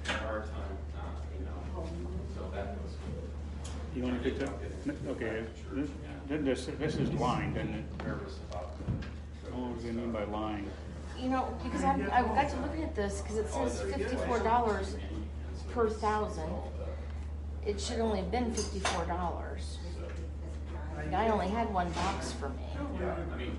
Our 0.09 0.41
time, 0.41 0.79
uh, 0.97 1.01
you 1.39 1.45
know, 1.45 1.87
so 2.35 2.51
that 2.55 2.77
was. 2.83 2.88
You 3.99 4.05
only 4.05 4.19
picked 4.21 4.45
up, 4.45 4.63
okay, 5.09 5.43
this, 5.73 5.91
this, 6.29 6.69
this 6.79 6.95
is 6.95 7.13
line, 7.15 7.53
doesn't 7.53 7.75
it? 7.75 7.85
Oh, 8.07 9.59
what 9.59 9.81
do 9.81 9.87
you 9.89 9.93
mean 9.93 10.13
by 10.13 10.23
line? 10.23 10.71
You 11.19 11.31
know, 11.31 11.53
because 11.65 11.83
I, 11.83 11.95
I 12.13 12.23
got 12.23 12.49
to 12.49 12.61
looking 12.61 12.85
at 12.85 12.95
this, 12.95 13.21
because 13.23 13.39
it 13.39 13.51
says 13.51 13.81
fifty-four 13.93 14.39
dollars 14.45 14.95
per 15.73 15.91
thousand. 15.91 16.49
It 17.67 17.81
should 17.81 17.99
only 17.99 18.19
have 18.19 18.31
been 18.31 18.55
fifty-four 18.55 19.07
dollars. 19.07 19.79
Guy 21.11 21.29
only 21.31 21.49
had 21.49 21.75
one 21.75 21.91
box 21.91 22.31
for 22.31 22.51
me. 22.51 22.69
I 22.79 23.37
mean, 23.37 23.57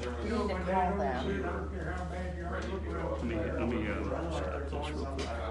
there 0.00 0.10
was. 0.10 0.24
You 0.24 0.38
need 0.38 0.48
to 0.48 0.72
call 0.72 0.96
them. 0.96 1.26
We 1.28 1.32
were 1.42 2.48
ready 2.50 2.68
to 2.68 2.78
go. 2.78 3.18
Let 3.18 3.24
me, 3.26 3.36
let 3.36 3.68
me, 3.68 3.88
uh, 3.90 4.30
start 4.30 4.70
this 4.70 4.88
real 4.90 5.04
quick. 5.04 5.28
I 5.28 5.50